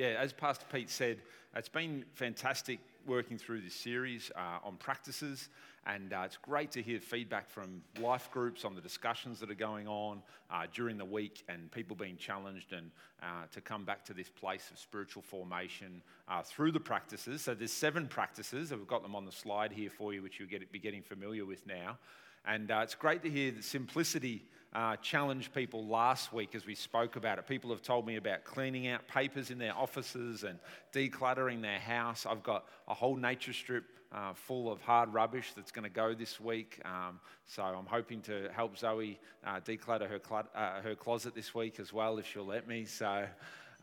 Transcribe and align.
yeah, 0.00 0.16
as 0.18 0.32
Pastor 0.32 0.64
Pete 0.72 0.88
said, 0.88 1.18
it's 1.54 1.68
been 1.68 2.06
fantastic 2.14 2.78
working 3.06 3.36
through 3.36 3.60
this 3.60 3.74
series 3.74 4.30
uh, 4.34 4.66
on 4.66 4.76
practices, 4.76 5.50
and 5.84 6.14
uh, 6.14 6.22
it's 6.24 6.38
great 6.38 6.70
to 6.70 6.80
hear 6.80 6.98
feedback 6.98 7.50
from 7.50 7.82
life 8.00 8.30
groups 8.30 8.64
on 8.64 8.74
the 8.74 8.80
discussions 8.80 9.38
that 9.40 9.50
are 9.50 9.54
going 9.54 9.86
on 9.86 10.22
uh, 10.50 10.62
during 10.72 10.96
the 10.96 11.04
week 11.04 11.44
and 11.50 11.70
people 11.70 11.94
being 11.94 12.16
challenged 12.16 12.72
and 12.72 12.90
uh, 13.22 13.44
to 13.52 13.60
come 13.60 13.84
back 13.84 14.02
to 14.06 14.14
this 14.14 14.30
place 14.30 14.70
of 14.70 14.78
spiritual 14.78 15.22
formation 15.22 16.00
uh, 16.28 16.40
through 16.40 16.72
the 16.72 16.80
practices. 16.80 17.42
So 17.42 17.52
there's 17.52 17.70
seven 17.70 18.08
practices. 18.08 18.70
And 18.70 18.80
we've 18.80 18.88
got 18.88 19.02
them 19.02 19.14
on 19.14 19.26
the 19.26 19.32
slide 19.32 19.70
here 19.70 19.90
for 19.90 20.14
you, 20.14 20.22
which 20.22 20.40
you'll 20.40 20.48
get, 20.48 20.72
be 20.72 20.78
getting 20.78 21.02
familiar 21.02 21.44
with 21.44 21.66
now. 21.66 21.98
And 22.44 22.70
uh, 22.70 22.80
it's 22.82 22.94
great 22.94 23.22
to 23.22 23.30
hear 23.30 23.50
the 23.50 23.62
simplicity 23.62 24.42
uh, 24.72 24.96
challenged 24.96 25.52
people 25.52 25.86
last 25.86 26.32
week 26.32 26.54
as 26.54 26.64
we 26.64 26.74
spoke 26.74 27.16
about 27.16 27.38
it. 27.38 27.46
People 27.46 27.70
have 27.70 27.82
told 27.82 28.06
me 28.06 28.16
about 28.16 28.44
cleaning 28.44 28.88
out 28.88 29.06
papers 29.08 29.50
in 29.50 29.58
their 29.58 29.76
offices 29.76 30.44
and 30.44 30.58
decluttering 30.92 31.60
their 31.60 31.78
house. 31.78 32.24
I've 32.24 32.42
got 32.42 32.66
a 32.88 32.94
whole 32.94 33.16
nature 33.16 33.52
strip 33.52 33.84
uh, 34.12 34.32
full 34.32 34.70
of 34.70 34.80
hard 34.80 35.12
rubbish 35.12 35.52
that's 35.54 35.72
going 35.72 35.84
to 35.84 35.90
go 35.90 36.14
this 36.14 36.40
week. 36.40 36.80
Um, 36.84 37.20
so 37.46 37.62
I'm 37.62 37.86
hoping 37.86 38.20
to 38.22 38.48
help 38.54 38.78
Zoe 38.78 39.18
uh, 39.44 39.60
declutter 39.60 40.08
her, 40.08 40.20
cl- 40.26 40.48
uh, 40.54 40.80
her 40.82 40.94
closet 40.94 41.34
this 41.34 41.54
week 41.54 41.80
as 41.80 41.92
well, 41.92 42.18
if 42.18 42.26
she'll 42.26 42.46
let 42.46 42.66
me. 42.66 42.84
So. 42.84 43.26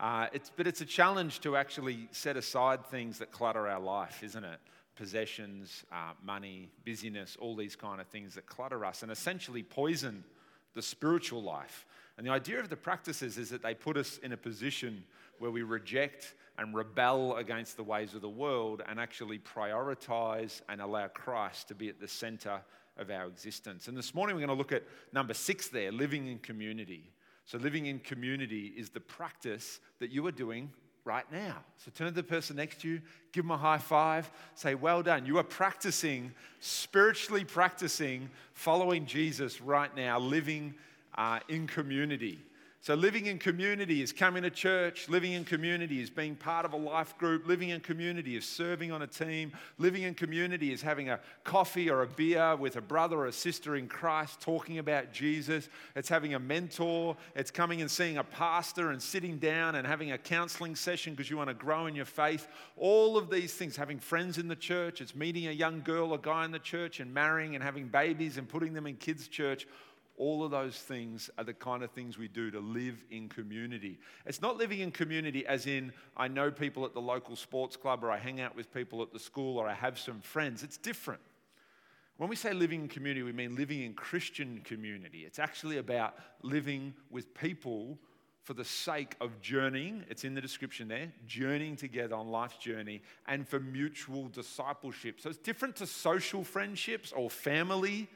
Uh, 0.00 0.28
it's, 0.32 0.52
but 0.54 0.68
it's 0.68 0.80
a 0.80 0.86
challenge 0.86 1.40
to 1.40 1.56
actually 1.56 2.08
set 2.12 2.36
aside 2.36 2.86
things 2.86 3.18
that 3.18 3.32
clutter 3.32 3.66
our 3.66 3.80
life, 3.80 4.22
isn't 4.22 4.44
it? 4.44 4.60
Possessions, 4.98 5.84
uh, 5.92 6.12
money, 6.24 6.68
busyness, 6.84 7.36
all 7.40 7.54
these 7.54 7.76
kind 7.76 8.00
of 8.00 8.08
things 8.08 8.34
that 8.34 8.46
clutter 8.46 8.84
us 8.84 9.04
and 9.04 9.12
essentially 9.12 9.62
poison 9.62 10.24
the 10.74 10.82
spiritual 10.82 11.40
life. 11.40 11.86
And 12.16 12.26
the 12.26 12.32
idea 12.32 12.58
of 12.58 12.68
the 12.68 12.76
practices 12.76 13.38
is 13.38 13.48
that 13.50 13.62
they 13.62 13.74
put 13.74 13.96
us 13.96 14.18
in 14.18 14.32
a 14.32 14.36
position 14.36 15.04
where 15.38 15.52
we 15.52 15.62
reject 15.62 16.34
and 16.58 16.74
rebel 16.74 17.36
against 17.36 17.76
the 17.76 17.84
ways 17.84 18.14
of 18.14 18.22
the 18.22 18.28
world 18.28 18.82
and 18.88 18.98
actually 18.98 19.38
prioritize 19.38 20.62
and 20.68 20.80
allow 20.80 21.06
Christ 21.06 21.68
to 21.68 21.76
be 21.76 21.88
at 21.88 22.00
the 22.00 22.08
center 22.08 22.60
of 22.96 23.08
our 23.08 23.26
existence. 23.26 23.86
And 23.86 23.96
this 23.96 24.16
morning 24.16 24.34
we're 24.34 24.46
going 24.46 24.56
to 24.56 24.58
look 24.58 24.72
at 24.72 24.82
number 25.12 25.32
six 25.32 25.68
there 25.68 25.92
living 25.92 26.26
in 26.26 26.40
community. 26.40 27.12
So, 27.44 27.56
living 27.56 27.86
in 27.86 28.00
community 28.00 28.74
is 28.76 28.90
the 28.90 29.00
practice 29.00 29.78
that 30.00 30.10
you 30.10 30.26
are 30.26 30.32
doing 30.32 30.70
right 31.04 31.30
now. 31.32 31.56
So 31.78 31.90
turn 31.94 32.08
to 32.08 32.12
the 32.12 32.22
person 32.22 32.56
next 32.56 32.80
to 32.82 32.88
you, 32.88 33.00
give 33.32 33.44
them 33.44 33.50
a 33.50 33.56
high 33.56 33.78
five, 33.78 34.30
say, 34.54 34.74
Well 34.74 35.02
done. 35.02 35.26
You 35.26 35.38
are 35.38 35.44
practicing, 35.44 36.32
spiritually 36.60 37.44
practicing, 37.44 38.30
following 38.52 39.06
Jesus 39.06 39.60
right 39.60 39.94
now, 39.96 40.18
living 40.18 40.74
uh, 41.16 41.40
in 41.48 41.66
community. 41.66 42.38
So, 42.88 42.94
living 42.94 43.26
in 43.26 43.38
community 43.38 44.00
is 44.00 44.14
coming 44.14 44.44
to 44.44 44.50
church, 44.50 45.10
living 45.10 45.32
in 45.32 45.44
community 45.44 46.00
is 46.00 46.08
being 46.08 46.34
part 46.34 46.64
of 46.64 46.72
a 46.72 46.78
life 46.78 47.18
group, 47.18 47.46
living 47.46 47.68
in 47.68 47.80
community 47.80 48.34
is 48.34 48.46
serving 48.46 48.92
on 48.92 49.02
a 49.02 49.06
team, 49.06 49.52
living 49.76 50.04
in 50.04 50.14
community 50.14 50.72
is 50.72 50.80
having 50.80 51.10
a 51.10 51.20
coffee 51.44 51.90
or 51.90 52.00
a 52.00 52.06
beer 52.06 52.56
with 52.56 52.76
a 52.76 52.80
brother 52.80 53.18
or 53.18 53.26
a 53.26 53.32
sister 53.32 53.76
in 53.76 53.88
Christ, 53.88 54.40
talking 54.40 54.78
about 54.78 55.12
Jesus. 55.12 55.68
It's 55.96 56.08
having 56.08 56.32
a 56.32 56.38
mentor, 56.38 57.14
it's 57.34 57.50
coming 57.50 57.82
and 57.82 57.90
seeing 57.90 58.16
a 58.16 58.24
pastor 58.24 58.90
and 58.90 59.02
sitting 59.02 59.36
down 59.36 59.74
and 59.74 59.86
having 59.86 60.12
a 60.12 60.16
counseling 60.16 60.74
session 60.74 61.12
because 61.12 61.28
you 61.28 61.36
want 61.36 61.50
to 61.50 61.54
grow 61.54 61.88
in 61.88 61.94
your 61.94 62.06
faith. 62.06 62.48
All 62.78 63.18
of 63.18 63.28
these 63.28 63.52
things, 63.52 63.76
having 63.76 63.98
friends 63.98 64.38
in 64.38 64.48
the 64.48 64.56
church, 64.56 65.02
it's 65.02 65.14
meeting 65.14 65.48
a 65.48 65.52
young 65.52 65.82
girl 65.82 66.12
or 66.12 66.16
guy 66.18 66.46
in 66.46 66.52
the 66.52 66.58
church 66.58 67.00
and 67.00 67.12
marrying 67.12 67.54
and 67.54 67.62
having 67.62 67.88
babies 67.88 68.38
and 68.38 68.48
putting 68.48 68.72
them 68.72 68.86
in 68.86 68.96
kids' 68.96 69.28
church 69.28 69.66
all 70.18 70.44
of 70.44 70.50
those 70.50 70.76
things 70.76 71.30
are 71.38 71.44
the 71.44 71.54
kind 71.54 71.82
of 71.82 71.90
things 71.90 72.18
we 72.18 72.28
do 72.28 72.50
to 72.50 72.60
live 72.60 73.02
in 73.10 73.28
community. 73.28 73.98
It's 74.26 74.42
not 74.42 74.56
living 74.56 74.80
in 74.80 74.90
community 74.90 75.46
as 75.46 75.66
in, 75.66 75.92
I 76.16 76.28
know 76.28 76.50
people 76.50 76.84
at 76.84 76.94
the 76.94 77.00
local 77.00 77.36
sports 77.36 77.76
club, 77.76 78.04
or 78.04 78.10
I 78.10 78.18
hang 78.18 78.40
out 78.40 78.56
with 78.56 78.72
people 78.72 79.02
at 79.02 79.12
the 79.12 79.18
school, 79.18 79.58
or 79.58 79.68
I 79.68 79.74
have 79.74 79.98
some 79.98 80.20
friends. 80.20 80.62
It's 80.62 80.76
different. 80.76 81.20
When 82.16 82.28
we 82.28 82.36
say 82.36 82.52
living 82.52 82.82
in 82.82 82.88
community, 82.88 83.22
we 83.22 83.32
mean 83.32 83.54
living 83.54 83.82
in 83.82 83.94
Christian 83.94 84.60
community. 84.64 85.20
It's 85.24 85.38
actually 85.38 85.78
about 85.78 86.16
living 86.42 86.94
with 87.10 87.32
people 87.32 87.98
for 88.42 88.54
the 88.54 88.64
sake 88.64 89.14
of 89.20 89.42
journeying, 89.42 90.02
it's 90.08 90.24
in 90.24 90.34
the 90.34 90.40
description 90.40 90.88
there, 90.88 91.12
journeying 91.26 91.76
together 91.76 92.16
on 92.16 92.28
life's 92.28 92.56
journey, 92.56 93.02
and 93.26 93.46
for 93.46 93.60
mutual 93.60 94.28
discipleship. 94.28 95.20
So 95.20 95.28
it's 95.28 95.38
different 95.38 95.76
to 95.76 95.86
social 95.86 96.42
friendships 96.42 97.12
or 97.12 97.28
family 97.28 98.08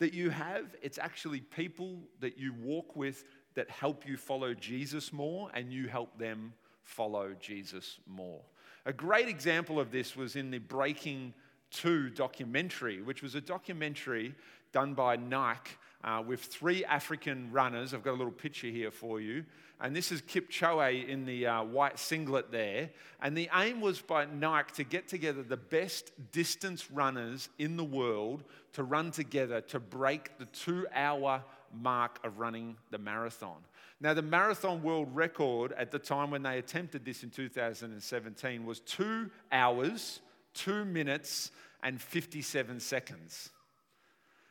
that 0.00 0.12
you 0.12 0.30
have, 0.30 0.74
it's 0.82 0.98
actually 0.98 1.40
people 1.40 2.00
that 2.18 2.36
you 2.36 2.52
walk 2.54 2.96
with 2.96 3.24
that 3.54 3.70
help 3.70 4.06
you 4.06 4.16
follow 4.16 4.54
Jesus 4.54 5.12
more 5.12 5.50
and 5.54 5.72
you 5.72 5.86
help 5.86 6.18
them 6.18 6.52
follow 6.82 7.34
Jesus 7.38 7.98
more. 8.06 8.40
A 8.86 8.92
great 8.92 9.28
example 9.28 9.78
of 9.78 9.92
this 9.92 10.16
was 10.16 10.36
in 10.36 10.50
the 10.50 10.58
Breaking 10.58 11.34
2 11.70 12.10
documentary, 12.10 13.02
which 13.02 13.22
was 13.22 13.34
a 13.34 13.40
documentary 13.40 14.34
done 14.72 14.94
by 14.94 15.16
Nike 15.16 15.72
uh, 16.04 16.22
with 16.26 16.40
three 16.40 16.84
African 16.84 17.50
runners. 17.52 17.92
I've 17.94 18.02
got 18.02 18.12
a 18.12 18.18
little 18.20 18.32
picture 18.32 18.68
here 18.68 18.90
for 18.90 19.20
you. 19.20 19.44
And 19.82 19.96
this 19.96 20.12
is 20.12 20.20
Kipchoge 20.20 21.08
in 21.08 21.24
the 21.24 21.46
uh, 21.46 21.62
white 21.62 21.98
singlet 21.98 22.50
there. 22.50 22.90
And 23.22 23.36
the 23.36 23.48
aim 23.54 23.80
was 23.80 24.00
by 24.00 24.26
Nike 24.26 24.72
to 24.76 24.84
get 24.84 25.08
together 25.08 25.42
the 25.42 25.56
best 25.56 26.12
distance 26.32 26.90
runners 26.90 27.48
in 27.58 27.76
the 27.76 27.84
world 27.84 28.44
to 28.74 28.82
run 28.82 29.10
together 29.10 29.60
to 29.62 29.80
break 29.80 30.36
the 30.38 30.44
two 30.46 30.86
hour 30.94 31.42
mark 31.72 32.18
of 32.24 32.38
running 32.38 32.76
the 32.90 32.98
marathon. 32.98 33.56
Now, 34.02 34.14
the 34.14 34.22
marathon 34.22 34.82
world 34.82 35.14
record 35.14 35.72
at 35.72 35.90
the 35.90 35.98
time 35.98 36.30
when 36.30 36.42
they 36.42 36.58
attempted 36.58 37.04
this 37.04 37.22
in 37.22 37.30
2017 37.30 38.64
was 38.64 38.80
two 38.80 39.30
hours, 39.52 40.20
two 40.54 40.84
minutes, 40.84 41.50
and 41.82 42.00
57 42.00 42.80
seconds. 42.80 43.50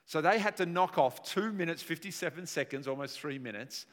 So 0.10 0.22
they 0.22 0.40
had 0.40 0.58
to 0.58 0.66
knock 0.66 0.98
off 0.98 1.22
two 1.22 1.54
minutes, 1.54 1.84
57 1.84 2.48
seconds, 2.48 2.88
almost 2.88 3.20
three 3.20 3.38
minutes, 3.38 3.86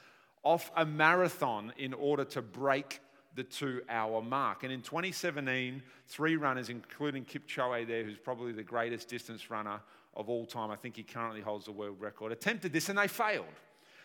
off 0.43 0.73
a 0.75 0.87
marathon 0.87 1.75
in 1.77 1.93
order 1.93 2.25
to 2.25 2.41
break 2.41 3.01
the 3.35 3.43
two 3.43 3.83
hour 3.91 4.23
mark. 4.23 4.63
And 4.63 4.73
in 4.73 4.81
2017, 4.81 5.83
three 6.07 6.37
runners, 6.37 6.71
including 6.71 7.27
Kipchoge 7.27 7.87
there, 7.87 8.03
who's 8.03 8.17
probably 8.17 8.53
the 8.53 8.63
greatest 8.63 9.09
distance 9.09 9.51
runner 9.51 9.79
of 10.15 10.31
all 10.31 10.47
time, 10.47 10.71
I 10.71 10.77
think 10.77 10.97
he 10.97 11.03
currently 11.03 11.43
holds 11.43 11.67
the 11.67 11.73
world 11.73 12.01
record, 12.01 12.33
attempted 12.33 12.73
this 12.73 12.89
and 12.89 12.97
they 12.97 13.09
failed. 13.09 13.45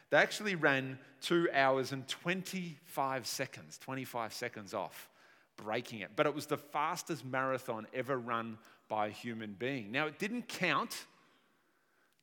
They 0.10 0.18
actually 0.18 0.56
ran 0.56 1.00
two 1.22 1.48
hours 1.54 1.94
and 1.94 2.06
25 2.10 3.26
seconds, 3.26 3.78
25 3.78 4.34
seconds 4.34 4.74
off, 4.74 5.08
breaking 5.56 6.02
it. 6.02 6.10
But 6.18 6.26
it 6.26 6.36
was 6.36 6.46
the 6.46 6.58
fastest 6.58 7.24
marathon 7.24 7.88
ever 7.94 8.18
run 8.18 8.58
by 8.90 9.08
a 9.08 9.12
human 9.12 9.56
being. 9.58 9.94
Now, 9.94 10.08
it 10.08 10.20
didn't 10.20 10.50
count 10.50 11.06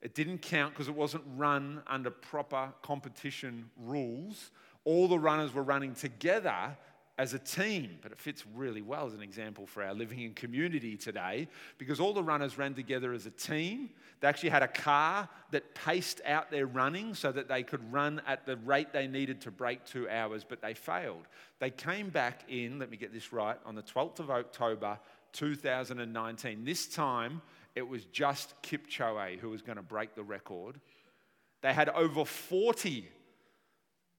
it 0.00 0.14
didn't 0.14 0.38
count 0.42 0.72
because 0.72 0.88
it 0.88 0.94
wasn't 0.94 1.24
run 1.36 1.82
under 1.86 2.10
proper 2.10 2.72
competition 2.82 3.70
rules. 3.76 4.50
All 4.84 5.08
the 5.08 5.18
runners 5.18 5.52
were 5.52 5.62
running 5.62 5.94
together 5.94 6.76
as 7.18 7.34
a 7.34 7.38
team, 7.38 7.98
but 8.00 8.12
it 8.12 8.18
fits 8.20 8.44
really 8.54 8.80
well 8.80 9.04
as 9.04 9.12
an 9.12 9.22
example 9.22 9.66
for 9.66 9.82
our 9.82 9.92
living 9.92 10.20
in 10.20 10.32
community 10.34 10.96
today 10.96 11.48
because 11.76 11.98
all 11.98 12.12
the 12.12 12.22
runners 12.22 12.56
ran 12.56 12.74
together 12.74 13.12
as 13.12 13.26
a 13.26 13.30
team. 13.30 13.90
They 14.20 14.28
actually 14.28 14.50
had 14.50 14.62
a 14.62 14.68
car 14.68 15.28
that 15.50 15.74
paced 15.74 16.20
out 16.24 16.48
their 16.48 16.66
running 16.66 17.14
so 17.14 17.32
that 17.32 17.48
they 17.48 17.64
could 17.64 17.92
run 17.92 18.22
at 18.24 18.46
the 18.46 18.56
rate 18.58 18.92
they 18.92 19.08
needed 19.08 19.40
to 19.42 19.50
break 19.50 19.84
two 19.84 20.08
hours, 20.08 20.44
but 20.48 20.62
they 20.62 20.74
failed. 20.74 21.26
They 21.58 21.70
came 21.70 22.08
back 22.08 22.44
in, 22.48 22.78
let 22.78 22.88
me 22.88 22.96
get 22.96 23.12
this 23.12 23.32
right, 23.32 23.58
on 23.66 23.74
the 23.74 23.82
12th 23.82 24.20
of 24.20 24.30
October 24.30 24.96
2019. 25.32 26.64
This 26.64 26.86
time, 26.86 27.42
it 27.78 27.88
was 27.88 28.04
just 28.06 28.60
Kipchoge 28.62 29.38
who 29.38 29.50
was 29.50 29.62
going 29.62 29.76
to 29.76 29.82
break 29.82 30.14
the 30.16 30.24
record. 30.24 30.80
They 31.62 31.72
had 31.72 31.88
over 31.88 32.24
40 32.24 33.08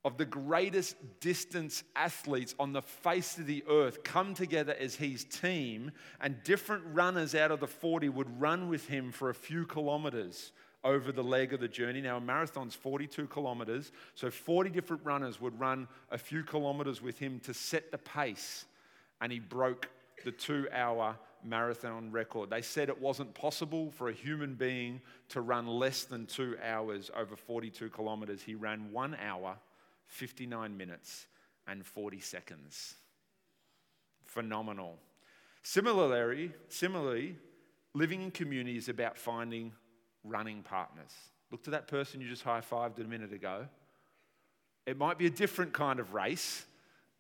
of 0.06 0.18
the 0.18 0.26
greatest 0.26 0.96
distance 1.20 1.84
athletes 1.94 2.56
on 2.58 2.72
the 2.72 2.82
face 2.82 3.38
of 3.38 3.48
the 3.48 3.64
earth 3.70 4.02
come 4.04 4.34
together 4.34 4.74
as 4.80 4.96
his 4.96 5.26
team, 5.26 5.92
and 6.22 6.42
different 6.44 6.84
runners 6.94 7.36
out 7.36 7.52
of 7.52 7.60
the 7.60 7.68
40 7.68 8.08
would 8.08 8.40
run 8.40 8.70
with 8.70 8.88
him 8.88 9.12
for 9.12 9.30
a 9.30 9.36
few 9.36 9.66
kilometers 9.66 10.54
over 10.86 11.12
the 11.12 11.24
leg 11.24 11.52
of 11.52 11.60
the 11.60 11.68
journey. 11.68 12.00
Now, 12.00 12.16
a 12.16 12.22
marathon's 12.22 12.76
42 12.76 13.28
kilometers, 13.28 13.92
so 14.16 14.32
40 14.32 14.70
different 14.70 15.04
runners 15.04 15.42
would 15.42 15.60
run 15.60 15.90
a 16.12 16.18
few 16.18 16.44
kilometers 16.44 17.02
with 17.02 17.20
him 17.20 17.42
to 17.42 17.54
set 17.54 17.92
the 17.92 17.98
pace, 17.98 18.64
and 19.20 19.34
he 19.34 19.40
broke 19.40 19.90
the 20.24 20.32
two 20.32 20.70
hour 20.74 21.18
marathon 21.44 22.12
record. 22.12 22.50
They 22.50 22.62
said 22.62 22.90
it 22.90 23.02
wasn't 23.02 23.34
possible 23.34 23.92
for 23.92 24.10
a 24.10 24.14
human 24.14 24.56
being 24.56 25.02
to 25.30 25.42
run 25.42 25.68
less 25.68 26.04
than 26.04 26.26
two 26.26 26.58
hours 26.64 27.10
over 27.16 27.36
42 27.36 27.90
kilometers. 27.90 28.42
He 28.42 28.56
ran 28.56 28.92
one 28.92 29.16
hour, 29.16 29.58
59 30.08 30.76
minutes, 30.76 31.28
and 31.68 31.86
40 31.86 32.20
seconds. 32.20 32.96
Phenomenal. 34.26 34.98
Similarly, 35.64 36.52
similarly, 36.70 37.36
living 37.94 38.22
in 38.22 38.32
community 38.32 38.78
is 38.78 38.90
about 38.90 39.18
finding 39.18 39.72
running 40.24 40.64
partners. 40.64 41.12
Look 41.52 41.64
to 41.64 41.72
that 41.72 41.88
person 41.88 42.22
you 42.22 42.30
just 42.30 42.44
high 42.44 42.62
fived 42.62 43.00
a 43.00 43.04
minute 43.04 43.34
ago. 43.34 43.66
It 44.86 44.98
might 44.98 45.18
be 45.18 45.26
a 45.26 45.32
different 45.32 45.74
kind 45.74 46.00
of 46.00 46.14
race, 46.14 46.66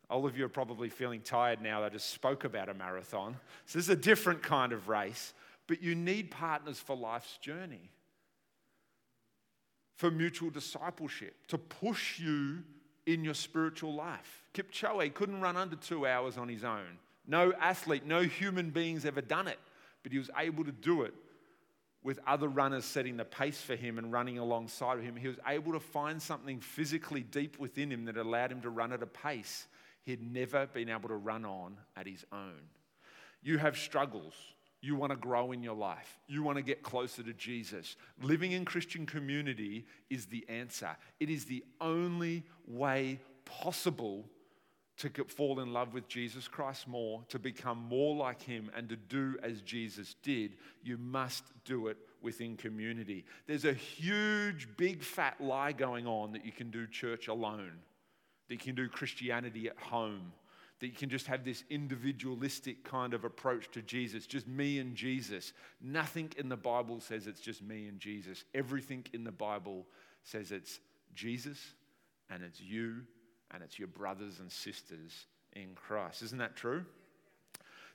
All 0.10 0.26
of 0.26 0.38
you 0.38 0.46
are 0.46 0.50
probably 0.50 0.90
feeling 0.90 1.22
tired 1.22 1.62
now. 1.62 1.84
I 1.84 1.90
just 1.90 2.10
spoke 2.10 2.44
about 2.44 2.68
a 2.68 2.74
marathon. 2.74 3.38
So 3.66 3.78
this 3.78 3.86
is 3.86 3.90
a 3.90 3.96
different 3.96 4.42
kind 4.42 4.74
of 4.74 4.90
race, 4.90 5.34
but 5.68 5.84
you 5.84 5.94
need 5.94 6.32
partners 6.32 6.80
for 6.80 6.96
life's 6.96 7.38
journey, 7.38 7.92
for 9.96 10.10
mutual 10.10 10.50
discipleship, 10.50 11.36
to 11.50 11.60
push 11.60 12.20
you 12.20 12.64
in 13.06 13.24
your 13.24 13.36
spiritual 13.36 13.94
life. 13.94 14.44
Kipchoge 14.56 15.14
couldn't 15.14 15.42
run 15.42 15.56
under 15.56 15.76
two 15.76 16.08
hours 16.08 16.38
on 16.38 16.50
his 16.50 16.64
own. 16.64 16.98
No 17.28 17.54
athlete, 17.60 18.06
no 18.06 18.24
human 18.24 18.72
being's 18.72 19.06
ever 19.06 19.22
done 19.22 19.48
it, 19.48 19.60
but 20.02 20.12
he 20.12 20.18
was 20.18 20.32
able 20.38 20.64
to 20.64 20.72
do 20.72 21.04
it 21.04 21.14
with 22.02 22.20
other 22.26 22.48
runners 22.48 22.86
setting 22.86 23.18
the 23.18 23.26
pace 23.26 23.62
for 23.62 23.76
him 23.76 24.00
and 24.00 24.12
running 24.12 24.40
alongside 24.40 24.98
of 24.98 25.04
him. 25.04 25.16
He 25.16 25.28
was 25.28 25.38
able 25.46 25.74
to 25.74 25.80
find 25.80 26.20
something 26.20 26.60
physically 26.60 27.22
deep 27.22 27.60
within 27.60 27.92
him 27.92 28.06
that 28.06 28.18
allowed 28.18 28.52
him 28.52 28.62
to 28.62 28.70
run 28.70 28.94
at 28.94 29.04
a 29.04 29.08
pace 29.08 29.68
he'd 30.04 30.22
never 30.22 30.68
been 30.68 30.90
able 30.90 31.10
to 31.10 31.16
run 31.16 31.46
on 31.46 31.78
at 31.96 32.08
his 32.08 32.26
own. 32.32 32.62
You 33.42 33.58
have 33.58 33.78
struggles. 33.78 34.34
You 34.82 34.96
want 34.96 35.12
to 35.12 35.18
grow 35.18 35.52
in 35.52 35.62
your 35.62 35.76
life. 35.76 36.20
You 36.28 36.42
want 36.42 36.58
to 36.58 36.62
get 36.62 36.84
closer 36.84 37.22
to 37.24 37.34
Jesus. 37.34 37.98
Living 38.22 38.54
in 38.54 38.64
Christian 38.64 39.06
community 39.06 39.86
is 40.10 40.26
the 40.28 40.46
answer. 40.48 40.96
It 41.20 41.30
is 41.30 41.46
the 41.46 41.64
only 41.82 42.44
way 42.66 43.20
possible 43.44 44.26
to 44.98 45.10
fall 45.26 45.60
in 45.62 45.72
love 45.72 45.94
with 45.94 46.08
Jesus 46.08 46.48
Christ 46.48 46.88
more, 46.88 47.24
to 47.30 47.40
become 47.40 47.78
more 47.78 48.16
like 48.16 48.42
him, 48.42 48.70
and 48.76 48.88
to 48.90 48.96
do 48.96 49.38
as 49.44 49.62
Jesus 49.62 50.16
did. 50.24 50.58
You 50.84 50.98
must 50.98 51.44
do 51.66 51.88
it 51.88 51.98
within 52.22 52.58
community. 52.58 53.26
There's 53.48 53.66
a 53.66 53.74
huge, 53.74 54.68
big, 54.78 55.02
fat 55.02 55.40
lie 55.40 55.72
going 55.72 56.06
on 56.06 56.34
that 56.34 56.46
you 56.46 56.52
can 56.52 56.70
do 56.70 56.86
church 56.86 57.30
alone 57.30 57.80
that 58.50 58.56
you 58.56 58.60
can 58.60 58.76
do 58.76 58.90
Christianity 58.90 59.70
at 59.70 59.78
home, 59.78 60.34
that 60.80 60.88
you 60.88 60.94
can 60.94 61.10
just 61.10 61.28
have 61.28 61.46
this 61.46 61.64
individualistic 61.70 62.84
kind 62.84 63.14
of 63.14 63.24
approach 63.24 63.70
to 63.72 63.82
Jesus, 63.82 64.26
just 64.26 64.48
me 64.48 64.80
and 64.80 64.96
Jesus. 64.96 65.54
Nothing 65.82 66.32
in 66.38 66.50
the 66.50 66.58
Bible 66.58 67.00
says 67.00 67.28
it's 67.28 67.40
just 67.40 67.62
me 67.62 67.88
and 67.88 68.00
Jesus. 68.00 68.44
Everything 68.54 69.06
in 69.14 69.24
the 69.24 69.32
Bible 69.32 69.86
says 70.24 70.52
it's 70.52 70.80
Jesus 71.16 71.60
and 72.30 72.44
it's 72.44 72.60
you 72.60 73.02
and 73.52 73.64
it's 73.64 73.78
your 73.78 73.88
brothers 73.88 74.40
and 74.40 74.52
sisters 74.52 75.28
in 75.54 75.76
Christ. 75.76 76.24
Isn't 76.24 76.40
that 76.40 76.56
true? 76.56 76.86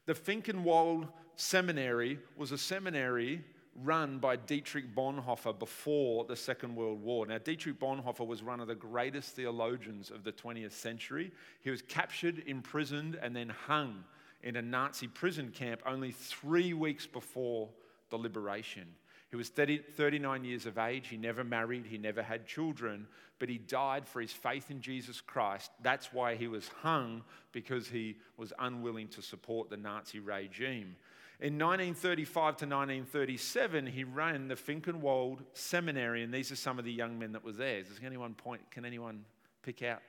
The 0.06 0.14
Finkenwalde 0.14 1.08
Seminary 1.36 2.18
was 2.36 2.52
a 2.52 2.58
seminary 2.58 3.42
run 3.82 4.18
by 4.18 4.36
Dietrich 4.36 4.94
Bonhoeffer 4.94 5.58
before 5.58 6.24
the 6.24 6.36
Second 6.36 6.76
World 6.76 7.02
War. 7.02 7.26
Now, 7.26 7.38
Dietrich 7.38 7.78
Bonhoeffer 7.78 8.26
was 8.26 8.42
one 8.42 8.60
of 8.60 8.68
the 8.68 8.74
greatest 8.74 9.34
theologians 9.34 10.10
of 10.10 10.24
the 10.24 10.32
20th 10.32 10.72
century. 10.72 11.32
He 11.60 11.70
was 11.70 11.82
captured, 11.82 12.42
imprisoned, 12.46 13.18
and 13.20 13.34
then 13.34 13.48
hung 13.48 14.04
in 14.42 14.56
a 14.56 14.62
Nazi 14.62 15.08
prison 15.08 15.50
camp 15.50 15.82
only 15.86 16.12
three 16.12 16.72
weeks 16.72 17.06
before 17.06 17.68
the 18.10 18.16
liberation. 18.16 18.86
He 19.30 19.36
was 19.36 19.48
30, 19.48 19.78
39 19.78 20.44
years 20.44 20.66
of 20.66 20.78
age. 20.78 21.08
He 21.08 21.16
never 21.16 21.42
married. 21.42 21.86
He 21.86 21.98
never 21.98 22.22
had 22.22 22.46
children, 22.46 23.08
but 23.40 23.48
he 23.48 23.58
died 23.58 24.06
for 24.06 24.20
his 24.20 24.30
faith 24.30 24.70
in 24.70 24.80
Jesus 24.80 25.20
Christ. 25.20 25.72
That's 25.82 26.12
why 26.12 26.36
he 26.36 26.46
was 26.46 26.68
hung, 26.82 27.22
because 27.50 27.88
he 27.88 28.18
was 28.36 28.52
unwilling 28.60 29.08
to 29.08 29.22
support 29.22 29.70
the 29.70 29.76
Nazi 29.76 30.20
regime. 30.20 30.94
In 31.40 31.58
1935 31.58 32.32
to 32.32 32.66
1937, 32.66 33.86
he 33.86 34.04
ran 34.04 34.46
the 34.46 34.54
Finkenwalde 34.54 35.40
Seminary, 35.52 36.22
and 36.22 36.32
these 36.32 36.52
are 36.52 36.56
some 36.56 36.78
of 36.78 36.84
the 36.84 36.92
young 36.92 37.18
men 37.18 37.32
that 37.32 37.44
were 37.44 37.52
there. 37.52 37.82
Anyone 38.04 38.34
point? 38.34 38.70
Can 38.70 38.84
anyone 38.84 39.24
pick 39.62 39.82
out 39.82 40.00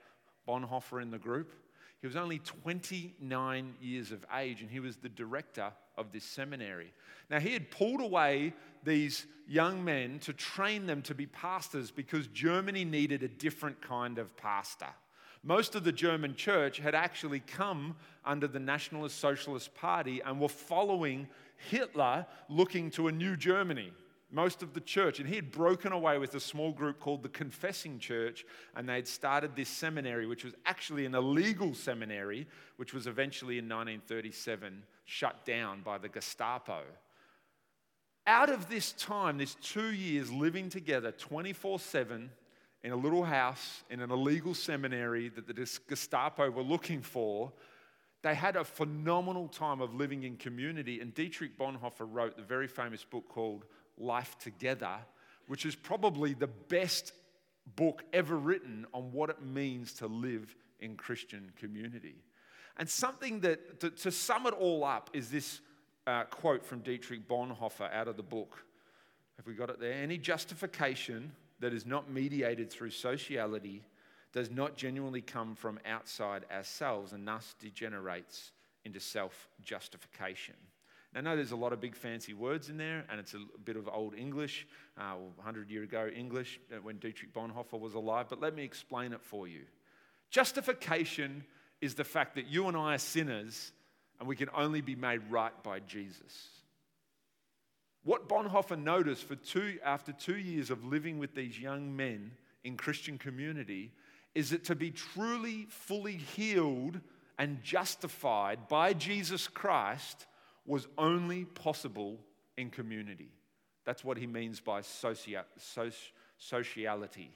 Bonhoeffer 0.48 1.01
in 1.01 1.10
the 1.10 1.18
group? 1.18 1.51
He 2.00 2.07
was 2.07 2.16
only 2.16 2.38
29 2.38 3.74
years 3.81 4.12
of 4.12 4.24
age, 4.38 4.62
and 4.62 4.69
he 4.69 4.80
was 4.80 4.98
the 4.98 5.10
director 5.10 5.72
of 5.98 6.12
this 6.12 6.24
seminary. 6.24 6.94
Now, 7.31 7.39
he 7.39 7.54
had 7.54 7.72
pulled 7.72 8.01
away 8.01 8.54
these 8.83 9.25
young 9.48 9.83
men 9.83 10.19
to 10.19 10.33
train 10.33 10.86
them 10.86 11.01
to 11.04 11.16
be 11.16 11.25
pastors 11.25 11.89
because 11.89 12.27
Germany 12.27 12.86
needed 12.86 13.24
a 13.24 13.27
different 13.27 13.81
kind 13.81 14.19
of 14.19 14.38
pastor. 14.38 14.94
Most 15.47 15.75
of 15.75 15.83
the 15.83 15.92
German 15.92 16.33
church 16.33 16.80
had 16.80 16.95
actually 16.95 17.39
come 17.39 17.95
under 18.25 18.47
the 18.47 18.59
Nationalist 18.59 19.19
Socialist 19.19 19.75
Party 19.75 20.19
and 20.25 20.42
were 20.42 20.50
following 20.50 21.27
Hitler 21.69 22.25
looking 22.50 22.89
to 22.92 23.09
a 23.09 23.12
new 23.12 23.38
Germany. 23.38 23.94
Most 24.31 24.63
of 24.63 24.74
the 24.74 24.81
church, 24.81 25.19
and 25.19 25.30
he 25.30 25.36
had 25.36 25.51
broken 25.51 25.92
away 25.92 26.18
with 26.18 26.33
a 26.33 26.39
small 26.39 26.71
group 26.71 27.00
called 27.00 27.21
the 27.21 27.30
Confessing 27.30 28.00
Church, 28.00 28.44
and 28.75 28.89
they 28.89 28.95
had 28.95 29.07
started 29.07 29.56
this 29.56 29.69
seminary, 29.69 30.25
which 30.25 30.44
was 30.44 30.56
actually 30.65 31.06
an 31.06 31.13
illegal 31.13 31.75
seminary, 31.75 32.48
which 32.77 32.91
was 32.91 33.06
eventually 33.06 33.59
in 33.59 33.65
1937 33.65 34.81
shut 35.06 35.45
down 35.45 35.81
by 35.83 36.00
the 36.00 36.09
Gestapo. 36.09 36.81
Out 38.25 38.50
of 38.50 38.68
this 38.68 38.94
time, 38.94 39.38
this 39.38 39.53
two 39.62 39.94
years 39.94 40.31
living 40.31 40.69
together 40.69 41.12
24 41.12 41.77
7, 41.77 42.31
in 42.85 42.91
a 42.91 42.95
little 42.95 43.23
house 43.23 43.83
in 43.89 43.99
an 43.99 44.11
illegal 44.11 44.53
seminary 44.53 45.27
that 45.29 45.47
the 45.47 45.79
Gestapo 45.89 46.51
were 46.51 46.61
looking 46.61 47.01
for. 47.01 47.51
They 48.21 48.35
had 48.35 48.55
a 48.55 48.63
phenomenal 48.63 49.47
time 49.47 49.81
of 49.81 49.95
living 49.95 50.21
in 50.21 50.37
community, 50.37 51.01
and 51.01 51.11
Dietrich 51.11 51.57
Bonhoeffer 51.57 52.07
wrote 52.07 52.37
the 52.37 52.43
very 52.43 52.67
famous 52.67 53.03
book 53.03 53.27
called 53.27 53.65
Life 53.97 54.37
Together, 54.37 54.97
which 55.47 55.65
is 55.65 55.73
probably 55.73 56.35
the 56.35 56.45
best 56.45 57.13
book 57.75 58.03
ever 58.13 58.37
written 58.37 58.85
on 58.93 59.11
what 59.11 59.31
it 59.31 59.41
means 59.41 59.93
to 59.93 60.05
live 60.05 60.55
in 60.79 60.95
Christian 60.95 61.51
community. 61.57 62.17
And 62.77 62.88
something 62.88 63.39
that, 63.39 63.79
to, 63.79 63.89
to 63.89 64.11
sum 64.11 64.45
it 64.45 64.53
all 64.53 64.83
up, 64.83 65.09
is 65.11 65.31
this 65.31 65.59
uh, 66.05 66.25
quote 66.25 66.63
from 66.63 66.81
Dietrich 66.81 67.27
Bonhoeffer 67.27 67.91
out 67.91 68.07
of 68.07 68.15
the 68.15 68.23
book. 68.23 68.63
Have 69.38 69.47
we 69.47 69.55
got 69.55 69.71
it 69.71 69.79
there? 69.79 69.93
Any 69.93 70.19
justification 70.19 71.31
that 71.59 71.73
is 71.73 71.85
not 71.85 72.11
mediated 72.11 72.69
through 72.71 72.91
sociality 72.91 73.83
does 74.33 74.51
not 74.51 74.75
genuinely 74.75 75.21
come 75.21 75.55
from 75.55 75.79
outside 75.85 76.43
ourselves 76.51 77.13
and 77.13 77.27
thus 77.27 77.55
degenerates 77.59 78.51
into 78.83 78.99
self 78.99 79.47
justification. 79.63 80.55
I 81.17 81.21
know 81.21 81.37
there's 81.37 81.51
a 81.51 81.55
lot 81.55 81.71
of 81.71 81.79
big 81.79 81.95
fancy 81.95 82.33
words 82.33 82.69
in 82.69 82.75
there, 82.75 83.05
and 83.09 83.21
it's 83.21 83.33
a 83.33 83.39
bit 83.63 83.77
of 83.77 83.87
old 83.87 84.15
English, 84.15 84.67
uh, 84.97 85.13
100 85.37 85.69
year 85.69 85.83
ago 85.83 86.09
English 86.13 86.59
uh, 86.73 86.81
when 86.81 86.97
Dietrich 86.97 87.33
Bonhoeffer 87.33 87.79
was 87.79 87.93
alive, 87.93 88.25
but 88.29 88.41
let 88.41 88.53
me 88.53 88.63
explain 88.63 89.13
it 89.13 89.21
for 89.21 89.47
you. 89.47 89.61
Justification 90.29 91.45
is 91.79 91.95
the 91.95 92.03
fact 92.03 92.35
that 92.35 92.47
you 92.47 92.67
and 92.67 92.75
I 92.75 92.95
are 92.95 92.97
sinners 92.97 93.71
and 94.19 94.27
we 94.27 94.35
can 94.35 94.49
only 94.53 94.81
be 94.81 94.95
made 94.95 95.21
right 95.29 95.53
by 95.63 95.79
Jesus. 95.79 96.50
What 98.05 98.29
Bonhoeffer 98.29 98.77
noticed 98.81 99.24
for 99.24 99.35
two, 99.35 99.79
after 99.83 100.13
two 100.13 100.38
years 100.38 100.69
of 100.69 100.85
living 100.85 101.17
with 101.17 101.33
these 101.33 101.59
young 101.59 101.95
men 101.95 102.31
in 102.63 102.77
Christian 102.77 103.17
community 103.17 103.91
is 104.35 104.51
that 104.51 104.63
to 104.65 104.75
be 104.75 104.91
truly, 104.91 105.65
fully 105.69 106.15
healed 106.15 107.00
and 107.39 107.63
justified 107.63 108.67
by 108.67 108.93
Jesus 108.93 109.47
Christ 109.47 110.27
was 110.67 110.88
only 111.00 111.45
possible 111.45 112.19
in 112.57 112.69
community. 112.69 113.31
That's 113.85 114.03
what 114.03 114.17
he 114.17 114.27
means 114.27 114.59
by 114.59 114.81
socia- 114.81 115.45
sociality. 116.38 117.35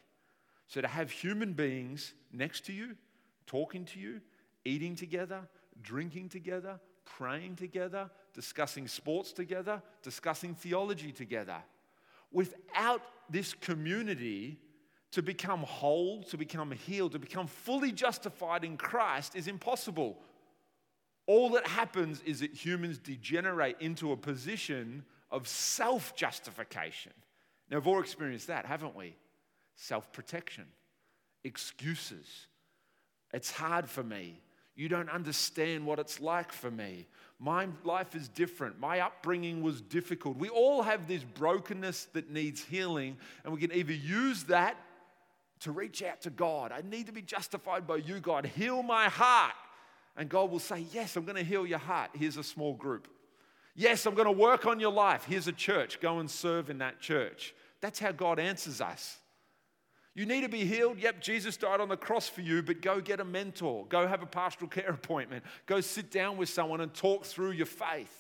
So 0.68 0.82
to 0.82 0.88
have 0.88 1.10
human 1.10 1.54
beings 1.54 2.14
next 2.32 2.68
to 2.68 2.74
you, 2.74 2.96
talking 3.48 3.86
to 3.86 4.00
you, 4.00 4.22
eating 4.66 4.96
together, 4.96 5.48
drinking 5.82 6.30
together, 6.30 6.80
praying 7.06 7.56
together, 7.56 8.10
discussing 8.34 8.88
sports 8.88 9.34
together, 9.34 9.82
discussing 10.04 10.56
theology 10.56 11.12
together. 11.12 11.58
Without 12.32 13.02
this 13.30 13.54
community, 13.54 14.60
to 15.12 15.22
become 15.22 15.62
whole, 15.64 16.24
to 16.24 16.38
become 16.38 16.72
healed, 16.72 17.14
to 17.14 17.20
become 17.20 17.48
fully 17.48 17.92
justified 17.92 18.64
in 18.64 18.78
Christ 18.78 19.36
is 19.36 19.48
impossible. 19.48 20.20
All 21.26 21.50
that 21.52 21.68
happens 21.68 22.22
is 22.26 22.42
that 22.42 22.54
humans 22.54 22.98
degenerate 22.98 23.78
into 23.80 24.12
a 24.12 24.18
position 24.18 25.04
of 25.32 25.48
self 25.48 26.16
justification. 26.16 27.14
Now, 27.70 27.78
we've 27.78 27.88
all 27.88 28.00
experienced 28.00 28.48
that, 28.48 28.66
haven't 28.66 28.96
we? 28.96 29.16
Self 29.76 30.12
protection, 30.12 30.66
excuses. 31.44 32.48
It's 33.34 33.52
hard 33.52 33.90
for 33.90 34.04
me. 34.04 34.42
You 34.80 34.88
don't 34.88 35.10
understand 35.10 35.86
what 35.86 36.00
it's 36.00 36.22
like 36.22 36.54
for 36.54 36.72
me. 36.72 37.06
My 37.38 37.68
life 37.84 38.16
is 38.16 38.30
different. 38.30 38.80
My 38.80 39.02
upbringing 39.02 39.62
was 39.62 39.82
difficult. 39.82 40.38
We 40.38 40.48
all 40.48 40.84
have 40.84 41.06
this 41.06 41.22
brokenness 41.22 42.06
that 42.14 42.32
needs 42.32 42.64
healing, 42.64 43.18
and 43.44 43.54
we 43.54 43.60
can 43.60 43.74
either 43.74 43.92
use 43.92 44.44
that 44.44 44.78
to 45.60 45.74
reach 45.74 46.02
out 46.02 46.22
to 46.22 46.30
God. 46.30 46.72
I 46.72 46.82
need 46.90 47.08
to 47.08 47.12
be 47.12 47.22
justified 47.22 47.86
by 47.88 47.98
you, 47.98 48.22
God. 48.22 48.46
Heal 48.46 48.82
my 48.82 49.10
heart. 49.10 49.52
And 50.16 50.30
God 50.30 50.50
will 50.50 50.60
say, 50.60 50.86
Yes, 50.94 51.18
I'm 51.18 51.26
going 51.26 51.36
to 51.36 51.44
heal 51.44 51.68
your 51.68 51.78
heart. 51.78 52.12
Here's 52.14 52.38
a 52.38 52.44
small 52.44 52.74
group. 52.74 53.10
Yes, 53.76 54.06
I'm 54.06 54.16
going 54.16 54.28
to 54.28 54.32
work 54.32 54.66
on 54.66 54.80
your 54.80 54.94
life. 54.94 55.26
Here's 55.26 55.50
a 55.50 55.54
church. 55.54 56.00
Go 56.00 56.20
and 56.20 56.32
serve 56.32 56.70
in 56.70 56.78
that 56.78 57.02
church. 57.02 57.54
That's 57.82 58.00
how 58.00 58.14
God 58.14 58.40
answers 58.40 58.80
us. 58.80 59.18
You 60.16 60.26
need 60.26 60.42
to 60.42 60.50
be 60.50 60.66
healed. 60.66 61.00
Yep, 61.00 61.22
Jesus 61.22 61.56
died 61.56 61.80
on 61.80 61.90
the 61.90 61.98
cross 61.98 62.28
for 62.28 62.42
you, 62.42 62.62
but 62.62 62.82
go 62.82 63.00
get 63.00 63.20
a 63.20 63.26
mentor. 63.26 63.86
Go 63.88 64.08
have 64.08 64.22
a 64.22 64.26
pastoral 64.26 64.70
care 64.70 64.90
appointment. 64.90 65.44
Go 65.66 65.82
sit 65.82 66.12
down 66.12 66.38
with 66.38 66.50
someone 66.50 66.82
and 66.82 66.94
talk 66.94 67.26
through 67.26 67.52
your 67.52 67.66
faith. 67.66 68.16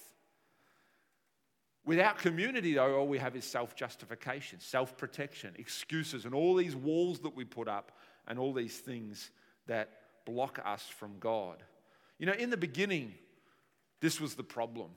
Without 1.85 2.19
community, 2.19 2.75
though, 2.75 2.99
all 2.99 3.07
we 3.07 3.17
have 3.17 3.35
is 3.35 3.45
self 3.45 3.75
justification, 3.75 4.59
self 4.59 4.95
protection, 4.97 5.55
excuses, 5.57 6.25
and 6.25 6.35
all 6.35 6.55
these 6.55 6.75
walls 6.75 7.19
that 7.21 7.35
we 7.35 7.43
put 7.43 7.67
up 7.67 7.91
and 8.27 8.37
all 8.37 8.53
these 8.53 8.77
things 8.77 9.31
that 9.65 9.89
block 10.25 10.59
us 10.63 10.83
from 10.83 11.17
God. 11.19 11.63
You 12.19 12.27
know, 12.27 12.33
in 12.33 12.49
the 12.51 12.57
beginning, 12.57 13.13
this 14.01 14.21
was 14.21 14.35
the 14.35 14.43
problem. 14.43 14.91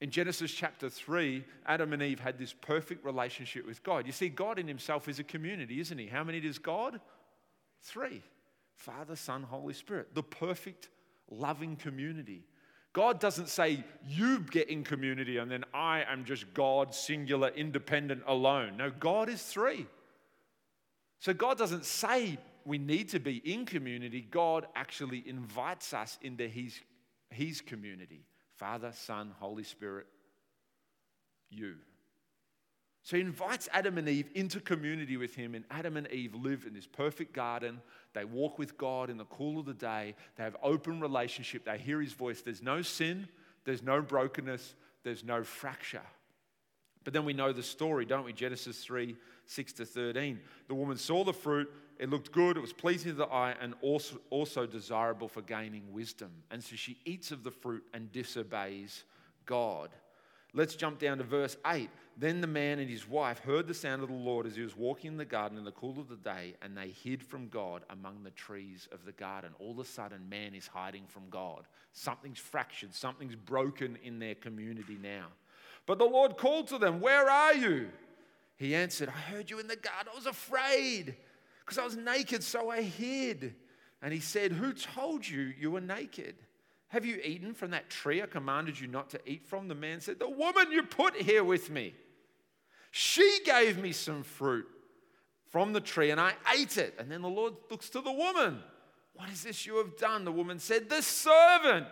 In 0.00 0.10
Genesis 0.10 0.52
chapter 0.52 0.90
3, 0.90 1.44
Adam 1.66 1.92
and 1.92 2.02
Eve 2.02 2.20
had 2.20 2.38
this 2.38 2.52
perfect 2.52 3.04
relationship 3.04 3.66
with 3.66 3.82
God. 3.82 4.06
You 4.06 4.12
see, 4.12 4.28
God 4.28 4.58
in 4.58 4.66
himself 4.66 5.08
is 5.08 5.18
a 5.18 5.24
community, 5.24 5.80
isn't 5.80 5.98
he? 5.98 6.06
How 6.06 6.24
many 6.24 6.40
does 6.40 6.58
God? 6.58 7.00
Three 7.82 8.22
Father, 8.76 9.14
Son, 9.14 9.44
Holy 9.44 9.72
Spirit. 9.72 10.14
The 10.14 10.22
perfect, 10.22 10.88
loving 11.30 11.76
community. 11.76 12.44
God 12.92 13.18
doesn't 13.18 13.48
say, 13.48 13.84
you 14.06 14.40
get 14.40 14.68
in 14.68 14.84
community 14.84 15.38
and 15.38 15.50
then 15.50 15.64
I 15.72 16.04
am 16.08 16.24
just 16.24 16.52
God, 16.54 16.94
singular, 16.94 17.48
independent, 17.48 18.22
alone. 18.26 18.76
No, 18.76 18.90
God 18.90 19.28
is 19.28 19.42
three. 19.42 19.86
So 21.20 21.32
God 21.32 21.56
doesn't 21.56 21.84
say 21.84 22.38
we 22.64 22.78
need 22.78 23.08
to 23.10 23.20
be 23.20 23.36
in 23.38 23.64
community. 23.64 24.26
God 24.28 24.66
actually 24.74 25.24
invites 25.26 25.94
us 25.94 26.18
into 26.20 26.46
his, 26.48 26.80
his 27.30 27.60
community 27.60 28.24
Father, 28.56 28.92
Son, 28.92 29.32
Holy 29.38 29.64
Spirit, 29.64 30.06
you. 31.50 31.74
So 33.02 33.16
he 33.16 33.22
invites 33.22 33.68
Adam 33.70 33.98
and 33.98 34.08
Eve 34.08 34.30
into 34.34 34.60
community 34.60 35.18
with 35.18 35.34
him, 35.34 35.54
and 35.54 35.64
Adam 35.70 35.98
and 35.98 36.10
Eve 36.10 36.34
live 36.34 36.64
in 36.66 36.72
this 36.72 36.86
perfect 36.86 37.34
garden. 37.34 37.82
They 38.14 38.24
walk 38.24 38.58
with 38.58 38.78
God 38.78 39.10
in 39.10 39.18
the 39.18 39.26
cool 39.26 39.60
of 39.60 39.66
the 39.66 39.74
day. 39.74 40.14
They 40.36 40.44
have 40.44 40.56
open 40.62 41.00
relationship. 41.00 41.66
They 41.66 41.76
hear 41.76 42.00
his 42.00 42.14
voice. 42.14 42.40
There's 42.40 42.62
no 42.62 42.80
sin, 42.80 43.28
there's 43.64 43.82
no 43.82 44.00
brokenness, 44.00 44.74
there's 45.02 45.22
no 45.22 45.42
fracture. 45.42 46.00
But 47.04 47.12
then 47.12 47.24
we 47.24 47.34
know 47.34 47.52
the 47.52 47.62
story, 47.62 48.06
don't 48.06 48.24
we? 48.24 48.32
Genesis 48.32 48.82
3 48.82 49.16
6 49.46 49.72
to 49.74 49.84
13. 49.84 50.40
The 50.68 50.74
woman 50.74 50.96
saw 50.96 51.22
the 51.22 51.32
fruit, 51.32 51.70
it 51.98 52.08
looked 52.08 52.32
good, 52.32 52.56
it 52.56 52.60
was 52.60 52.72
pleasing 52.72 53.12
to 53.12 53.18
the 53.18 53.26
eye, 53.26 53.54
and 53.60 53.74
also, 53.82 54.16
also 54.30 54.66
desirable 54.66 55.28
for 55.28 55.42
gaining 55.42 55.92
wisdom. 55.92 56.30
And 56.50 56.64
so 56.64 56.76
she 56.76 56.98
eats 57.04 57.30
of 57.30 57.44
the 57.44 57.50
fruit 57.50 57.84
and 57.92 58.10
disobeys 58.10 59.04
God. 59.44 59.90
Let's 60.56 60.76
jump 60.76 61.00
down 61.00 61.18
to 61.18 61.24
verse 61.24 61.56
8. 61.66 61.90
Then 62.16 62.40
the 62.40 62.46
man 62.46 62.78
and 62.78 62.88
his 62.88 63.08
wife 63.08 63.40
heard 63.40 63.66
the 63.66 63.74
sound 63.74 64.02
of 64.02 64.08
the 64.08 64.14
Lord 64.14 64.46
as 64.46 64.54
he 64.54 64.62
was 64.62 64.76
walking 64.76 65.12
in 65.12 65.16
the 65.16 65.24
garden 65.24 65.58
in 65.58 65.64
the 65.64 65.72
cool 65.72 65.98
of 65.98 66.08
the 66.08 66.16
day, 66.16 66.54
and 66.62 66.76
they 66.76 66.90
hid 67.02 67.24
from 67.24 67.48
God 67.48 67.82
among 67.90 68.22
the 68.22 68.30
trees 68.30 68.88
of 68.92 69.04
the 69.04 69.12
garden. 69.12 69.50
All 69.58 69.72
of 69.72 69.80
a 69.80 69.84
sudden, 69.84 70.28
man 70.28 70.54
is 70.54 70.68
hiding 70.68 71.06
from 71.08 71.28
God. 71.28 71.64
Something's 71.92 72.38
fractured, 72.38 72.94
something's 72.94 73.34
broken 73.34 73.98
in 74.04 74.20
their 74.20 74.36
community 74.36 74.96
now. 75.02 75.26
But 75.86 75.98
the 75.98 76.04
Lord 76.04 76.36
called 76.36 76.68
to 76.68 76.78
them, 76.78 77.00
Where 77.00 77.28
are 77.28 77.54
you? 77.54 77.88
He 78.56 78.74
answered, 78.74 79.08
I 79.08 79.12
heard 79.12 79.50
you 79.50 79.58
in 79.58 79.66
the 79.66 79.76
garden. 79.76 80.12
I 80.12 80.16
was 80.16 80.26
afraid 80.26 81.16
because 81.60 81.78
I 81.78 81.84
was 81.84 81.96
naked, 81.96 82.42
so 82.42 82.70
I 82.70 82.82
hid. 82.82 83.54
And 84.00 84.12
he 84.12 84.20
said, 84.20 84.52
Who 84.52 84.72
told 84.72 85.26
you 85.26 85.52
you 85.58 85.70
were 85.70 85.80
naked? 85.80 86.36
Have 86.88 87.04
you 87.04 87.20
eaten 87.24 87.54
from 87.54 87.72
that 87.72 87.90
tree 87.90 88.22
I 88.22 88.26
commanded 88.26 88.78
you 88.78 88.86
not 88.86 89.10
to 89.10 89.20
eat 89.26 89.46
from? 89.46 89.68
The 89.68 89.74
man 89.74 90.00
said, 90.00 90.18
The 90.18 90.28
woman 90.28 90.70
you 90.70 90.84
put 90.84 91.16
here 91.16 91.42
with 91.42 91.70
me. 91.70 91.94
She 92.90 93.40
gave 93.44 93.78
me 93.78 93.90
some 93.90 94.22
fruit 94.22 94.68
from 95.50 95.72
the 95.72 95.80
tree 95.80 96.10
and 96.10 96.20
I 96.20 96.34
ate 96.56 96.76
it. 96.78 96.94
And 96.98 97.10
then 97.10 97.22
the 97.22 97.28
Lord 97.28 97.54
looks 97.70 97.90
to 97.90 98.00
the 98.00 98.12
woman. 98.12 98.60
What 99.14 99.30
is 99.30 99.42
this 99.42 99.66
you 99.66 99.76
have 99.78 99.96
done? 99.96 100.24
The 100.24 100.32
woman 100.32 100.58
said, 100.58 100.88
The 100.88 101.02
servant, 101.02 101.86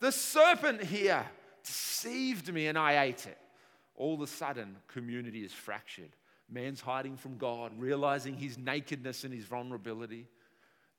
the 0.00 0.12
serpent 0.12 0.82
here 0.82 1.24
deceived 2.04 2.52
me 2.52 2.66
and 2.66 2.78
I 2.78 3.04
ate 3.04 3.26
it. 3.26 3.38
All 3.96 4.14
of 4.14 4.20
a 4.20 4.26
sudden, 4.26 4.76
community 4.88 5.44
is 5.44 5.52
fractured. 5.52 6.10
Man's 6.50 6.80
hiding 6.80 7.16
from 7.16 7.38
God, 7.38 7.72
realizing 7.78 8.36
his 8.36 8.58
nakedness 8.58 9.24
and 9.24 9.32
his 9.32 9.44
vulnerability. 9.44 10.26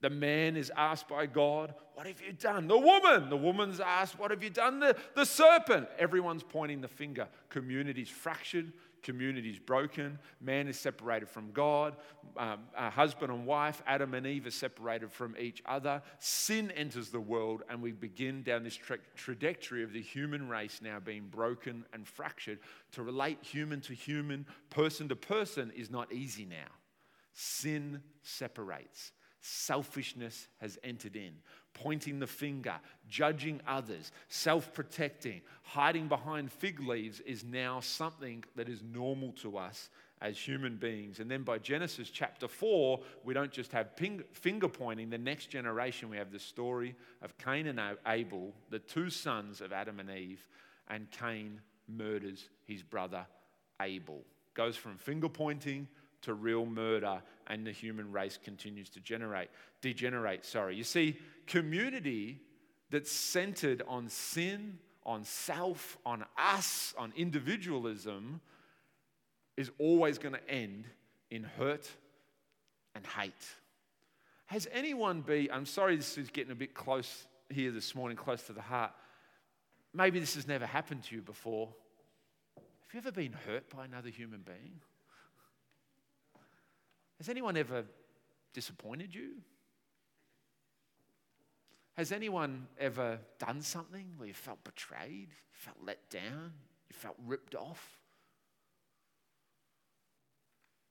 The 0.01 0.09
man 0.09 0.55
is 0.55 0.71
asked 0.75 1.07
by 1.07 1.25
God, 1.25 1.73
What 1.93 2.07
have 2.07 2.21
you 2.21 2.33
done? 2.33 2.67
The 2.67 2.77
woman, 2.77 3.29
the 3.29 3.37
woman's 3.37 3.79
asked, 3.79 4.19
What 4.19 4.31
have 4.31 4.43
you 4.43 4.49
done? 4.49 4.79
The, 4.79 4.95
the 5.15 5.25
serpent. 5.25 5.87
Everyone's 5.97 6.43
pointing 6.43 6.81
the 6.81 6.87
finger. 6.87 7.27
Community's 7.49 8.09
fractured, 8.09 8.71
community's 9.05 9.59
broken. 9.59 10.19
Man 10.41 10.67
is 10.67 10.79
separated 10.79 11.29
from 11.29 11.51
God. 11.51 11.95
Um, 12.35 12.61
husband 12.75 13.31
and 13.31 13.45
wife, 13.45 13.81
Adam 13.85 14.15
and 14.15 14.25
Eve, 14.25 14.47
are 14.47 14.51
separated 14.51 15.11
from 15.11 15.35
each 15.39 15.61
other. 15.65 16.01
Sin 16.19 16.71
enters 16.71 17.09
the 17.09 17.19
world, 17.19 17.61
and 17.69 17.81
we 17.81 17.91
begin 17.91 18.41
down 18.41 18.63
this 18.63 18.75
tra- 18.75 18.97
trajectory 19.15 19.83
of 19.83 19.93
the 19.93 20.01
human 20.01 20.49
race 20.49 20.79
now 20.81 20.99
being 20.99 21.27
broken 21.27 21.85
and 21.93 22.07
fractured. 22.07 22.59
To 22.93 23.03
relate 23.03 23.37
human 23.41 23.79
to 23.81 23.93
human, 23.93 24.47
person 24.71 25.07
to 25.09 25.15
person, 25.15 25.71
is 25.75 25.91
not 25.91 26.11
easy 26.11 26.45
now. 26.45 26.73
Sin 27.33 28.01
separates. 28.23 29.11
Selfishness 29.41 30.47
has 30.59 30.79
entered 30.83 31.15
in, 31.15 31.33
pointing 31.75 32.19
the 32.19 32.27
finger, 32.27 32.73
judging 33.07 33.61
others, 33.67 34.11
self 34.27 34.73
protecting, 34.73 35.41
hiding 35.61 36.07
behind 36.07 36.51
fig 36.51 36.79
leaves 36.79 37.19
is 37.19 37.43
now 37.43 37.79
something 37.79 38.43
that 38.55 38.67
is 38.67 38.81
normal 38.81 39.31
to 39.33 39.57
us 39.57 39.89
as 40.21 40.37
human 40.37 40.77
beings. 40.77 41.19
And 41.19 41.29
then 41.29 41.43
by 41.43 41.59
Genesis 41.59 42.09
chapter 42.09 42.47
4, 42.47 42.99
we 43.23 43.33
don't 43.33 43.51
just 43.51 43.71
have 43.73 43.89
finger 44.31 44.67
pointing. 44.67 45.09
The 45.09 45.17
next 45.17 45.47
generation, 45.47 46.09
we 46.09 46.17
have 46.17 46.31
the 46.31 46.39
story 46.39 46.95
of 47.21 47.37
Cain 47.37 47.67
and 47.67 47.79
Abel, 48.07 48.53
the 48.69 48.79
two 48.79 49.09
sons 49.09 49.61
of 49.61 49.71
Adam 49.71 49.99
and 49.99 50.09
Eve, 50.09 50.47
and 50.87 51.11
Cain 51.11 51.61
murders 51.87 52.49
his 52.65 52.81
brother 52.81 53.27
Abel. 53.81 54.23
Goes 54.53 54.77
from 54.77 54.97
finger 54.97 55.29
pointing 55.29 55.87
to 56.25 56.33
real 56.33 56.65
murder, 56.65 57.21
and 57.47 57.65
the 57.65 57.71
human 57.71 58.11
race 58.11 58.37
continues 58.43 58.89
to 58.89 58.99
generate, 58.99 59.49
degenerate. 59.81 60.45
Sorry. 60.45 60.75
You 60.75 60.83
see, 60.83 61.17
community 61.47 62.41
that's 62.89 63.11
centered 63.11 63.81
on 63.87 64.09
sin, 64.09 64.77
on 65.05 65.23
self, 65.23 65.97
on 66.05 66.25
us, 66.37 66.93
on 66.97 67.13
individualism, 67.15 68.41
is 69.57 69.71
always 69.79 70.17
going 70.17 70.33
to 70.33 70.49
end 70.49 70.85
in 71.31 71.43
hurt 71.43 71.89
and 72.93 73.05
hate. 73.05 73.33
Has 74.47 74.67
anyone 74.71 75.21
been, 75.21 75.49
I'm 75.51 75.65
sorry 75.65 75.95
this 75.95 76.17
is 76.17 76.29
getting 76.29 76.51
a 76.51 76.55
bit 76.55 76.73
close 76.73 77.25
here 77.49 77.71
this 77.71 77.95
morning, 77.95 78.17
close 78.17 78.43
to 78.43 78.53
the 78.53 78.61
heart. 78.61 78.91
Maybe 79.93 80.19
this 80.19 80.35
has 80.35 80.47
never 80.47 80.65
happened 80.65 81.03
to 81.05 81.15
you 81.15 81.21
before. 81.21 81.69
Have 82.55 82.93
you 82.93 82.99
ever 82.99 83.11
been 83.11 83.33
hurt 83.45 83.69
by 83.75 83.85
another 83.85 84.09
human 84.09 84.41
being? 84.41 84.81
Has 87.17 87.29
anyone 87.29 87.57
ever 87.57 87.85
disappointed 88.53 89.13
you? 89.13 89.33
Has 91.95 92.11
anyone 92.11 92.67
ever 92.77 93.19
done 93.39 93.61
something 93.61 94.05
where 94.17 94.27
you 94.27 94.33
felt 94.33 94.63
betrayed, 94.63 95.29
you 95.29 95.53
felt 95.53 95.77
let 95.81 96.09
down, 96.09 96.51
you 96.89 96.93
felt 96.93 97.15
ripped 97.25 97.55
off? 97.55 97.97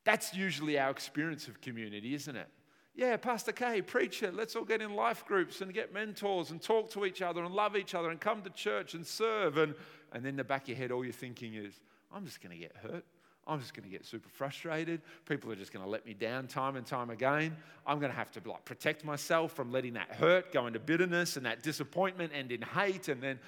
That's 0.04 0.34
usually 0.34 0.78
our 0.78 0.90
experience 0.90 1.46
of 1.48 1.60
community, 1.60 2.14
isn't 2.14 2.36
it? 2.36 2.48
Yeah, 2.94 3.16
Pastor 3.16 3.52
K, 3.52 3.82
preach 3.82 4.22
it. 4.22 4.34
Let's 4.34 4.54
all 4.54 4.64
get 4.64 4.80
in 4.80 4.94
life 4.94 5.26
groups 5.26 5.60
and 5.60 5.74
get 5.74 5.92
mentors 5.92 6.50
and 6.50 6.62
talk 6.62 6.90
to 6.92 7.04
each 7.04 7.22
other 7.22 7.42
and 7.42 7.52
love 7.52 7.76
each 7.76 7.94
other 7.94 8.10
and 8.10 8.20
come 8.20 8.42
to 8.42 8.50
church 8.50 8.94
and 8.94 9.04
serve. 9.04 9.58
And, 9.58 9.74
and 10.12 10.24
then 10.24 10.36
the 10.36 10.44
back 10.44 10.62
of 10.62 10.68
your 10.68 10.78
head, 10.78 10.92
all 10.92 11.02
you're 11.02 11.12
thinking 11.12 11.54
is, 11.54 11.80
I'm 12.12 12.24
just 12.24 12.40
going 12.40 12.54
to 12.54 12.58
get 12.58 12.76
hurt. 12.76 13.04
I'm 13.46 13.60
just 13.60 13.74
going 13.74 13.84
to 13.84 13.90
get 13.90 14.06
super 14.06 14.28
frustrated. 14.28 15.02
People 15.26 15.52
are 15.52 15.56
just 15.56 15.72
going 15.72 15.84
to 15.84 15.90
let 15.90 16.06
me 16.06 16.14
down 16.14 16.46
time 16.46 16.76
and 16.76 16.86
time 16.86 17.10
again. 17.10 17.56
I'm 17.86 17.98
going 17.98 18.10
to 18.10 18.16
have 18.16 18.30
to 18.32 18.48
like 18.48 18.64
protect 18.64 19.04
myself 19.04 19.52
from 19.52 19.70
letting 19.70 19.94
that 19.94 20.12
hurt 20.12 20.52
go 20.52 20.66
into 20.66 20.78
bitterness 20.78 21.36
and 21.36 21.44
that 21.44 21.62
disappointment 21.62 22.32
end 22.34 22.52
in 22.52 22.62
hate. 22.62 23.08
And 23.08 23.22
then, 23.22 23.38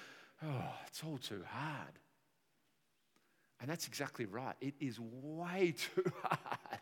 oh, 0.45 0.75
it's 0.87 1.03
all 1.03 1.19
too 1.19 1.43
hard. 1.49 1.93
And 3.61 3.71
that's 3.71 3.87
exactly 3.87 4.27
right. 4.27 4.55
It 4.61 4.75
is 4.81 5.01
way 5.01 5.75
too 5.95 6.13
hard. 6.23 6.81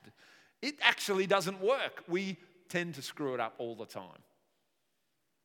It 0.60 0.74
actually 0.82 1.26
doesn't 1.26 1.60
work. 1.60 2.02
We 2.08 2.36
tend 2.68 2.94
to 2.94 3.02
screw 3.02 3.34
it 3.34 3.40
up 3.40 3.54
all 3.58 3.76
the 3.76 3.86
time. 3.86 4.22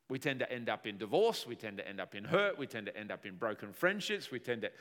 We 0.10 0.18
tend 0.18 0.40
to 0.40 0.52
end 0.52 0.70
up 0.70 0.88
in 0.88 0.98
divorce. 0.98 1.46
We 1.46 1.56
tend 1.56 1.78
to 1.78 1.88
end 1.88 2.00
up 2.00 2.16
in 2.16 2.24
hurt. 2.24 2.58
We 2.58 2.66
tend 2.66 2.88
to 2.88 2.98
end 2.98 3.12
up 3.12 3.28
in 3.28 3.36
broken 3.36 3.74
friendships. 3.74 4.32
We 4.32 4.40
tend 4.40 4.64
to 4.64 4.72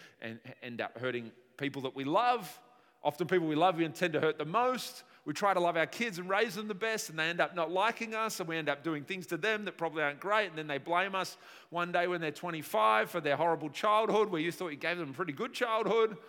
end 0.62 0.80
up 0.80 0.96
hurting 0.98 1.32
people 1.58 1.82
that 1.82 1.94
we 1.94 2.04
love. 2.04 2.58
Often, 3.02 3.28
people 3.28 3.46
we 3.46 3.54
love, 3.54 3.76
we 3.76 3.84
intend 3.84 4.12
to 4.14 4.20
hurt 4.20 4.38
the 4.38 4.44
most. 4.44 5.04
We 5.24 5.32
try 5.32 5.54
to 5.54 5.60
love 5.60 5.76
our 5.76 5.86
kids 5.86 6.18
and 6.18 6.28
raise 6.28 6.54
them 6.54 6.68
the 6.68 6.74
best, 6.74 7.10
and 7.10 7.18
they 7.18 7.28
end 7.28 7.40
up 7.40 7.54
not 7.54 7.70
liking 7.70 8.14
us, 8.14 8.40
and 8.40 8.48
we 8.48 8.56
end 8.56 8.68
up 8.68 8.82
doing 8.82 9.04
things 9.04 9.26
to 9.26 9.36
them 9.36 9.66
that 9.66 9.76
probably 9.76 10.02
aren't 10.02 10.20
great. 10.20 10.48
And 10.48 10.56
then 10.56 10.66
they 10.66 10.78
blame 10.78 11.14
us 11.14 11.36
one 11.70 11.92
day 11.92 12.06
when 12.06 12.20
they're 12.20 12.30
25 12.30 13.10
for 13.10 13.20
their 13.20 13.36
horrible 13.36 13.70
childhood, 13.70 14.30
where 14.30 14.40
you 14.40 14.50
thought 14.50 14.68
you 14.68 14.76
gave 14.76 14.98
them 14.98 15.10
a 15.10 15.12
pretty 15.12 15.32
good 15.32 15.52
childhood. 15.52 16.16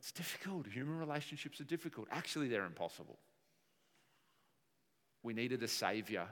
It's 0.00 0.12
difficult. 0.12 0.68
Human 0.68 0.96
relationships 0.96 1.60
are 1.60 1.64
difficult. 1.64 2.06
Actually, 2.12 2.46
they're 2.46 2.66
impossible. 2.66 3.18
we 5.24 5.34
needed 5.34 5.60
a 5.64 5.68
savior, 5.68 6.28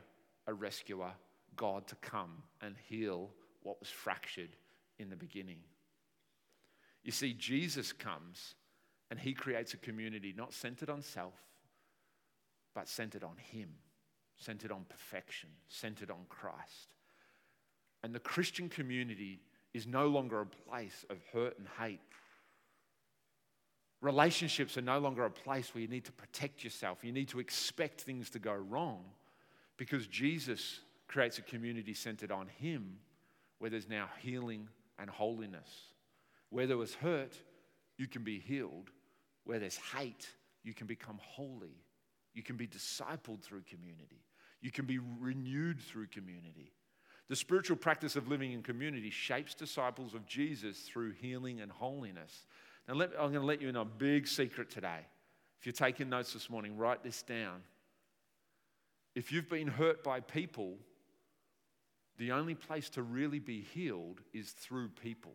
a 0.47 0.55
rescuer, 0.55 1.11
God 1.57 1.88
to 1.88 1.97
come 1.97 2.45
and 2.62 2.76
heal 2.88 3.31
what 3.65 3.81
was 3.81 3.88
fractured 3.88 4.50
in 5.00 5.11
the 5.11 5.17
beginning. 5.17 5.59
You 7.03 7.11
see, 7.11 7.33
Jesus 7.33 7.93
comes 7.93 8.55
and 9.11 9.19
he 9.19 9.33
creates 9.33 9.75
a 9.75 9.79
community 9.79 10.35
not 10.37 10.53
centered 10.53 10.91
on 10.91 11.03
self, 11.03 11.35
but 12.75 12.89
centered 12.89 13.25
on 13.25 13.37
him, 13.37 13.71
centered 14.37 14.73
on 14.73 14.85
perfection, 14.89 15.49
centered 15.69 16.11
on 16.11 16.27
Christ. 16.29 16.95
And 18.03 18.15
the 18.15 18.21
Christian 18.21 18.69
community 18.69 19.41
is 19.75 19.87
no 19.87 20.09
longer 20.09 20.41
a 20.41 20.47
place 20.47 21.05
of 21.11 21.19
hurt 21.33 21.59
and 21.59 21.67
hate. 21.79 22.01
Relationships 24.01 24.77
are 24.77 24.83
no 24.83 24.99
longer 24.99 25.25
a 25.25 25.31
place 25.31 25.75
where 25.75 25.83
you 25.83 25.89
need 25.89 26.05
to 26.05 26.13
protect 26.13 26.63
yourself. 26.63 26.99
You 27.03 27.13
need 27.13 27.29
to 27.29 27.41
expect 27.41 28.03
things 28.03 28.31
to 28.31 28.39
go 28.39 28.53
wrong 28.53 29.05
because 29.77 30.07
Jesus 30.07 30.81
creates 31.09 31.39
a 31.39 31.43
community 31.43 31.95
centered 31.95 32.31
on 32.31 32.49
Him 32.49 32.99
where 33.59 33.71
there's 33.71 33.89
now 33.89 34.09
healing 34.21 34.69
and 34.99 35.09
holiness. 35.09 35.69
Where 36.51 36.67
there 36.67 36.77
was 36.77 36.95
hurt, 36.95 37.37
you 37.97 38.07
can 38.07 38.23
be 38.23 38.39
healed. 38.39 38.91
Where 39.47 39.59
there's 39.59 39.79
hate, 39.97 40.29
you 40.62 40.75
can 40.75 40.87
become 40.87 41.19
holy. 41.23 41.81
You 42.35 42.43
can 42.43 42.57
be 42.57 42.67
discipled 42.67 43.41
through 43.41 43.62
community. 43.62 44.23
You 44.61 44.71
can 44.71 44.85
be 44.85 44.99
renewed 45.21 45.81
through 45.81 46.09
community. 46.09 46.73
The 47.29 47.37
spiritual 47.37 47.76
practice 47.76 48.17
of 48.17 48.29
living 48.29 48.53
in 48.53 48.62
community 48.62 49.11
shapes 49.11 49.55
disciples 49.55 50.15
of 50.15 50.26
Jesus 50.26 50.81
through 50.81 51.12
healing 51.12 51.61
and 51.61 51.73
holiness. 51.73 52.47
Now, 52.87 52.95
let, 52.95 53.11
I'm 53.12 53.33
going 53.33 53.41
to 53.41 53.47
let 53.47 53.62
you 53.62 53.69
in 53.69 53.76
a 53.76 53.85
big 53.85 54.29
secret 54.29 54.71
today. 54.71 55.00
If 55.59 55.67
you're 55.67 55.73
taking 55.73 56.09
notes 56.09 56.33
this 56.33 56.50
morning, 56.50 56.76
write 56.76 57.03
this 57.03 57.23
down. 57.23 57.62
If 59.15 59.33
you've 59.33 59.49
been 59.49 59.69
hurt 59.69 60.05
by 60.05 60.21
people, 60.21 60.75
the 62.19 62.33
only 62.33 62.55
place 62.55 62.91
to 62.91 63.03
really 63.03 63.38
be 63.38 63.61
healed 63.75 64.21
is 64.33 64.50
through 64.50 64.91
people. 64.91 65.35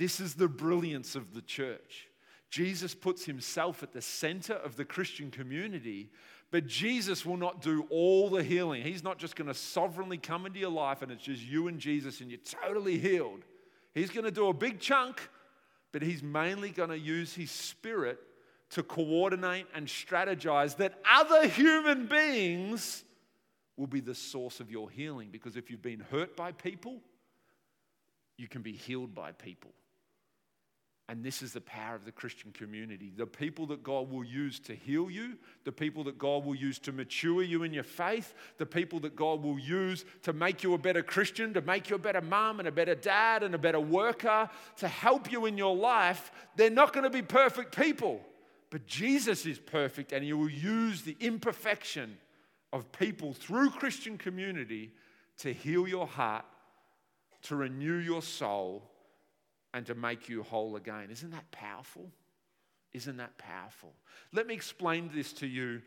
This 0.00 0.18
is 0.18 0.32
the 0.32 0.48
brilliance 0.48 1.14
of 1.14 1.34
the 1.34 1.42
church. 1.42 2.08
Jesus 2.48 2.94
puts 2.94 3.26
himself 3.26 3.82
at 3.82 3.92
the 3.92 4.00
center 4.00 4.54
of 4.54 4.76
the 4.76 4.84
Christian 4.86 5.30
community, 5.30 6.08
but 6.50 6.66
Jesus 6.66 7.26
will 7.26 7.36
not 7.36 7.60
do 7.60 7.84
all 7.90 8.30
the 8.30 8.42
healing. 8.42 8.82
He's 8.82 9.04
not 9.04 9.18
just 9.18 9.36
going 9.36 9.48
to 9.48 9.52
sovereignly 9.54 10.16
come 10.16 10.46
into 10.46 10.58
your 10.58 10.70
life 10.70 11.02
and 11.02 11.12
it's 11.12 11.22
just 11.22 11.42
you 11.42 11.68
and 11.68 11.78
Jesus 11.78 12.22
and 12.22 12.30
you're 12.30 12.40
totally 12.40 12.96
healed. 12.96 13.42
He's 13.92 14.08
going 14.08 14.24
to 14.24 14.30
do 14.30 14.48
a 14.48 14.54
big 14.54 14.80
chunk, 14.80 15.20
but 15.92 16.00
he's 16.00 16.22
mainly 16.22 16.70
going 16.70 16.88
to 16.88 16.98
use 16.98 17.34
his 17.34 17.50
spirit 17.50 18.18
to 18.70 18.82
coordinate 18.82 19.66
and 19.74 19.86
strategize 19.86 20.78
that 20.78 20.94
other 21.12 21.46
human 21.46 22.06
beings 22.06 23.04
will 23.76 23.86
be 23.86 24.00
the 24.00 24.14
source 24.14 24.60
of 24.60 24.70
your 24.70 24.88
healing. 24.88 25.28
Because 25.30 25.56
if 25.58 25.70
you've 25.70 25.82
been 25.82 26.06
hurt 26.10 26.38
by 26.38 26.52
people, 26.52 27.02
you 28.38 28.48
can 28.48 28.62
be 28.62 28.72
healed 28.72 29.14
by 29.14 29.32
people. 29.32 29.72
And 31.10 31.24
this 31.24 31.42
is 31.42 31.52
the 31.52 31.60
power 31.60 31.96
of 31.96 32.04
the 32.04 32.12
Christian 32.12 32.52
community. 32.52 33.10
The 33.16 33.26
people 33.26 33.66
that 33.66 33.82
God 33.82 34.12
will 34.12 34.22
use 34.22 34.60
to 34.60 34.76
heal 34.76 35.10
you, 35.10 35.38
the 35.64 35.72
people 35.72 36.04
that 36.04 36.18
God 36.18 36.44
will 36.44 36.54
use 36.54 36.78
to 36.78 36.92
mature 36.92 37.42
you 37.42 37.64
in 37.64 37.72
your 37.72 37.82
faith, 37.82 38.32
the 38.58 38.66
people 38.66 39.00
that 39.00 39.16
God 39.16 39.42
will 39.42 39.58
use 39.58 40.04
to 40.22 40.32
make 40.32 40.62
you 40.62 40.72
a 40.74 40.78
better 40.78 41.02
Christian, 41.02 41.52
to 41.54 41.62
make 41.62 41.90
you 41.90 41.96
a 41.96 41.98
better 41.98 42.20
mom 42.20 42.60
and 42.60 42.68
a 42.68 42.70
better 42.70 42.94
dad 42.94 43.42
and 43.42 43.56
a 43.56 43.58
better 43.58 43.80
worker, 43.80 44.48
to 44.76 44.86
help 44.86 45.32
you 45.32 45.46
in 45.46 45.58
your 45.58 45.74
life, 45.74 46.30
they're 46.54 46.70
not 46.70 46.92
going 46.92 47.02
to 47.02 47.10
be 47.10 47.22
perfect 47.22 47.76
people. 47.76 48.20
But 48.70 48.86
Jesus 48.86 49.46
is 49.46 49.58
perfect 49.58 50.12
and 50.12 50.22
He 50.22 50.32
will 50.32 50.48
use 50.48 51.02
the 51.02 51.16
imperfection 51.18 52.18
of 52.72 52.92
people 52.92 53.34
through 53.34 53.70
Christian 53.70 54.16
community 54.16 54.92
to 55.38 55.52
heal 55.52 55.88
your 55.88 56.06
heart, 56.06 56.44
to 57.42 57.56
renew 57.56 57.96
your 57.96 58.22
soul 58.22 58.89
and 59.74 59.86
to 59.86 59.94
make 59.94 60.28
you 60.28 60.42
whole 60.42 60.76
again. 60.76 61.08
Isn't 61.10 61.30
that 61.30 61.50
powerful? 61.50 62.10
Isn't 62.92 63.18
that 63.18 63.38
powerful? 63.38 63.92
Let 64.32 64.46
me 64.46 64.54
explain 64.54 65.10
this 65.14 65.32
to 65.34 65.46
you 65.46 65.82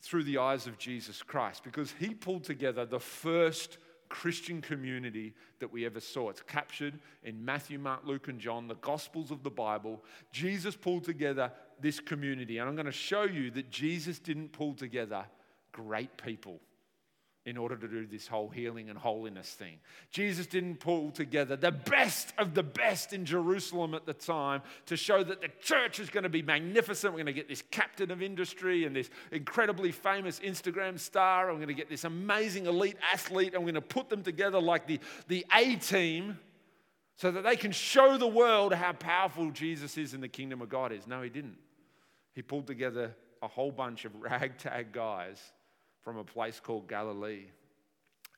through 0.00 0.24
the 0.24 0.38
eyes 0.38 0.66
of 0.66 0.78
Jesus 0.78 1.22
Christ 1.22 1.64
because 1.64 1.92
he 1.98 2.14
pulled 2.14 2.44
together 2.44 2.86
the 2.86 3.00
first 3.00 3.78
Christian 4.08 4.62
community 4.62 5.34
that 5.60 5.70
we 5.70 5.84
ever 5.84 6.00
saw. 6.00 6.30
It's 6.30 6.42
captured 6.42 6.98
in 7.22 7.44
Matthew, 7.44 7.78
Mark, 7.78 8.00
Luke, 8.06 8.28
and 8.28 8.40
John, 8.40 8.66
the 8.66 8.76
Gospels 8.76 9.30
of 9.30 9.42
the 9.42 9.50
Bible. 9.50 10.02
Jesus 10.32 10.74
pulled 10.76 11.04
together 11.04 11.52
this 11.80 12.00
community. 12.00 12.58
And 12.58 12.68
I'm 12.68 12.74
going 12.74 12.86
to 12.86 12.92
show 12.92 13.24
you 13.24 13.50
that 13.50 13.70
Jesus 13.70 14.18
didn't 14.18 14.52
pull 14.52 14.72
together 14.72 15.24
great 15.72 16.16
people 16.16 16.60
in 17.48 17.56
order 17.56 17.76
to 17.76 17.88
do 17.88 18.06
this 18.06 18.26
whole 18.26 18.50
healing 18.50 18.90
and 18.90 18.98
holiness 18.98 19.48
thing. 19.48 19.78
Jesus 20.10 20.46
didn't 20.46 20.80
pull 20.80 21.10
together 21.10 21.56
the 21.56 21.72
best 21.72 22.34
of 22.36 22.52
the 22.52 22.62
best 22.62 23.14
in 23.14 23.24
Jerusalem 23.24 23.94
at 23.94 24.04
the 24.04 24.12
time 24.12 24.60
to 24.84 24.98
show 24.98 25.24
that 25.24 25.40
the 25.40 25.48
church 25.62 25.98
is 25.98 26.10
going 26.10 26.24
to 26.24 26.28
be 26.28 26.42
magnificent. 26.42 27.14
We're 27.14 27.18
going 27.18 27.26
to 27.26 27.32
get 27.32 27.48
this 27.48 27.62
captain 27.70 28.10
of 28.10 28.20
industry 28.20 28.84
and 28.84 28.94
this 28.94 29.08
incredibly 29.32 29.92
famous 29.92 30.40
Instagram 30.40 30.98
star. 30.98 31.48
I'm 31.48 31.56
going 31.56 31.68
to 31.68 31.74
get 31.74 31.88
this 31.88 32.04
amazing 32.04 32.66
elite 32.66 32.98
athlete. 33.12 33.54
I'm 33.54 33.62
going 33.62 33.74
to 33.74 33.80
put 33.80 34.10
them 34.10 34.22
together 34.22 34.60
like 34.60 34.86
the, 34.86 35.00
the 35.28 35.46
A 35.56 35.76
team 35.76 36.38
so 37.16 37.30
that 37.30 37.44
they 37.44 37.56
can 37.56 37.72
show 37.72 38.18
the 38.18 38.28
world 38.28 38.74
how 38.74 38.92
powerful 38.92 39.50
Jesus 39.52 39.96
is 39.96 40.12
in 40.12 40.20
the 40.20 40.28
kingdom 40.28 40.60
of 40.60 40.68
God 40.68 40.92
is. 40.92 41.06
No, 41.06 41.22
he 41.22 41.30
didn't. 41.30 41.56
He 42.34 42.42
pulled 42.42 42.66
together 42.66 43.16
a 43.42 43.48
whole 43.48 43.72
bunch 43.72 44.04
of 44.04 44.14
ragtag 44.20 44.92
guys 44.92 45.40
from 46.08 46.16
a 46.16 46.24
place 46.24 46.58
called 46.58 46.88
Galilee. 46.88 47.42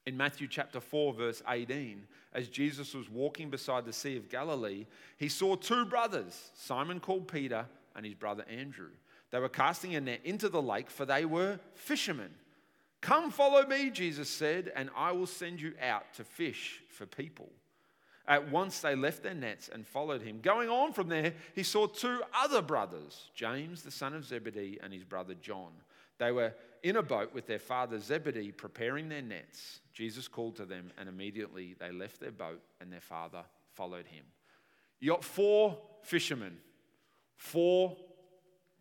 In 0.04 0.16
Matthew 0.16 0.48
chapter 0.48 0.80
4, 0.80 1.12
verse 1.14 1.40
18, 1.48 2.02
as 2.32 2.48
Jesus 2.48 2.94
was 2.94 3.08
walking 3.08 3.48
beside 3.48 3.84
the 3.84 3.92
Sea 3.92 4.16
of 4.16 4.28
Galilee, 4.28 4.86
he 5.18 5.28
saw 5.28 5.54
two 5.54 5.84
brothers, 5.84 6.50
Simon 6.56 6.98
called 6.98 7.28
Peter 7.28 7.66
and 7.94 8.04
his 8.04 8.16
brother 8.16 8.44
Andrew. 8.50 8.90
They 9.30 9.38
were 9.38 9.48
casting 9.48 9.94
a 9.94 10.00
net 10.00 10.18
into 10.24 10.48
the 10.48 10.60
lake, 10.60 10.90
for 10.90 11.04
they 11.04 11.24
were 11.24 11.60
fishermen. 11.74 12.32
Come 13.02 13.30
follow 13.30 13.64
me, 13.64 13.90
Jesus 13.90 14.28
said, 14.28 14.72
and 14.74 14.90
I 14.96 15.12
will 15.12 15.28
send 15.28 15.60
you 15.60 15.74
out 15.80 16.12
to 16.14 16.24
fish 16.24 16.82
for 16.88 17.06
people. 17.06 17.50
At 18.26 18.50
once 18.50 18.80
they 18.80 18.96
left 18.96 19.22
their 19.22 19.34
nets 19.34 19.70
and 19.72 19.86
followed 19.86 20.22
him. 20.22 20.40
Going 20.42 20.68
on 20.68 20.92
from 20.92 21.08
there, 21.08 21.34
he 21.54 21.62
saw 21.62 21.86
two 21.86 22.20
other 22.34 22.62
brothers, 22.62 23.30
James, 23.32 23.84
the 23.84 23.92
son 23.92 24.12
of 24.12 24.24
Zebedee, 24.24 24.80
and 24.82 24.92
his 24.92 25.04
brother 25.04 25.34
John. 25.34 25.70
They 26.18 26.32
were 26.32 26.52
in 26.82 26.96
a 26.96 27.02
boat 27.02 27.34
with 27.34 27.46
their 27.46 27.58
father 27.58 27.98
Zebedee 27.98 28.52
preparing 28.52 29.08
their 29.08 29.22
nets. 29.22 29.80
Jesus 29.92 30.28
called 30.28 30.56
to 30.56 30.64
them, 30.64 30.90
and 30.98 31.08
immediately 31.08 31.74
they 31.78 31.90
left 31.90 32.20
their 32.20 32.30
boat 32.30 32.60
and 32.80 32.92
their 32.92 33.00
father 33.00 33.42
followed 33.74 34.06
him. 34.06 34.24
You 35.00 35.10
got 35.10 35.24
four 35.24 35.78
fishermen, 36.02 36.58
four 37.36 37.96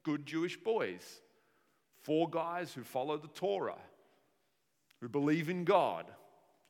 good 0.03 0.25
Jewish 0.25 0.57
boys, 0.57 1.21
four 2.01 2.29
guys 2.29 2.73
who 2.73 2.83
follow 2.83 3.17
the 3.17 3.27
Torah, 3.29 3.77
who 5.01 5.09
believe 5.09 5.49
in 5.49 5.63
God, 5.63 6.05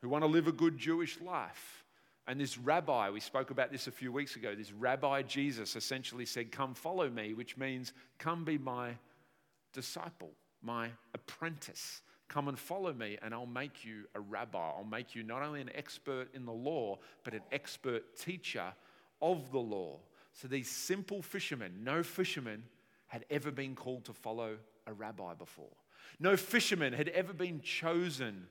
who 0.01 0.09
want 0.09 0.23
to 0.23 0.27
live 0.29 0.47
a 0.47 0.51
good 0.51 0.77
Jewish 0.77 1.19
life. 1.21 1.83
And 2.27 2.39
this 2.39 2.59
rabbi, 2.59 3.09
we 3.09 3.19
spoke 3.19 3.49
about 3.49 3.71
this 3.71 3.87
a 3.87 3.91
few 3.91 4.11
weeks 4.11 4.35
ago, 4.35 4.53
this 4.53 4.71
rabbi 4.71 5.23
Jesus 5.23 5.75
essentially 5.75 6.25
said, 6.25 6.51
Come 6.51 6.75
follow 6.75 7.09
me, 7.09 7.33
which 7.33 7.57
means, 7.57 7.93
Come 8.19 8.45
be 8.45 8.59
my 8.59 8.91
disciple 9.73 10.31
my 10.61 10.89
apprentice. 11.13 12.01
Come 12.27 12.47
and 12.47 12.59
follow 12.59 12.93
me, 12.93 13.17
and 13.21 13.33
I'll 13.33 13.45
make 13.45 13.83
you 13.83 14.03
a 14.13 14.19
rabbi. 14.19 14.59
I'll 14.59 14.83
make 14.83 15.15
you 15.15 15.23
not 15.23 15.41
only 15.41 15.61
an 15.61 15.71
expert 15.73 16.27
in 16.33 16.45
the 16.45 16.51
law, 16.51 16.99
but 17.23 17.33
an 17.33 17.41
expert 17.51 18.15
teacher 18.17 18.73
of 19.21 19.51
the 19.51 19.59
law. 19.59 19.97
So 20.33 20.47
these 20.47 20.69
simple 20.69 21.21
fishermen, 21.21 21.83
no 21.83 22.03
fishermen 22.03 22.63
had 23.07 23.25
ever 23.31 23.51
been 23.51 23.75
called 23.75 24.05
to 24.05 24.13
follow 24.13 24.57
a 24.85 24.93
rabbi 24.93 25.33
before. 25.33 25.75
No 26.19 26.37
fisherman 26.37 26.93
had 26.93 27.09
ever 27.09 27.33
been 27.33 27.61
chosen 27.61 28.47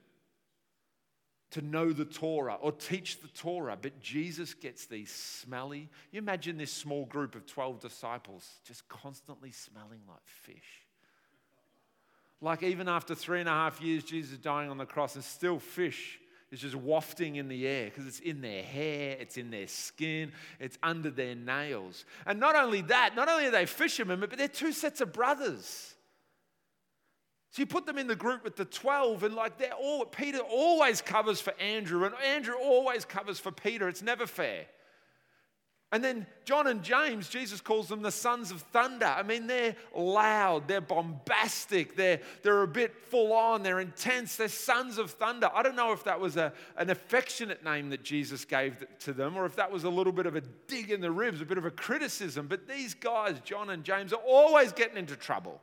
to 1.50 1.62
know 1.62 1.92
the 1.92 2.04
Torah 2.04 2.58
or 2.60 2.72
teach 2.72 3.20
the 3.20 3.28
Torah, 3.28 3.78
but 3.80 4.00
Jesus 4.00 4.54
gets 4.54 4.86
these 4.86 5.10
smelly. 5.10 5.88
You 6.12 6.18
imagine 6.18 6.58
this 6.58 6.72
small 6.72 7.06
group 7.06 7.34
of 7.34 7.46
12 7.46 7.80
disciples 7.80 8.46
just 8.64 8.86
constantly 8.88 9.52
smelling 9.52 10.00
like 10.06 10.26
fish. 10.26 10.87
Like 12.40 12.62
even 12.62 12.88
after 12.88 13.14
three 13.14 13.40
and 13.40 13.48
a 13.48 13.52
half 13.52 13.80
years, 13.80 14.04
Jesus 14.04 14.38
dying 14.38 14.70
on 14.70 14.78
the 14.78 14.86
cross, 14.86 15.16
and 15.16 15.24
still 15.24 15.58
fish 15.58 16.20
is 16.50 16.60
just 16.60 16.76
wafting 16.76 17.36
in 17.36 17.48
the 17.48 17.66
air 17.66 17.86
because 17.86 18.06
it's 18.06 18.20
in 18.20 18.40
their 18.40 18.62
hair, 18.62 19.16
it's 19.20 19.36
in 19.36 19.50
their 19.50 19.66
skin, 19.68 20.32
it's 20.58 20.78
under 20.82 21.10
their 21.10 21.34
nails. 21.34 22.04
And 22.26 22.40
not 22.40 22.56
only 22.56 22.80
that, 22.82 23.14
not 23.14 23.28
only 23.28 23.46
are 23.46 23.50
they 23.50 23.66
fishermen, 23.66 24.20
but 24.20 24.36
they're 24.36 24.48
two 24.48 24.72
sets 24.72 25.00
of 25.00 25.12
brothers. 25.12 25.94
So 27.50 27.62
you 27.62 27.66
put 27.66 27.86
them 27.86 27.98
in 27.98 28.06
the 28.06 28.16
group 28.16 28.44
with 28.44 28.56
the 28.56 28.64
12, 28.64 29.24
and 29.24 29.34
like 29.34 29.58
they're 29.58 29.72
all, 29.72 30.04
Peter 30.04 30.38
always 30.38 31.00
covers 31.00 31.40
for 31.40 31.52
Andrew, 31.60 32.04
and 32.04 32.14
Andrew 32.24 32.54
always 32.54 33.04
covers 33.04 33.38
for 33.38 33.50
Peter. 33.50 33.88
It's 33.88 34.02
never 34.02 34.26
fair. 34.26 34.66
And 35.90 36.04
then 36.04 36.26
John 36.44 36.66
and 36.66 36.82
James, 36.82 37.30
Jesus 37.30 37.62
calls 37.62 37.88
them 37.88 38.02
the 38.02 38.10
sons 38.10 38.50
of 38.50 38.60
thunder. 38.60 39.06
I 39.06 39.22
mean, 39.22 39.46
they're 39.46 39.74
loud, 39.94 40.68
they're 40.68 40.82
bombastic, 40.82 41.96
they're, 41.96 42.20
they're 42.42 42.62
a 42.62 42.68
bit 42.68 42.94
full 42.94 43.32
on, 43.32 43.62
they're 43.62 43.80
intense, 43.80 44.36
they're 44.36 44.48
sons 44.48 44.98
of 44.98 45.12
thunder. 45.12 45.48
I 45.54 45.62
don't 45.62 45.76
know 45.76 45.92
if 45.92 46.04
that 46.04 46.20
was 46.20 46.36
a, 46.36 46.52
an 46.76 46.90
affectionate 46.90 47.64
name 47.64 47.88
that 47.88 48.02
Jesus 48.02 48.44
gave 48.44 48.84
to 49.00 49.14
them 49.14 49.34
or 49.34 49.46
if 49.46 49.56
that 49.56 49.72
was 49.72 49.84
a 49.84 49.90
little 49.90 50.12
bit 50.12 50.26
of 50.26 50.36
a 50.36 50.42
dig 50.42 50.90
in 50.90 51.00
the 51.00 51.10
ribs, 51.10 51.40
a 51.40 51.46
bit 51.46 51.58
of 51.58 51.64
a 51.64 51.70
criticism. 51.70 52.48
But 52.48 52.68
these 52.68 52.92
guys, 52.92 53.40
John 53.42 53.70
and 53.70 53.82
James, 53.82 54.12
are 54.12 54.20
always 54.26 54.72
getting 54.72 54.98
into 54.98 55.16
trouble 55.16 55.58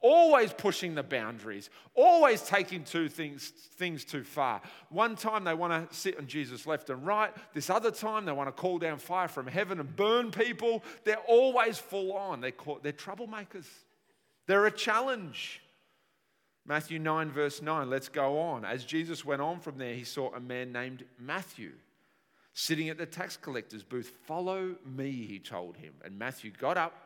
always 0.00 0.52
pushing 0.52 0.94
the 0.94 1.02
boundaries, 1.02 1.70
always 1.94 2.42
taking 2.42 2.84
two 2.84 3.08
things, 3.08 3.48
things 3.48 4.04
too 4.04 4.24
far. 4.24 4.60
One 4.88 5.16
time 5.16 5.44
they 5.44 5.54
want 5.54 5.90
to 5.90 5.96
sit 5.96 6.18
on 6.18 6.26
Jesus' 6.26 6.66
left 6.66 6.90
and 6.90 7.06
right. 7.06 7.32
This 7.54 7.70
other 7.70 7.90
time 7.90 8.24
they 8.24 8.32
want 8.32 8.48
to 8.48 8.52
call 8.52 8.78
down 8.78 8.98
fire 8.98 9.28
from 9.28 9.46
heaven 9.46 9.80
and 9.80 9.94
burn 9.96 10.30
people. 10.30 10.82
They're 11.04 11.16
always 11.26 11.78
full 11.78 12.12
on. 12.12 12.40
They're, 12.40 12.52
called, 12.52 12.82
they're 12.82 12.92
troublemakers. 12.92 13.66
They're 14.46 14.66
a 14.66 14.70
challenge. 14.70 15.62
Matthew 16.64 16.98
9, 16.98 17.30
verse 17.30 17.62
9, 17.62 17.88
let's 17.88 18.08
go 18.08 18.40
on. 18.40 18.64
As 18.64 18.84
Jesus 18.84 19.24
went 19.24 19.40
on 19.40 19.60
from 19.60 19.78
there, 19.78 19.94
he 19.94 20.04
saw 20.04 20.34
a 20.34 20.40
man 20.40 20.72
named 20.72 21.04
Matthew 21.18 21.72
sitting 22.52 22.88
at 22.88 22.98
the 22.98 23.06
tax 23.06 23.36
collector's 23.36 23.84
booth. 23.84 24.12
Follow 24.24 24.74
me, 24.84 25.10
he 25.10 25.38
told 25.38 25.76
him. 25.76 25.94
And 26.04 26.18
Matthew 26.18 26.50
got 26.50 26.76
up 26.76 27.05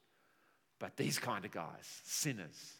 but 0.81 0.97
these 0.97 1.19
kind 1.19 1.45
of 1.45 1.51
guys, 1.51 2.01
sinners. 2.03 2.73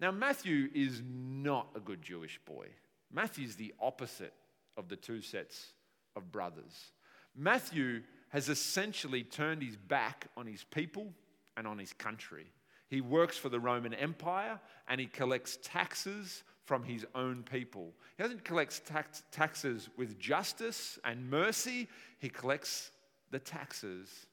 Now, 0.00 0.10
Matthew 0.10 0.68
is 0.74 1.00
not 1.02 1.68
a 1.74 1.80
good 1.80 2.02
Jewish 2.02 2.38
boy. 2.44 2.66
Matthew's 3.10 3.56
the 3.56 3.72
opposite 3.80 4.34
of 4.76 4.88
the 4.88 4.96
two 4.96 5.22
sets 5.22 5.72
of 6.14 6.30
brothers. 6.30 6.92
Matthew 7.34 8.02
has 8.28 8.50
essentially 8.50 9.22
turned 9.22 9.62
his 9.62 9.76
back 9.76 10.26
on 10.36 10.46
his 10.46 10.62
people 10.62 11.14
and 11.56 11.66
on 11.66 11.78
his 11.78 11.94
country. 11.94 12.46
He 12.88 13.00
works 13.00 13.38
for 13.38 13.48
the 13.48 13.60
Roman 13.60 13.94
Empire 13.94 14.60
and 14.86 15.00
he 15.00 15.06
collects 15.06 15.58
taxes 15.62 16.42
from 16.66 16.84
his 16.84 17.06
own 17.14 17.44
people. 17.50 17.94
He 18.18 18.22
doesn't 18.22 18.44
collect 18.44 18.86
tax- 18.86 19.22
taxes 19.32 19.88
with 19.96 20.18
justice 20.18 20.98
and 21.04 21.30
mercy, 21.30 21.88
he 22.18 22.28
collects 22.28 22.90
the 23.30 23.38
taxes 23.38 24.26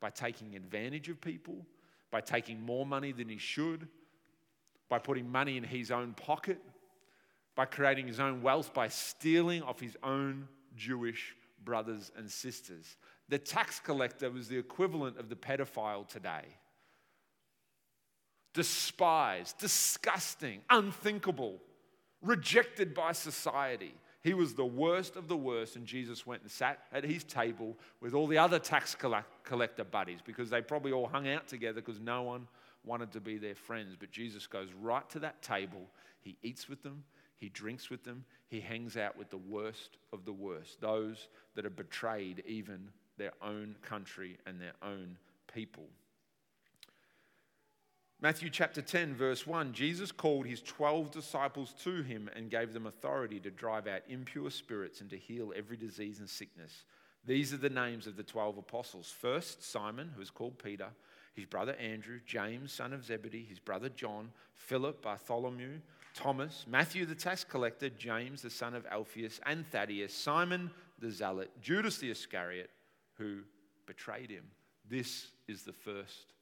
by 0.00 0.10
taking 0.10 0.56
advantage 0.56 1.08
of 1.08 1.20
people 1.20 1.64
by 2.10 2.20
taking 2.20 2.60
more 2.60 2.84
money 2.84 3.12
than 3.12 3.28
he 3.28 3.38
should, 3.38 3.88
by 4.88 4.98
putting 4.98 5.30
money 5.30 5.56
in 5.56 5.64
his 5.64 5.90
own 5.90 6.14
pocket, 6.14 6.58
by 7.54 7.64
creating 7.64 8.06
his 8.06 8.20
own 8.20 8.42
wealth, 8.42 8.74
by 8.74 8.88
stealing 8.88 9.62
off 9.62 9.80
his 9.80 9.96
own 10.02 10.48
Jewish 10.76 11.34
brothers 11.64 12.10
and 12.16 12.30
sisters. 12.30 12.96
The 13.28 13.38
tax 13.38 13.78
collector 13.80 14.30
was 14.30 14.48
the 14.48 14.58
equivalent 14.58 15.18
of 15.18 15.28
the 15.28 15.36
pedophile 15.36 16.08
today. 16.08 16.44
Despised, 18.54 19.58
disgusting, 19.58 20.62
unthinkable, 20.68 21.60
rejected 22.22 22.94
by 22.94 23.12
society. 23.12 23.94
He 24.22 24.34
was 24.34 24.54
the 24.54 24.66
worst 24.66 25.16
of 25.16 25.28
the 25.28 25.36
worst, 25.36 25.76
and 25.76 25.86
Jesus 25.86 26.26
went 26.26 26.42
and 26.42 26.50
sat 26.50 26.80
at 26.92 27.04
his 27.04 27.24
table 27.24 27.78
with 28.00 28.12
all 28.12 28.26
the 28.26 28.36
other 28.36 28.58
tax 28.58 28.94
collector 28.94 29.84
buddies 29.84 30.20
because 30.22 30.50
they 30.50 30.60
probably 30.60 30.92
all 30.92 31.06
hung 31.06 31.28
out 31.28 31.48
together 31.48 31.80
because 31.80 32.00
no 32.00 32.22
one 32.22 32.46
wanted 32.84 33.12
to 33.12 33.20
be 33.20 33.38
their 33.38 33.54
friends. 33.54 33.96
But 33.98 34.10
Jesus 34.10 34.46
goes 34.46 34.68
right 34.80 35.08
to 35.10 35.20
that 35.20 35.40
table. 35.40 35.86
He 36.20 36.36
eats 36.42 36.68
with 36.68 36.82
them, 36.82 37.02
he 37.38 37.48
drinks 37.48 37.88
with 37.88 38.04
them, 38.04 38.24
he 38.48 38.60
hangs 38.60 38.98
out 38.98 39.16
with 39.16 39.30
the 39.30 39.38
worst 39.38 39.96
of 40.12 40.26
the 40.26 40.32
worst, 40.32 40.82
those 40.82 41.28
that 41.54 41.64
have 41.64 41.76
betrayed 41.76 42.42
even 42.46 42.90
their 43.16 43.32
own 43.40 43.74
country 43.80 44.36
and 44.46 44.60
their 44.60 44.74
own 44.82 45.16
people. 45.52 45.84
Matthew 48.22 48.50
chapter 48.50 48.82
10, 48.82 49.14
verse 49.14 49.46
1 49.46 49.72
Jesus 49.72 50.12
called 50.12 50.44
his 50.44 50.60
12 50.60 51.10
disciples 51.10 51.74
to 51.84 52.02
him 52.02 52.28
and 52.36 52.50
gave 52.50 52.74
them 52.74 52.86
authority 52.86 53.40
to 53.40 53.50
drive 53.50 53.86
out 53.86 54.02
impure 54.10 54.50
spirits 54.50 55.00
and 55.00 55.08
to 55.08 55.16
heal 55.16 55.54
every 55.56 55.78
disease 55.78 56.18
and 56.18 56.28
sickness. 56.28 56.84
These 57.24 57.54
are 57.54 57.58
the 57.58 57.70
names 57.70 58.06
of 58.06 58.16
the 58.16 58.22
12 58.22 58.58
apostles. 58.58 59.10
First, 59.10 59.62
Simon, 59.62 60.10
who 60.14 60.20
is 60.20 60.30
called 60.30 60.58
Peter, 60.62 60.88
his 61.34 61.46
brother 61.46 61.74
Andrew, 61.76 62.20
James, 62.26 62.72
son 62.72 62.92
of 62.92 63.06
Zebedee, 63.06 63.46
his 63.48 63.58
brother 63.58 63.88
John, 63.88 64.30
Philip, 64.52 65.00
Bartholomew, 65.00 65.78
Thomas, 66.12 66.66
Matthew 66.68 67.06
the 67.06 67.14
tax 67.14 67.42
collector, 67.42 67.88
James 67.88 68.42
the 68.42 68.50
son 68.50 68.74
of 68.74 68.84
Alphaeus, 68.90 69.40
and 69.46 69.64
Thaddeus, 69.70 70.12
Simon 70.12 70.70
the 70.98 71.10
zealot, 71.10 71.50
Judas 71.62 71.96
the 71.96 72.10
Iscariot, 72.10 72.68
who 73.14 73.38
betrayed 73.86 74.28
him. 74.28 74.44
This 74.86 75.28
is 75.48 75.62
the 75.62 75.72
first 75.72 76.34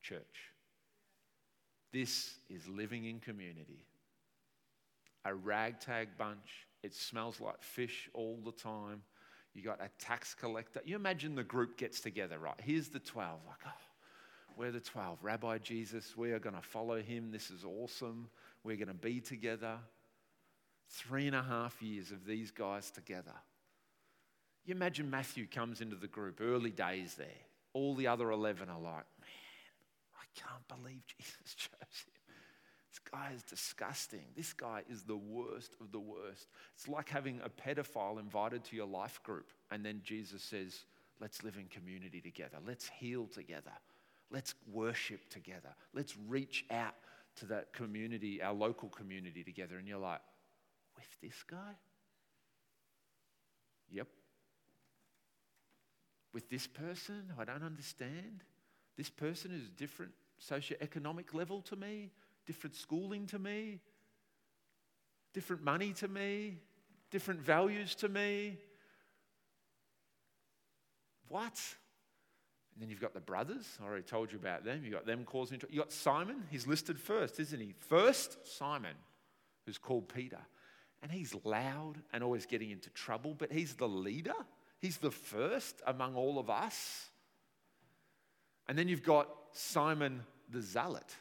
church. 0.00 0.52
This 1.92 2.34
is 2.50 2.68
living 2.68 3.04
in 3.06 3.20
community. 3.20 3.84
A 5.24 5.34
ragtag 5.34 6.08
bunch. 6.18 6.66
It 6.82 6.94
smells 6.94 7.40
like 7.40 7.62
fish 7.62 8.08
all 8.14 8.38
the 8.44 8.52
time. 8.52 9.02
You 9.54 9.62
got 9.62 9.80
a 9.80 9.88
tax 9.98 10.34
collector. 10.34 10.80
You 10.84 10.96
imagine 10.96 11.34
the 11.34 11.42
group 11.42 11.76
gets 11.76 12.00
together, 12.00 12.38
right? 12.38 12.54
Here's 12.62 12.88
the 12.88 13.00
12. 13.00 13.40
Like, 13.46 13.56
oh, 13.66 13.70
we're 14.56 14.70
the 14.70 14.80
12. 14.80 15.18
Rabbi 15.22 15.58
Jesus, 15.58 16.16
we 16.16 16.32
are 16.32 16.38
going 16.38 16.54
to 16.54 16.62
follow 16.62 17.00
him. 17.00 17.30
This 17.30 17.50
is 17.50 17.64
awesome. 17.64 18.28
We're 18.62 18.76
going 18.76 18.88
to 18.88 18.94
be 18.94 19.20
together. 19.20 19.78
Three 20.90 21.26
and 21.26 21.36
a 21.36 21.42
half 21.42 21.82
years 21.82 22.12
of 22.12 22.24
these 22.24 22.50
guys 22.50 22.90
together. 22.90 23.34
You 24.64 24.74
imagine 24.74 25.10
Matthew 25.10 25.46
comes 25.46 25.80
into 25.80 25.96
the 25.96 26.06
group, 26.06 26.40
early 26.40 26.70
days 26.70 27.14
there. 27.14 27.26
All 27.72 27.94
the 27.94 28.06
other 28.06 28.30
11 28.30 28.68
are 28.68 28.78
like, 28.78 29.04
can't 30.34 30.66
believe 30.68 31.02
Jesus 31.16 31.54
chose 31.56 32.04
him. 32.06 32.18
This 32.90 32.98
guy 33.12 33.32
is 33.34 33.42
disgusting. 33.42 34.24
This 34.36 34.52
guy 34.52 34.82
is 34.90 35.02
the 35.02 35.16
worst 35.16 35.74
of 35.80 35.92
the 35.92 36.00
worst. 36.00 36.48
It's 36.74 36.88
like 36.88 37.08
having 37.08 37.40
a 37.44 37.48
pedophile 37.48 38.18
invited 38.18 38.64
to 38.64 38.76
your 38.76 38.86
life 38.86 39.22
group, 39.22 39.50
and 39.70 39.84
then 39.84 40.00
Jesus 40.02 40.42
says, 40.42 40.84
Let's 41.20 41.42
live 41.42 41.56
in 41.56 41.66
community 41.66 42.20
together. 42.20 42.58
Let's 42.64 42.88
heal 42.88 43.26
together. 43.26 43.72
Let's 44.30 44.54
worship 44.70 45.28
together. 45.30 45.74
Let's 45.92 46.14
reach 46.28 46.64
out 46.70 46.94
to 47.36 47.46
that 47.46 47.72
community, 47.72 48.40
our 48.40 48.52
local 48.52 48.88
community 48.88 49.42
together. 49.42 49.78
And 49.78 49.88
you're 49.88 49.98
like, 49.98 50.20
With 50.96 51.08
this 51.20 51.42
guy? 51.42 51.74
Yep. 53.90 54.06
With 56.32 56.48
this 56.50 56.66
person 56.66 57.32
I 57.38 57.44
don't 57.44 57.64
understand. 57.64 58.44
This 58.98 59.08
person 59.08 59.52
is 59.52 59.70
different 59.70 60.10
socioeconomic 60.44 61.32
level 61.32 61.62
to 61.62 61.76
me, 61.76 62.10
different 62.46 62.74
schooling 62.74 63.26
to 63.28 63.38
me, 63.38 63.80
different 65.32 65.62
money 65.62 65.92
to 65.94 66.08
me, 66.08 66.58
different 67.10 67.40
values 67.40 67.94
to 67.94 68.08
me. 68.08 68.58
What? 71.28 71.58
And 72.74 72.82
then 72.82 72.90
you've 72.90 73.00
got 73.00 73.14
the 73.14 73.20
brothers. 73.20 73.78
I 73.80 73.86
already 73.86 74.02
told 74.02 74.32
you 74.32 74.38
about 74.38 74.64
them. 74.64 74.80
You've 74.82 74.94
got 74.94 75.06
them 75.06 75.24
causing 75.24 75.60
trouble. 75.60 75.74
You've 75.74 75.84
got 75.84 75.92
Simon. 75.92 76.42
He's 76.50 76.66
listed 76.66 76.98
first, 76.98 77.38
isn't 77.38 77.60
he? 77.60 77.74
First, 77.78 78.36
Simon, 78.58 78.96
who's 79.64 79.78
called 79.78 80.08
Peter. 80.12 80.40
And 81.02 81.12
he's 81.12 81.36
loud 81.44 81.94
and 82.12 82.24
always 82.24 82.46
getting 82.46 82.72
into 82.72 82.90
trouble, 82.90 83.34
but 83.38 83.52
he's 83.52 83.74
the 83.74 83.88
leader. 83.88 84.34
He's 84.80 84.96
the 84.98 85.12
first 85.12 85.82
among 85.86 86.16
all 86.16 86.40
of 86.40 86.50
us. 86.50 87.10
And 88.68 88.78
then 88.78 88.88
you've 88.88 89.02
got 89.02 89.28
Simon 89.52 90.22
the 90.50 90.60
Zealot. 90.60 91.14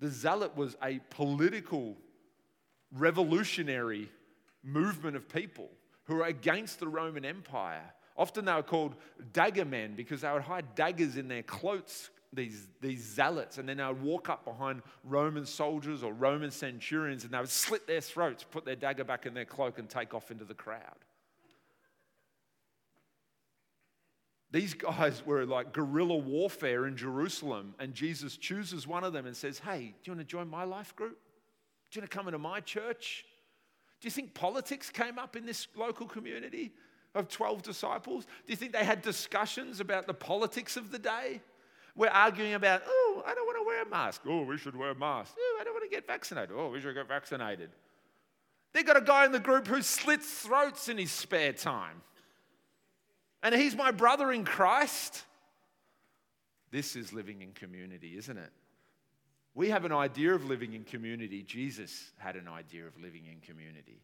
The 0.00 0.08
Zealot 0.08 0.56
was 0.56 0.76
a 0.82 1.00
political, 1.10 1.96
revolutionary 2.92 4.10
movement 4.62 5.16
of 5.16 5.28
people 5.28 5.70
who 6.04 6.16
were 6.16 6.24
against 6.24 6.80
the 6.80 6.88
Roman 6.88 7.24
Empire. 7.24 7.84
Often 8.16 8.46
they 8.46 8.52
were 8.52 8.62
called 8.62 8.94
dagger 9.32 9.64
men 9.64 9.94
because 9.94 10.22
they 10.22 10.32
would 10.32 10.42
hide 10.42 10.74
daggers 10.74 11.16
in 11.16 11.28
their 11.28 11.42
cloaks, 11.42 12.10
these, 12.32 12.66
these 12.80 13.02
zealots, 13.02 13.58
and 13.58 13.68
then 13.68 13.76
they 13.76 13.86
would 13.86 14.02
walk 14.02 14.28
up 14.28 14.44
behind 14.44 14.82
Roman 15.04 15.46
soldiers 15.46 16.02
or 16.02 16.12
Roman 16.12 16.50
centurions 16.50 17.24
and 17.24 17.32
they 17.32 17.38
would 17.38 17.48
slit 17.48 17.86
their 17.86 18.00
throats, 18.00 18.44
put 18.44 18.64
their 18.64 18.76
dagger 18.76 19.04
back 19.04 19.26
in 19.26 19.34
their 19.34 19.44
cloak, 19.44 19.78
and 19.78 19.88
take 19.88 20.14
off 20.14 20.30
into 20.30 20.44
the 20.44 20.54
crowd. 20.54 20.96
These 24.52 24.74
guys 24.74 25.24
were 25.24 25.46
like 25.46 25.72
guerrilla 25.72 26.16
warfare 26.16 26.86
in 26.86 26.96
Jerusalem, 26.96 27.74
and 27.78 27.94
Jesus 27.94 28.36
chooses 28.36 28.86
one 28.86 29.04
of 29.04 29.12
them 29.12 29.26
and 29.26 29.36
says, 29.36 29.60
Hey, 29.60 29.94
do 30.02 30.10
you 30.10 30.12
want 30.12 30.20
to 30.20 30.30
join 30.30 30.48
my 30.48 30.64
life 30.64 30.94
group? 30.96 31.18
Do 31.90 31.98
you 31.98 32.02
want 32.02 32.10
to 32.10 32.16
come 32.16 32.26
into 32.26 32.38
my 32.38 32.60
church? 32.60 33.24
Do 34.00 34.06
you 34.06 34.10
think 34.10 34.34
politics 34.34 34.90
came 34.90 35.18
up 35.18 35.36
in 35.36 35.46
this 35.46 35.68
local 35.76 36.06
community 36.06 36.72
of 37.14 37.28
12 37.28 37.62
disciples? 37.62 38.24
Do 38.24 38.52
you 38.52 38.56
think 38.56 38.72
they 38.72 38.84
had 38.84 39.02
discussions 39.02 39.78
about 39.78 40.06
the 40.06 40.14
politics 40.14 40.76
of 40.76 40.90
the 40.90 40.98
day? 40.98 41.40
We're 41.96 42.08
arguing 42.08 42.54
about, 42.54 42.82
oh, 42.86 43.22
I 43.26 43.34
don't 43.34 43.46
want 43.46 43.58
to 43.58 43.66
wear 43.66 43.82
a 43.82 43.88
mask. 43.88 44.22
Oh, 44.26 44.42
we 44.42 44.56
should 44.56 44.74
wear 44.74 44.90
a 44.90 44.94
mask. 44.94 45.34
Oh, 45.38 45.58
I 45.60 45.64
don't 45.64 45.74
want 45.74 45.84
to 45.88 45.94
get 45.94 46.06
vaccinated. 46.06 46.50
Oh, 46.56 46.70
we 46.70 46.80
should 46.80 46.94
get 46.94 47.08
vaccinated. 47.08 47.70
They've 48.72 48.86
got 48.86 48.96
a 48.96 49.02
guy 49.02 49.26
in 49.26 49.32
the 49.32 49.40
group 49.40 49.66
who 49.66 49.82
slits 49.82 50.30
throats 50.30 50.88
in 50.88 50.96
his 50.96 51.10
spare 51.10 51.52
time 51.52 52.02
and 53.42 53.54
he's 53.54 53.76
my 53.76 53.90
brother 53.90 54.32
in 54.32 54.44
Christ. 54.44 55.24
This 56.70 56.96
is 56.96 57.12
living 57.12 57.42
in 57.42 57.52
community, 57.52 58.16
isn't 58.16 58.36
it? 58.36 58.50
We 59.54 59.70
have 59.70 59.84
an 59.84 59.92
idea 59.92 60.34
of 60.34 60.44
living 60.44 60.74
in 60.74 60.84
community. 60.84 61.42
Jesus 61.42 62.12
had 62.18 62.36
an 62.36 62.46
idea 62.46 62.86
of 62.86 62.96
living 63.00 63.26
in 63.26 63.40
community. 63.40 64.00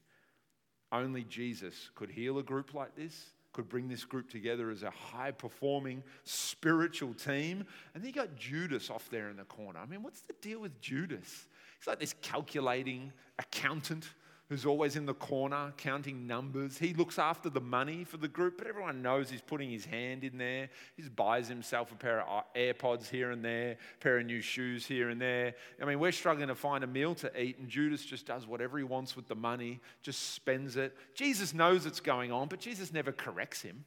Only 0.90 1.25
Jesus 1.25 1.90
could 1.94 2.11
heal 2.11 2.38
a 2.38 2.42
group 2.42 2.75
like 2.75 2.96
this, 2.96 3.31
could 3.53 3.68
bring 3.68 3.88
this 3.88 4.05
group 4.05 4.29
together 4.29 4.70
as 4.70 4.83
a 4.83 4.90
high 4.90 5.31
performing 5.31 6.03
spiritual 6.25 7.14
team. 7.14 7.64
And 7.94 8.03
then 8.03 8.09
you 8.09 8.12
got 8.12 8.37
Judas 8.37 8.90
off 8.90 9.09
there 9.11 9.31
in 9.31 9.37
the 9.37 9.44
corner. 9.44 9.79
I 9.79 9.87
mean, 9.87 10.03
what's 10.03 10.20
the 10.22 10.35
deal 10.40 10.61
with 10.61 10.81
Judas? 10.81 11.46
He's 11.79 11.87
like 11.87 12.01
this 12.01 12.14
calculating 12.22 13.12
accountant 13.38 14.09
who's 14.48 14.64
always 14.64 14.94
in 14.94 15.06
the 15.06 15.14
corner 15.14 15.72
counting 15.76 16.26
numbers. 16.26 16.78
He 16.78 16.94
looks 16.94 17.18
after 17.18 17.50
the 17.50 17.61
money 17.61 18.04
for 18.04 18.16
the 18.16 18.28
group, 18.28 18.59
but 18.59 18.66
everyone 18.66 19.02
knows 19.02 19.28
he's 19.28 19.40
putting 19.40 19.70
his 19.70 19.85
hand 19.85 20.22
in 20.22 20.38
there. 20.38 20.68
He 20.94 21.02
just 21.02 21.16
buys 21.16 21.48
himself 21.48 21.90
a 21.90 21.96
pair 21.96 22.20
of 22.20 22.44
AirPods 22.54 23.09
here 23.09 23.32
and 23.32 23.44
there, 23.44 23.72
a 23.72 23.98
pair 24.00 24.18
of 24.18 24.26
new 24.26 24.40
shoes 24.40 24.87
here 24.87 25.09
and 25.11 25.20
there. 25.20 25.54
I 25.82 25.85
mean, 25.85 25.98
we're 25.98 26.12
struggling 26.12 26.48
to 26.48 26.54
find 26.54 26.85
a 26.85 26.87
meal 26.87 27.14
to 27.16 27.40
eat, 27.40 27.59
and 27.59 27.68
Judas 27.68 28.04
just 28.04 28.26
does 28.26 28.46
whatever 28.46 28.78
he 28.78 28.85
wants 28.85 29.16
with 29.16 29.26
the 29.26 29.35
money, 29.35 29.80
just 30.02 30.35
spends 30.35 30.76
it. 30.76 30.96
Jesus 31.14 31.52
knows 31.52 31.85
it's 31.85 32.00
going 32.00 32.30
on, 32.30 32.46
but 32.46 32.61
Jesus 32.61 32.92
never 32.92 33.11
corrects 33.11 33.62
him. 33.62 33.85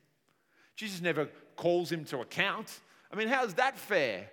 Jesus 0.75 1.01
never 1.01 1.29
calls 1.55 1.91
him 1.91 2.03
to 2.05 2.19
account. 2.19 2.79
I 3.11 3.15
mean, 3.15 3.29
how's 3.29 3.53
that 3.55 3.77
fair? 3.77 4.29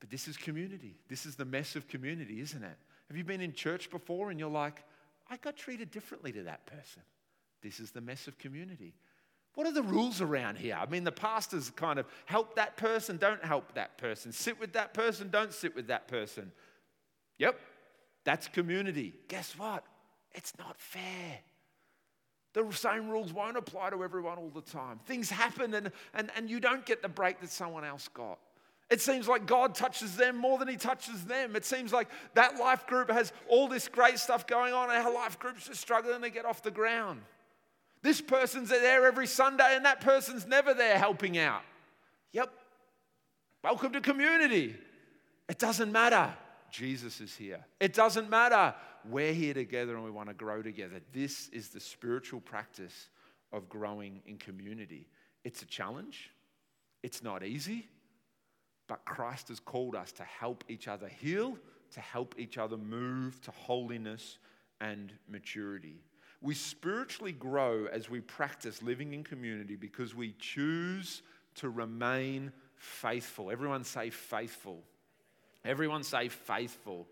But 0.00 0.10
this 0.10 0.28
is 0.28 0.36
community. 0.36 0.96
This 1.08 1.24
is 1.24 1.36
the 1.36 1.44
mess 1.44 1.76
of 1.76 1.88
community, 1.88 2.40
isn't 2.40 2.62
it? 2.62 2.76
Have 3.08 3.16
you 3.16 3.24
been 3.24 3.40
in 3.40 3.52
church 3.52 3.90
before 3.90 4.30
and 4.30 4.38
you're 4.38 4.50
like, 4.50 4.82
I 5.30 5.36
got 5.36 5.56
treated 5.56 5.90
differently 5.90 6.32
to 6.32 6.44
that 6.44 6.66
person. 6.66 7.02
This 7.62 7.80
is 7.80 7.90
the 7.90 8.00
mess 8.00 8.28
of 8.28 8.38
community. 8.38 8.94
What 9.54 9.66
are 9.66 9.72
the 9.72 9.82
rules 9.82 10.20
around 10.20 10.58
here? 10.58 10.76
I 10.78 10.86
mean, 10.86 11.04
the 11.04 11.12
pastors 11.12 11.70
kind 11.70 11.98
of 11.98 12.06
help 12.26 12.56
that 12.56 12.76
person, 12.76 13.16
don't 13.16 13.42
help 13.42 13.74
that 13.74 13.96
person, 13.96 14.30
sit 14.30 14.60
with 14.60 14.74
that 14.74 14.92
person, 14.92 15.30
don't 15.30 15.52
sit 15.52 15.74
with 15.74 15.86
that 15.86 16.08
person. 16.08 16.52
Yep, 17.38 17.58
that's 18.24 18.48
community. 18.48 19.14
Guess 19.28 19.54
what? 19.56 19.82
It's 20.32 20.52
not 20.58 20.78
fair. 20.78 21.38
The 22.52 22.70
same 22.72 23.08
rules 23.08 23.32
won't 23.32 23.56
apply 23.56 23.90
to 23.90 24.04
everyone 24.04 24.38
all 24.38 24.50
the 24.50 24.60
time. 24.60 25.00
Things 25.06 25.30
happen 25.30 25.74
and, 25.74 25.90
and, 26.14 26.30
and 26.36 26.48
you 26.50 26.60
don't 26.60 26.84
get 26.84 27.02
the 27.02 27.08
break 27.08 27.40
that 27.40 27.50
someone 27.50 27.84
else 27.84 28.08
got. 28.08 28.38
It 28.88 29.00
seems 29.00 29.26
like 29.26 29.46
God 29.46 29.74
touches 29.74 30.16
them 30.16 30.36
more 30.36 30.58
than 30.58 30.68
He 30.68 30.76
touches 30.76 31.24
them. 31.24 31.56
It 31.56 31.64
seems 31.64 31.92
like 31.92 32.08
that 32.34 32.56
life 32.56 32.86
group 32.86 33.10
has 33.10 33.32
all 33.48 33.66
this 33.68 33.88
great 33.88 34.18
stuff 34.18 34.46
going 34.46 34.72
on, 34.72 34.90
and 34.90 35.04
our 35.04 35.12
life 35.12 35.38
group's 35.38 35.66
just 35.66 35.80
struggling 35.80 36.22
to 36.22 36.30
get 36.30 36.44
off 36.44 36.62
the 36.62 36.70
ground. 36.70 37.20
This 38.02 38.20
person's 38.20 38.68
there 38.68 39.04
every 39.06 39.26
Sunday, 39.26 39.74
and 39.74 39.84
that 39.84 40.00
person's 40.00 40.46
never 40.46 40.72
there 40.72 40.98
helping 40.98 41.36
out. 41.38 41.62
Yep. 42.32 42.52
Welcome 43.64 43.92
to 43.94 44.00
community. 44.00 44.76
It 45.48 45.58
doesn't 45.58 45.90
matter. 45.90 46.32
Jesus 46.70 47.20
is 47.20 47.34
here. 47.34 47.64
It 47.80 47.94
doesn't 47.94 48.28
matter. 48.28 48.74
We're 49.08 49.32
here 49.32 49.54
together 49.54 49.94
and 49.94 50.04
we 50.04 50.10
want 50.10 50.28
to 50.28 50.34
grow 50.34 50.62
together. 50.62 51.00
This 51.12 51.48
is 51.48 51.68
the 51.68 51.80
spiritual 51.80 52.40
practice 52.40 53.08
of 53.52 53.68
growing 53.68 54.20
in 54.26 54.36
community. 54.36 55.08
It's 55.44 55.62
a 55.62 55.66
challenge, 55.66 56.30
it's 57.02 57.22
not 57.22 57.44
easy. 57.44 57.88
But 58.88 59.04
Christ 59.04 59.48
has 59.48 59.60
called 59.60 59.94
us 59.94 60.12
to 60.12 60.22
help 60.24 60.64
each 60.68 60.88
other 60.88 61.08
heal, 61.08 61.58
to 61.92 62.00
help 62.00 62.34
each 62.38 62.58
other 62.58 62.76
move 62.76 63.40
to 63.42 63.50
holiness 63.50 64.38
and 64.80 65.12
maturity. 65.28 66.00
We 66.42 66.54
spiritually 66.54 67.32
grow 67.32 67.86
as 67.86 68.10
we 68.10 68.20
practice 68.20 68.82
living 68.82 69.14
in 69.14 69.24
community 69.24 69.76
because 69.76 70.14
we 70.14 70.34
choose 70.38 71.22
to 71.56 71.70
remain 71.70 72.52
faithful. 72.76 73.50
Everyone 73.50 73.84
say 73.84 74.10
faithful. 74.10 74.82
Everyone 75.64 76.02
say 76.02 76.28
faithful. 76.28 77.06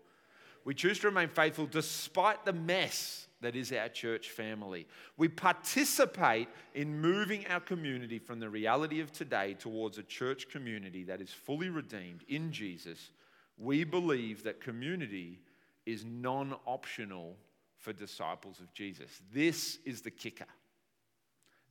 We 0.63 0.73
choose 0.73 0.99
to 0.99 1.07
remain 1.07 1.29
faithful 1.29 1.65
despite 1.65 2.45
the 2.45 2.53
mess 2.53 3.27
that 3.45 3.55
is 3.55 3.71
our 3.71 3.89
church 3.89 4.31
family. 4.31 4.87
We 5.17 5.27
participate 5.27 6.49
in 6.73 6.99
moving 6.99 7.45
our 7.45 7.59
community 7.59 8.17
from 8.17 8.39
the 8.39 8.49
reality 8.49 9.01
of 9.01 9.11
today 9.11 9.53
towards 9.53 9.99
a 9.99 10.03
church 10.03 10.49
community 10.49 11.03
that 11.03 11.21
is 11.21 11.29
fully 11.29 11.69
redeemed 11.69 12.23
in 12.27 12.51
Jesus. 12.51 13.11
We 13.59 13.83
believe 13.83 14.43
that 14.43 14.61
community 14.61 15.41
is 15.85 16.03
non 16.03 16.55
optional 16.65 17.35
for 17.77 17.93
disciples 17.93 18.59
of 18.59 18.73
Jesus. 18.73 19.21
This 19.31 19.77
is 19.85 20.01
the 20.01 20.09
kicker. 20.09 20.47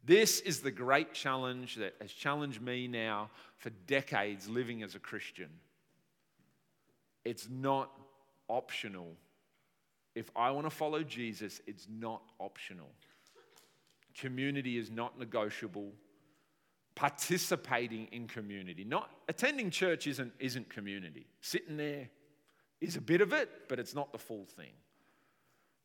This 0.04 0.38
is 0.40 0.60
the 0.60 0.70
great 0.70 1.12
challenge 1.12 1.74
that 1.74 1.94
has 2.00 2.12
challenged 2.12 2.62
me 2.62 2.86
now 2.86 3.30
for 3.56 3.70
decades 3.88 4.48
living 4.48 4.84
as 4.84 4.94
a 4.94 5.00
Christian. 5.00 5.50
It's 7.24 7.48
not 7.50 7.90
optional 8.48 9.16
if 10.14 10.30
I 10.36 10.50
want 10.50 10.66
to 10.66 10.70
follow 10.70 11.02
Jesus, 11.02 11.60
it's 11.66 11.86
not 11.90 12.22
optional. 12.38 12.90
Community 14.14 14.78
is 14.78 14.90
not 14.90 15.18
negotiable. 15.18 15.92
Participating 16.94 18.06
in 18.12 18.28
community, 18.28 18.84
not 18.84 19.10
attending 19.28 19.70
church 19.70 20.06
isn't, 20.06 20.32
isn't 20.38 20.70
community. 20.70 21.26
Sitting 21.40 21.76
there 21.76 22.08
is 22.80 22.96
a 22.96 23.00
bit 23.00 23.20
of 23.20 23.32
it, 23.32 23.50
but 23.68 23.80
it's 23.80 23.94
not 23.94 24.12
the 24.12 24.18
full 24.18 24.44
thing. 24.44 24.70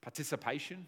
Participation, 0.01 0.87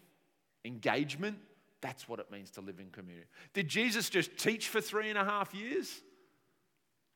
engagement, 0.64 1.38
that's 1.80 2.08
what 2.08 2.20
it 2.20 2.30
means 2.30 2.50
to 2.52 2.60
live 2.60 2.78
in 2.78 2.90
community. 2.90 3.26
Did 3.52 3.66
Jesus 3.66 4.08
just 4.08 4.36
teach 4.36 4.68
for 4.68 4.80
three 4.80 5.08
and 5.10 5.18
a 5.18 5.24
half 5.24 5.52
years? 5.52 6.00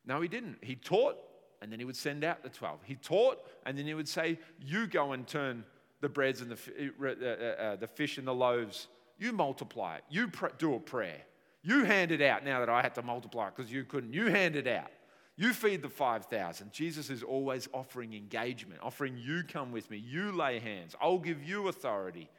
No, 0.05 0.19
he 0.19 0.27
didn't. 0.27 0.57
He 0.61 0.75
taught, 0.75 1.15
and 1.61 1.71
then 1.71 1.79
he 1.79 1.85
would 1.85 1.95
send 1.95 2.25
out 2.25 2.43
the 2.43 2.49
12. 2.49 2.79
He 2.83 2.95
taught, 2.95 3.39
and 3.65 3.77
then 3.77 3.85
he 3.85 3.93
would 3.93 4.09
say, 4.09 4.37
You 4.59 4.87
go 4.87 5.13
and 5.13 5.25
turn 5.25 5.63
the 6.01 6.09
breads 6.09 6.41
and 6.41 6.51
the, 6.51 6.91
uh, 7.01 7.61
uh, 7.61 7.75
the 7.75 7.87
fish 7.87 8.17
and 8.17 8.27
the 8.27 8.33
loaves. 8.33 8.87
You 9.17 9.31
multiply 9.31 9.97
it. 9.97 10.03
You 10.09 10.27
pr- 10.27 10.47
do 10.57 10.75
a 10.75 10.79
prayer. 10.79 11.21
You 11.63 11.83
hand 11.83 12.11
it 12.11 12.21
out 12.21 12.45
now 12.45 12.59
that 12.59 12.69
I 12.69 12.81
had 12.81 12.95
to 12.95 13.01
multiply 13.01 13.47
it 13.47 13.55
because 13.55 13.71
you 13.71 13.83
couldn't. 13.83 14.13
You 14.13 14.27
hand 14.27 14.55
it 14.55 14.67
out. 14.67 14.91
You 15.35 15.53
feed 15.53 15.83
the 15.83 15.89
5,000. 15.89 16.71
Jesus 16.71 17.09
is 17.09 17.21
always 17.21 17.67
offering 17.73 18.13
engagement, 18.13 18.81
offering 18.81 19.17
you 19.17 19.43
come 19.43 19.71
with 19.71 19.89
me. 19.91 19.97
You 19.97 20.31
lay 20.31 20.59
hands. 20.59 20.95
I'll 20.99 21.19
give 21.19 21.43
you 21.43 21.67
authority. 21.67 22.29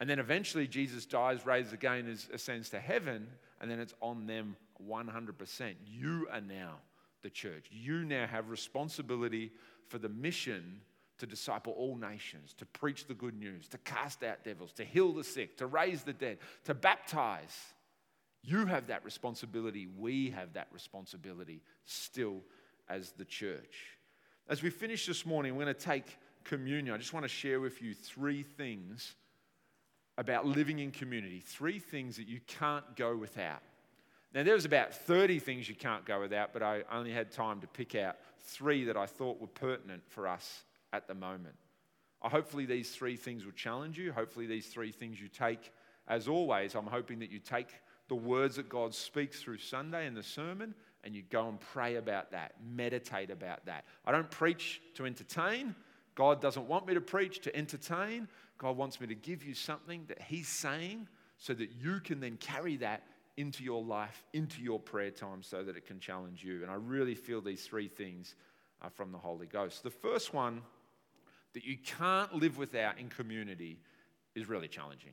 And 0.00 0.08
then 0.08 0.18
eventually 0.18 0.66
Jesus 0.66 1.04
dies, 1.04 1.44
raises 1.44 1.74
again, 1.74 2.16
ascends 2.32 2.70
to 2.70 2.80
heaven, 2.80 3.26
and 3.60 3.70
then 3.70 3.78
it's 3.78 3.94
on 4.00 4.26
them 4.26 4.56
100%. 4.88 5.74
You 5.86 6.26
are 6.32 6.40
now 6.40 6.76
the 7.22 7.30
church. 7.30 7.66
You 7.70 8.04
now 8.04 8.26
have 8.26 8.48
responsibility 8.48 9.52
for 9.88 9.98
the 9.98 10.08
mission 10.08 10.80
to 11.22 11.26
disciple 11.26 11.72
all 11.74 11.94
nations, 11.94 12.52
to 12.54 12.66
preach 12.66 13.06
the 13.06 13.14
good 13.14 13.38
news, 13.38 13.68
to 13.68 13.78
cast 13.78 14.24
out 14.24 14.42
devils, 14.42 14.72
to 14.72 14.84
heal 14.84 15.12
the 15.12 15.22
sick, 15.22 15.56
to 15.56 15.66
raise 15.66 16.02
the 16.02 16.12
dead, 16.12 16.38
to 16.64 16.74
baptize. 16.74 17.56
You 18.42 18.66
have 18.66 18.88
that 18.88 19.04
responsibility. 19.04 19.86
We 19.86 20.30
have 20.30 20.54
that 20.54 20.66
responsibility 20.72 21.62
still 21.84 22.40
as 22.88 23.12
the 23.12 23.24
church. 23.24 23.96
As 24.48 24.64
we 24.64 24.70
finish 24.70 25.06
this 25.06 25.24
morning, 25.24 25.54
we're 25.54 25.62
going 25.62 25.76
to 25.76 25.80
take 25.80 26.18
communion. 26.42 26.92
I 26.92 26.98
just 26.98 27.12
want 27.12 27.22
to 27.22 27.28
share 27.28 27.60
with 27.60 27.80
you 27.80 27.94
three 27.94 28.42
things 28.42 29.14
about 30.18 30.44
living 30.44 30.80
in 30.80 30.90
community, 30.90 31.38
three 31.38 31.78
things 31.78 32.16
that 32.16 32.26
you 32.26 32.40
can't 32.48 32.96
go 32.96 33.16
without. 33.16 33.62
Now, 34.34 34.42
there's 34.42 34.64
about 34.64 34.92
30 34.92 35.38
things 35.38 35.68
you 35.68 35.76
can't 35.76 36.04
go 36.04 36.18
without, 36.18 36.52
but 36.52 36.64
I 36.64 36.82
only 36.90 37.12
had 37.12 37.30
time 37.30 37.60
to 37.60 37.68
pick 37.68 37.94
out 37.94 38.16
three 38.40 38.86
that 38.86 38.96
I 38.96 39.06
thought 39.06 39.40
were 39.40 39.46
pertinent 39.46 40.02
for 40.08 40.26
us 40.26 40.64
at 40.92 41.08
the 41.08 41.14
moment. 41.14 41.56
Hopefully, 42.20 42.66
these 42.66 42.90
three 42.90 43.16
things 43.16 43.44
will 43.44 43.52
challenge 43.52 43.98
you. 43.98 44.12
Hopefully, 44.12 44.46
these 44.46 44.68
three 44.68 44.92
things 44.92 45.20
you 45.20 45.28
take, 45.28 45.72
as 46.06 46.28
always, 46.28 46.74
I'm 46.74 46.86
hoping 46.86 47.18
that 47.18 47.30
you 47.30 47.40
take 47.40 47.68
the 48.08 48.14
words 48.14 48.56
that 48.56 48.68
God 48.68 48.94
speaks 48.94 49.40
through 49.40 49.58
Sunday 49.58 50.06
in 50.06 50.14
the 50.14 50.22
sermon 50.22 50.74
and 51.04 51.14
you 51.14 51.22
go 51.30 51.48
and 51.48 51.58
pray 51.58 51.96
about 51.96 52.30
that, 52.30 52.54
meditate 52.64 53.30
about 53.30 53.66
that. 53.66 53.84
I 54.06 54.12
don't 54.12 54.30
preach 54.30 54.80
to 54.94 55.04
entertain. 55.04 55.74
God 56.14 56.40
doesn't 56.40 56.68
want 56.68 56.86
me 56.86 56.94
to 56.94 57.00
preach 57.00 57.40
to 57.40 57.56
entertain. 57.56 58.28
God 58.58 58.76
wants 58.76 59.00
me 59.00 59.08
to 59.08 59.14
give 59.14 59.42
you 59.42 59.54
something 59.54 60.04
that 60.08 60.20
He's 60.22 60.48
saying 60.48 61.08
so 61.38 61.54
that 61.54 61.70
you 61.72 62.00
can 62.00 62.20
then 62.20 62.36
carry 62.36 62.76
that 62.76 63.02
into 63.36 63.64
your 63.64 63.82
life, 63.82 64.22
into 64.32 64.62
your 64.62 64.78
prayer 64.78 65.10
time, 65.10 65.42
so 65.42 65.64
that 65.64 65.76
it 65.76 65.86
can 65.86 65.98
challenge 65.98 66.44
you. 66.44 66.62
And 66.62 66.70
I 66.70 66.74
really 66.74 67.14
feel 67.14 67.40
these 67.40 67.66
three 67.66 67.88
things 67.88 68.36
are 68.82 68.90
from 68.90 69.10
the 69.10 69.18
Holy 69.18 69.46
Ghost. 69.46 69.82
The 69.82 69.90
first 69.90 70.34
one 70.34 70.62
that 71.54 71.64
you 71.64 71.76
can't 71.78 72.34
live 72.34 72.58
without 72.58 72.98
in 72.98 73.08
community 73.08 73.78
is 74.34 74.48
really 74.48 74.68
challenging. 74.68 75.12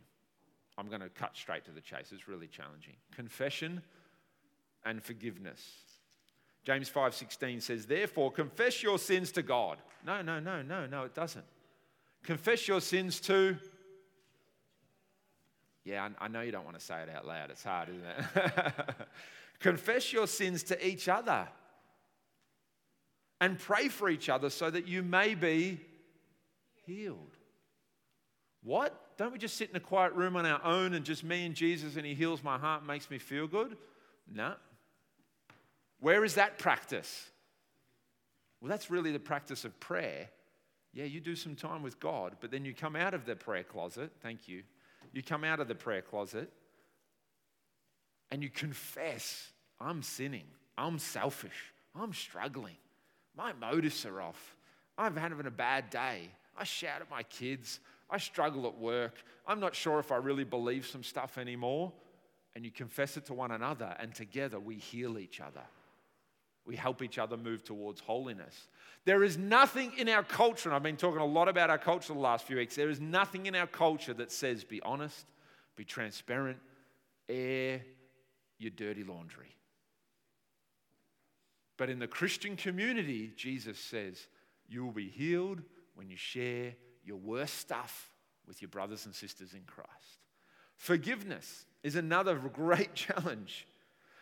I'm 0.78 0.88
going 0.88 1.02
to 1.02 1.10
cut 1.10 1.36
straight 1.36 1.66
to 1.66 1.72
the 1.72 1.82
chase. 1.82 2.12
It's 2.12 2.28
really 2.28 2.48
challenging. 2.48 2.96
Confession 3.14 3.82
and 4.86 5.04
forgiveness. 5.04 5.62
James 6.64 6.90
5:16 6.90 7.62
says, 7.62 7.86
"Therefore 7.86 8.32
confess 8.32 8.82
your 8.82 8.98
sins 8.98 9.32
to 9.34 9.42
God." 9.42 9.82
No, 10.06 10.22
no, 10.22 10.40
no, 10.40 10.62
no, 10.62 10.86
no, 10.86 11.04
it 11.04 11.14
doesn't. 11.14 11.46
Confess 12.24 12.68
your 12.68 12.82
sins 12.82 13.20
to 13.22 13.58
Yeah, 15.86 16.08
I 16.20 16.28
know 16.28 16.42
you 16.42 16.52
don't 16.52 16.66
want 16.66 16.78
to 16.78 16.86
say 16.86 17.02
it 17.02 17.10
out 17.10 17.26
loud. 17.26 17.50
It's 17.50 17.64
hard, 17.64 17.90
isn't 17.90 18.06
it? 18.06 18.96
confess 19.60 20.14
your 20.14 20.28
sins 20.28 20.62
to 20.64 20.88
each 20.88 21.08
other 21.08 21.48
and 23.42 23.58
pray 23.58 23.88
for 23.88 24.10
each 24.10 24.30
other 24.30 24.50
so 24.50 24.70
that 24.70 24.88
you 24.88 25.02
may 25.02 25.34
be 25.34 25.80
healed. 26.90 27.38
What? 28.64 29.18
Don't 29.18 29.32
we 29.32 29.38
just 29.38 29.56
sit 29.56 29.70
in 29.70 29.76
a 29.76 29.82
quiet 29.82 30.14
room 30.14 30.36
on 30.36 30.46
our 30.46 30.64
own 30.64 30.94
and 30.94 31.06
just 31.06 31.24
me 31.24 31.46
and 31.46 31.56
Jesus 31.56 31.96
and 31.96 32.06
He 32.06 32.14
heals 32.14 32.44
my 32.44 32.58
heart, 32.58 32.86
makes 32.86 33.10
me 33.10 33.18
feel 33.18 33.48
good? 33.48 33.78
No. 34.32 34.54
Where 36.00 36.24
is 36.24 36.36
that 36.36 36.58
practice? 36.58 37.30
Well, 38.62 38.70
that's 38.70 38.90
really 38.90 39.12
the 39.12 39.20
practice 39.20 39.66
of 39.66 39.80
prayer. 39.80 40.30
Yeah, 40.94 41.06
you 41.06 41.20
do 41.20 41.36
some 41.36 41.56
time 41.56 41.84
with 41.84 42.00
God, 42.00 42.38
but 42.42 42.52
then 42.52 42.66
you 42.66 42.74
come 42.74 42.96
out 42.96 43.14
of 43.14 43.26
the 43.26 43.36
prayer 43.36 43.64
closet. 43.64 44.12
Thank 44.22 44.48
you. 44.48 44.64
You 45.14 45.24
come 45.24 45.44
out 45.44 45.60
of 45.60 45.68
the 45.68 45.76
prayer 45.76 46.02
closet 46.02 46.52
and 48.32 48.44
you 48.44 48.50
confess 48.50 49.52
I'm 49.80 50.04
sinning, 50.04 50.46
I'm 50.78 51.00
selfish, 51.00 51.74
I'm 51.96 52.14
struggling, 52.14 52.76
my 53.36 53.54
motives 53.54 54.06
are 54.06 54.22
off, 54.22 54.56
I'm 54.98 55.16
having 55.16 55.46
a 55.46 55.52
bad 55.52 55.90
day, 55.90 56.30
I 56.60 56.66
shout 56.66 57.02
at 57.02 57.10
my 57.10 57.24
kids, 57.24 57.80
I 58.10 58.18
struggle 58.18 58.68
at 58.68 58.78
work, 58.78 59.16
I'm 59.48 59.60
not 59.60 59.74
sure 59.74 60.00
if 60.00 60.12
I 60.12 60.18
really 60.18 60.44
believe 60.44 60.86
some 60.86 61.04
stuff 61.04 61.38
anymore. 61.38 61.92
And 62.56 62.66
you 62.66 62.72
confess 62.72 63.16
it 63.16 63.26
to 63.28 63.34
one 63.34 63.52
another, 63.52 63.96
and 64.00 64.14
together 64.14 64.60
we 64.60 64.76
heal 64.76 65.18
each 65.18 65.40
other. 65.40 65.62
We 66.66 66.76
help 66.76 67.02
each 67.02 67.18
other 67.18 67.38
move 67.38 67.64
towards 67.64 68.02
holiness. 68.02 68.68
There 69.06 69.24
is 69.24 69.38
nothing 69.38 69.94
in 69.98 70.10
our 70.10 70.24
culture, 70.24 70.68
and 70.68 70.76
I've 70.76 70.84
been 70.84 70.98
talking 70.98 71.22
a 71.22 71.26
lot 71.26 71.48
about 71.48 71.70
our 71.70 71.78
culture 71.78 72.12
the 72.14 72.20
last 72.20 72.46
few 72.46 72.58
weeks. 72.58 72.76
There 72.76 72.90
is 72.90 73.00
nothing 73.00 73.46
in 73.46 73.56
our 73.56 73.68
culture 73.68 74.14
that 74.16 74.32
says 74.32 74.64
be 74.64 74.82
honest, 74.82 75.26
be 75.76 75.86
transparent, 75.86 76.58
air 77.30 77.82
your 78.58 78.72
dirty 78.72 79.04
laundry. 79.04 79.56
But 81.78 81.90
in 81.90 82.00
the 82.00 82.08
Christian 82.08 82.58
community, 82.58 83.32
Jesus 83.38 83.80
says, 83.80 84.28
you 84.68 84.84
will 84.84 84.92
be 84.92 85.08
healed 85.08 85.62
when 86.00 86.10
you 86.10 86.16
share 86.16 86.74
your 87.04 87.18
worst 87.18 87.56
stuff 87.56 88.10
with 88.48 88.62
your 88.62 88.70
brothers 88.70 89.06
and 89.06 89.14
sisters 89.14 89.54
in 89.54 89.64
Christ. 89.68 89.90
Forgiveness 90.78 91.66
is 91.84 91.98
another 91.98 92.36
great 92.36 92.94
challenge. 92.96 93.68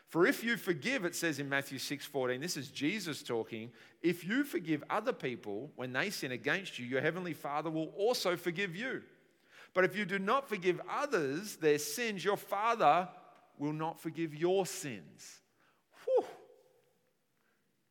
For 0.07 0.25
if 0.25 0.43
you 0.43 0.57
forgive, 0.57 1.05
it 1.05 1.15
says 1.15 1.37
in 1.37 1.47
Matthew 1.47 1.77
6 1.77 2.03
14, 2.03 2.41
this 2.41 2.57
is 2.57 2.69
Jesus 2.69 3.21
talking. 3.21 3.69
If 4.01 4.25
you 4.25 4.43
forgive 4.43 4.83
other 4.89 5.13
people 5.13 5.69
when 5.75 5.93
they 5.93 6.09
sin 6.09 6.31
against 6.31 6.79
you, 6.79 6.87
your 6.87 6.99
heavenly 6.99 7.33
Father 7.33 7.69
will 7.69 7.93
also 7.95 8.35
forgive 8.35 8.75
you. 8.75 9.03
But 9.75 9.83
if 9.83 9.95
you 9.95 10.03
do 10.03 10.17
not 10.17 10.49
forgive 10.49 10.81
others 10.89 11.57
their 11.57 11.77
sins, 11.77 12.25
your 12.25 12.37
Father 12.37 13.07
will 13.59 13.73
not 13.73 14.01
forgive 14.01 14.33
your 14.33 14.65
sins. 14.65 15.41
Whew. 16.05 16.25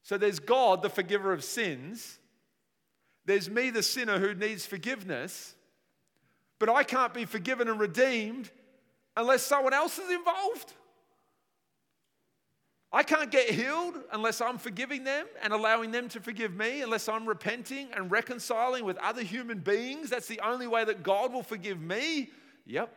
So 0.03 0.19
there's 0.19 0.41
God, 0.41 0.83
the 0.83 0.91
forgiver 0.91 1.33
of 1.33 1.45
sins. 1.45 2.19
There's 3.27 3.51
me, 3.51 3.71
the 3.71 3.83
sinner, 3.83 4.19
who 4.19 4.35
needs 4.35 4.65
forgiveness. 4.65 5.55
But 6.59 6.71
I 6.71 6.85
can't 6.85 7.13
be 7.13 7.25
forgiven 7.25 7.69
and 7.69 7.79
redeemed 7.79 8.51
unless 9.17 9.43
someone 9.43 9.75
else 9.75 9.99
is 9.99 10.11
involved. 10.11 10.73
I 12.93 13.03
can't 13.03 13.31
get 13.31 13.51
healed 13.51 13.97
unless 14.13 14.41
I'm 14.41 14.59
forgiving 14.59 15.05
them 15.05 15.27
and 15.43 15.53
allowing 15.53 15.91
them 15.91 16.09
to 16.11 16.21
forgive 16.21 16.55
me, 16.55 16.83
unless 16.83 17.09
I'm 17.09 17.27
repenting 17.27 17.89
and 17.95 18.11
reconciling 18.11 18.85
with 18.85 18.97
other 18.99 19.23
human 19.23 19.59
beings. 19.59 20.09
That's 20.09 20.29
the 20.29 20.41
only 20.41 20.67
way 20.67 20.85
that 20.85 21.03
God 21.03 21.33
will 21.33 21.43
forgive 21.43 21.81
me. 21.81 22.31
Yep. 22.65 22.97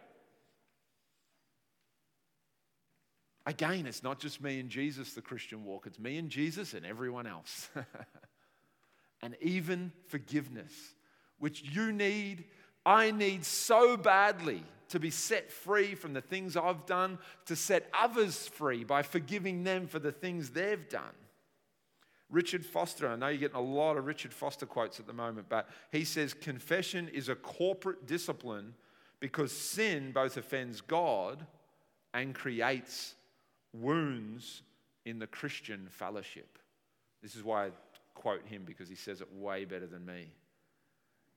Again, 3.46 3.88
it's 3.88 4.04
not 4.04 4.20
just 4.20 4.42
me 4.42 4.60
and 4.60 4.70
Jesus, 4.70 5.14
the 5.14 5.22
Christian 5.22 5.66
walk, 5.66 5.88
it's 5.88 5.98
me 5.98 6.18
and 6.18 6.30
Jesus 6.30 6.76
and 6.76 6.86
everyone 6.86 7.26
else. 7.26 7.70
and 9.22 9.36
even 9.42 9.92
forgiveness, 10.08 10.74
which 11.38 11.64
you 11.64 11.92
need, 11.92 12.46
I 12.86 13.12
need 13.12 13.46
so 13.46 13.98
badly 13.98 14.64
to 14.90 15.00
be 15.00 15.12
set 15.12 15.52
free 15.52 15.96
from 15.96 16.14
the 16.14 16.22
things 16.22 16.58
I've 16.58 16.86
done, 16.86 17.20
to 17.46 17.56
set 17.56 17.90
others 17.94 18.48
free 18.48 18.84
by 18.84 19.04
forgiving 19.04 19.64
them 19.64 19.88
for 19.88 20.00
the 20.00 20.12
things 20.12 20.50
they've 20.50 20.90
done. 20.90 21.04
Richard 22.30 22.66
Foster, 22.66 23.08
I 23.08 23.16
know 23.16 23.28
you're 23.28 23.40
getting 23.40 23.56
a 23.56 23.62
lot 23.62 23.98
of 23.98 24.06
Richard 24.06 24.34
Foster 24.34 24.66
quotes 24.66 25.00
at 25.00 25.08
the 25.08 25.14
moment, 25.14 25.48
but 25.50 25.68
he 25.92 26.04
says 26.04 26.34
confession 26.34 27.08
is 27.10 27.30
a 27.30 27.36
corporate 27.36 28.06
discipline 28.06 28.76
because 29.20 29.52
sin 29.52 30.12
both 30.12 30.38
offends 30.38 30.82
God 30.82 31.46
and 32.14 32.36
creates 32.36 33.16
wounds 33.74 34.62
in 35.06 35.20
the 35.20 35.28
Christian 35.28 35.88
fellowship. 35.90 36.60
This 37.22 37.36
is 37.36 37.44
why 37.44 37.72
quote 38.20 38.46
him 38.46 38.64
because 38.66 38.90
he 38.90 38.96
says 38.96 39.22
it 39.22 39.34
way 39.34 39.64
better 39.66 39.88
than 39.88 40.06
me. 40.06 40.28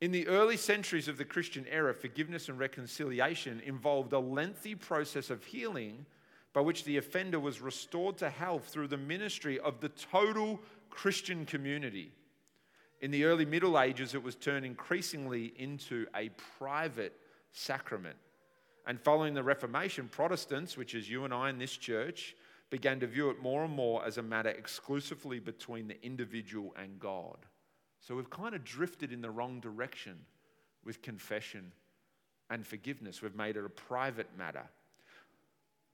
In 0.01 0.11
the 0.11 0.27
early 0.27 0.57
centuries 0.57 1.07
of 1.07 1.16
the 1.16 1.25
Christian 1.25 1.64
era, 1.71 1.95
forgiveness 1.95 2.49
and 2.49 2.59
reconciliation 2.59 3.62
involved 3.64 4.12
a 4.12 4.18
lengthy 4.18 4.75
process 4.75 5.31
of 5.31 5.45
healing 5.45 6.05
by 6.53 6.61
which 6.61 6.83
the 6.83 6.97
offender 6.97 7.38
was 7.38 7.61
restored 7.61 8.18
to 8.18 8.29
health 8.29 8.66
through 8.66 8.88
the 8.88 8.97
ministry 8.97 9.61
of 9.61 9.81
the 9.81 9.90
total 9.90 10.61
Christian 10.90 11.47
community. 11.47 12.11
In 13.01 13.12
the 13.12 13.25
early 13.25 13.45
Middle 13.45 13.79
Ages, 13.79 14.14
it 14.14 14.23
was 14.23 14.35
turned 14.35 14.66
increasingly 14.66 15.55
into 15.57 16.07
a 16.16 16.31
private 16.59 17.16
sacrament. 17.53 18.16
And 18.88 19.01
following 19.01 19.35
the 19.35 19.45
Reformation, 19.45 20.09
Protestants, 20.09 20.77
which 20.77 20.97
is 20.97 21.09
you 21.09 21.25
and 21.25 21.33
I 21.33 21.49
in 21.49 21.59
this 21.59 21.77
church, 21.77 22.35
began 22.73 22.99
to 22.99 23.07
view 23.07 23.29
it 23.29 23.39
more 23.43 23.65
and 23.65 23.77
more 23.77 24.03
as 24.03 24.17
a 24.17 24.23
matter 24.23 24.49
exclusively 24.49 25.39
between 25.39 25.87
the 25.87 26.03
individual 26.03 26.75
and 26.83 26.99
God. 26.99 27.37
So 28.01 28.17
we've 28.17 28.31
kind 28.31 28.55
of 28.55 28.65
drifted 28.65 29.13
in 29.13 29.21
the 29.21 29.31
wrong 29.31 29.61
direction 29.61 30.17
with 30.83 31.03
confession 31.03 31.71
and 32.49 32.67
forgiveness. 32.67 33.21
We've 33.21 33.37
made 33.37 33.59
it 33.59 33.65
a 33.67 33.69
private 33.69 34.27
matter. 34.39 34.65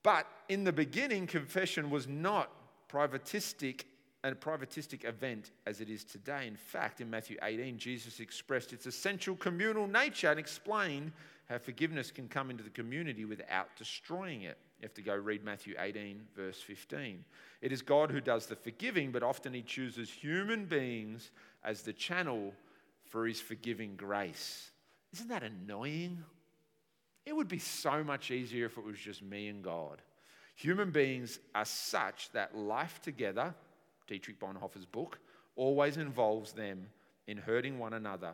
But 0.05 0.29
in 0.49 0.63
the 0.63 0.73
beginning, 0.73 1.27
confession 1.27 1.91
was 1.91 2.07
not 2.07 2.49
privatistic 2.89 3.83
a 4.25 4.33
privatistic 4.33 5.05
event 5.05 5.53
as 5.67 5.81
it 5.81 5.89
is 5.89 6.05
today. 6.05 6.47
In 6.47 6.57
fact, 6.57 7.01
in 7.01 7.09
Matthew 7.09 7.39
18, 7.43 7.79
Jesus 7.79 8.21
expressed 8.21 8.73
its 8.73 8.87
essential 8.87 9.35
communal 9.37 9.87
nature 9.87 10.31
and 10.31 10.39
explained 10.39 11.13
how 11.49 11.59
forgiveness 11.59 12.11
can 12.11 12.29
come 12.29 12.51
into 12.51 12.63
the 12.63 12.71
community 12.71 13.25
without 13.25 13.69
destroying 13.77 14.43
it. 14.43 14.59
You 14.79 14.85
have 14.85 14.95
to 14.95 15.03
go 15.03 15.15
read 15.15 15.45
Matthew 15.45 15.75
18, 15.79 16.21
verse 16.37 16.61
15. 16.61 17.25
It 17.61 17.73
is 17.73 17.83
God 17.83 18.13
who 18.13 18.21
does 18.21 18.47
the 18.47 18.55
forgiving, 18.55 19.11
but 19.11 19.25
often 19.25 19.53
he 19.53 19.63
chooses 19.63 20.09
human 20.09 20.67
beings 20.67 21.33
as 21.65 21.83
the 21.83 21.93
channel 21.93 22.53
for 23.05 23.27
his 23.27 23.41
forgiving 23.41 23.97
grace. 23.97 24.71
Isn't 25.13 25.29
that 25.29 25.43
annoying? 25.43 26.23
It 27.27 27.35
would 27.35 27.49
be 27.49 27.59
so 27.59 28.05
much 28.05 28.31
easier 28.31 28.67
if 28.67 28.79
it 28.79 28.85
was 28.85 28.99
just 28.99 29.23
me 29.23 29.49
and 29.49 29.65
God. 29.65 30.01
Human 30.55 30.91
beings 30.91 31.41
are 31.55 31.65
such 31.65 32.31
that 32.33 32.57
life 32.57 33.01
together, 33.03 33.55
Dietrich 34.07 34.39
Bonhoeffer's 34.39 34.87
book, 34.87 35.19
always 35.57 35.97
involves 35.97 36.53
them 36.53 36.87
in 37.27 37.37
hurting 37.37 37.79
one 37.79 37.95
another, 37.95 38.33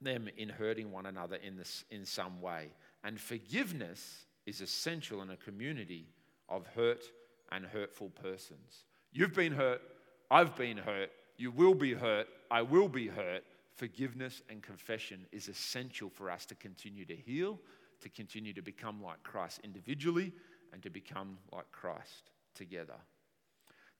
them 0.00 0.28
in 0.36 0.48
hurting 0.48 0.90
one 0.90 1.06
another 1.06 1.36
in, 1.36 1.56
this, 1.56 1.84
in 1.90 2.04
some 2.04 2.40
way. 2.40 2.68
And 3.04 3.20
forgiveness 3.20 4.26
is 4.48 4.60
essential 4.60 5.22
in 5.22 5.30
a 5.30 5.36
community 5.36 6.06
of 6.48 6.66
hurt 6.74 7.04
and 7.52 7.64
hurtful 7.66 8.08
persons. 8.10 8.84
You've 9.12 9.34
been 9.34 9.52
hurt, 9.52 9.82
I've 10.30 10.56
been 10.56 10.78
hurt, 10.78 11.10
you 11.38 11.52
will 11.52 11.74
be 11.74 11.94
hurt. 11.94 12.26
I 12.50 12.62
will 12.62 12.88
be 12.88 13.06
hurt. 13.06 13.44
Forgiveness 13.76 14.42
and 14.50 14.60
confession 14.60 15.24
is 15.30 15.48
essential 15.48 16.10
for 16.10 16.30
us 16.30 16.44
to 16.46 16.56
continue 16.56 17.04
to 17.04 17.14
heal, 17.14 17.60
to 18.00 18.08
continue 18.08 18.52
to 18.54 18.62
become 18.62 19.00
like 19.02 19.22
Christ 19.22 19.60
individually, 19.62 20.32
and 20.72 20.82
to 20.82 20.90
become 20.90 21.38
like 21.52 21.70
Christ 21.70 22.30
together. 22.54 22.96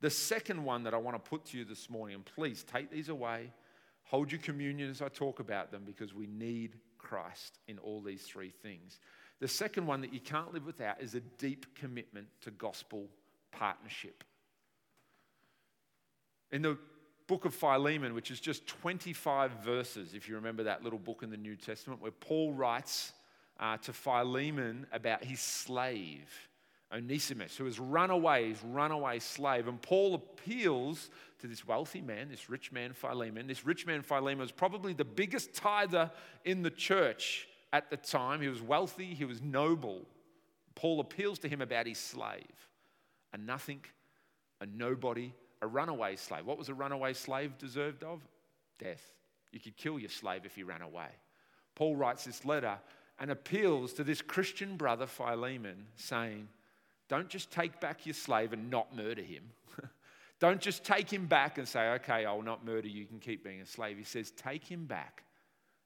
The 0.00 0.10
second 0.10 0.64
one 0.64 0.82
that 0.82 0.94
I 0.94 0.96
want 0.96 1.22
to 1.22 1.30
put 1.30 1.44
to 1.46 1.58
you 1.58 1.64
this 1.64 1.88
morning, 1.88 2.16
and 2.16 2.24
please 2.24 2.64
take 2.64 2.90
these 2.90 3.08
away, 3.08 3.52
hold 4.02 4.32
your 4.32 4.40
communion 4.40 4.90
as 4.90 5.00
I 5.00 5.08
talk 5.08 5.38
about 5.38 5.70
them 5.70 5.82
because 5.86 6.12
we 6.12 6.26
need 6.26 6.76
Christ 6.98 7.58
in 7.68 7.78
all 7.78 8.00
these 8.00 8.22
three 8.22 8.50
things. 8.50 8.98
The 9.40 9.48
second 9.48 9.86
one 9.86 10.00
that 10.00 10.12
you 10.12 10.20
can't 10.20 10.52
live 10.52 10.66
without 10.66 11.00
is 11.00 11.14
a 11.14 11.20
deep 11.20 11.74
commitment 11.76 12.26
to 12.42 12.50
gospel 12.50 13.06
partnership. 13.52 14.24
In 16.50 16.62
the 16.62 16.78
book 17.26 17.44
of 17.44 17.54
Philemon, 17.54 18.14
which 18.14 18.30
is 18.30 18.40
just 18.40 18.66
25 18.66 19.52
verses, 19.62 20.14
if 20.14 20.28
you 20.28 20.34
remember 20.34 20.64
that 20.64 20.82
little 20.82 20.98
book 20.98 21.22
in 21.22 21.30
the 21.30 21.36
New 21.36 21.56
Testament, 21.56 22.00
where 22.00 22.10
Paul 22.10 22.52
writes 22.52 23.12
uh, 23.60 23.76
to 23.78 23.92
Philemon 23.92 24.86
about 24.92 25.22
his 25.22 25.40
slave, 25.40 26.48
Onesimus, 26.92 27.56
who 27.56 27.66
has 27.66 27.78
run 27.78 28.10
away, 28.10 28.48
his 28.48 28.62
runaway 28.64 29.18
slave. 29.18 29.68
And 29.68 29.80
Paul 29.80 30.14
appeals 30.14 31.10
to 31.40 31.46
this 31.46 31.66
wealthy 31.66 32.00
man, 32.00 32.30
this 32.30 32.48
rich 32.48 32.72
man, 32.72 32.94
Philemon. 32.94 33.46
This 33.46 33.66
rich 33.66 33.86
man, 33.86 34.02
Philemon, 34.02 34.38
was 34.38 34.52
probably 34.52 34.94
the 34.94 35.04
biggest 35.04 35.54
tither 35.54 36.10
in 36.44 36.62
the 36.62 36.70
church 36.70 37.47
at 37.72 37.90
the 37.90 37.96
time. 37.96 38.40
He 38.40 38.48
was 38.48 38.62
wealthy, 38.62 39.14
he 39.14 39.24
was 39.24 39.42
noble. 39.42 40.06
Paul 40.74 41.00
appeals 41.00 41.38
to 41.40 41.48
him 41.48 41.60
about 41.60 41.86
his 41.86 41.98
slave, 41.98 42.68
a 43.32 43.38
nothing, 43.38 43.80
a 44.60 44.66
nobody, 44.66 45.32
a 45.60 45.66
runaway 45.66 46.16
slave. 46.16 46.46
What 46.46 46.58
was 46.58 46.68
a 46.68 46.74
runaway 46.74 47.14
slave 47.14 47.58
deserved 47.58 48.04
of? 48.04 48.20
Death. 48.78 49.12
You 49.50 49.60
could 49.60 49.76
kill 49.76 49.98
your 49.98 50.10
slave 50.10 50.44
if 50.44 50.54
he 50.54 50.62
ran 50.62 50.82
away. 50.82 51.08
Paul 51.74 51.96
writes 51.96 52.24
this 52.24 52.44
letter 52.44 52.78
and 53.18 53.30
appeals 53.30 53.92
to 53.94 54.04
this 54.04 54.22
Christian 54.22 54.76
brother 54.76 55.06
Philemon, 55.06 55.86
saying, 55.96 56.48
Don't 57.08 57.28
just 57.28 57.50
take 57.50 57.80
back 57.80 58.06
your 58.06 58.14
slave 58.14 58.52
and 58.52 58.70
not 58.70 58.94
murder 58.94 59.22
him. 59.22 59.44
Don't 60.40 60.60
just 60.60 60.84
take 60.84 61.12
him 61.12 61.26
back 61.26 61.58
and 61.58 61.66
say, 61.66 61.88
Okay, 61.94 62.24
I'll 62.24 62.42
not 62.42 62.64
murder 62.64 62.86
you, 62.86 63.00
you 63.00 63.06
can 63.06 63.18
keep 63.18 63.42
being 63.42 63.60
a 63.60 63.66
slave. 63.66 63.96
He 63.96 64.04
says, 64.04 64.30
Take 64.30 64.64
him 64.64 64.84
back 64.84 65.24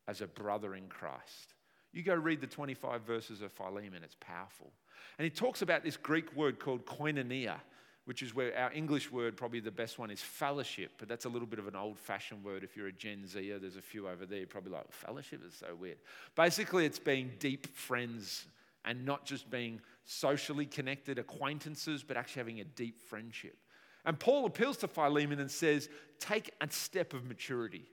as 0.06 0.20
a 0.20 0.26
brother 0.26 0.74
in 0.74 0.88
Christ. 0.88 1.54
You 1.92 2.02
go 2.02 2.14
read 2.14 2.40
the 2.40 2.46
25 2.46 3.02
verses 3.02 3.42
of 3.42 3.52
Philemon, 3.52 4.02
it's 4.02 4.16
powerful. 4.20 4.72
And 5.18 5.24
he 5.24 5.30
talks 5.30 5.62
about 5.62 5.84
this 5.84 5.96
Greek 5.96 6.34
word 6.34 6.58
called 6.58 6.86
koinonia 6.86 7.56
which 8.04 8.22
is 8.22 8.34
where 8.34 8.56
our 8.58 8.72
English 8.72 9.12
word, 9.12 9.36
probably 9.36 9.60
the 9.60 9.70
best 9.70 9.98
one, 9.98 10.10
is 10.10 10.20
fellowship. 10.20 10.92
But 10.98 11.08
that's 11.08 11.24
a 11.24 11.28
little 11.28 11.46
bit 11.46 11.58
of 11.58 11.68
an 11.68 11.76
old 11.76 11.98
fashioned 11.98 12.42
word 12.42 12.64
if 12.64 12.76
you're 12.76 12.88
a 12.88 12.92
Gen 12.92 13.26
Zer. 13.26 13.58
There's 13.60 13.76
a 13.76 13.82
few 13.82 14.08
over 14.08 14.26
there, 14.26 14.44
probably 14.46 14.72
like, 14.72 14.90
fellowship 14.90 15.42
is 15.46 15.54
so 15.54 15.74
weird. 15.74 15.98
Basically, 16.34 16.84
it's 16.84 16.98
being 16.98 17.30
deep 17.38 17.68
friends 17.76 18.46
and 18.84 19.06
not 19.06 19.24
just 19.24 19.48
being 19.50 19.80
socially 20.04 20.66
connected 20.66 21.18
acquaintances, 21.18 22.02
but 22.02 22.16
actually 22.16 22.40
having 22.40 22.60
a 22.60 22.64
deep 22.64 22.98
friendship. 22.98 23.56
And 24.04 24.18
Paul 24.18 24.46
appeals 24.46 24.78
to 24.78 24.88
Philemon 24.88 25.38
and 25.38 25.50
says, 25.50 25.88
take 26.18 26.50
a 26.60 26.68
step 26.70 27.14
of 27.14 27.24
maturity. 27.24 27.84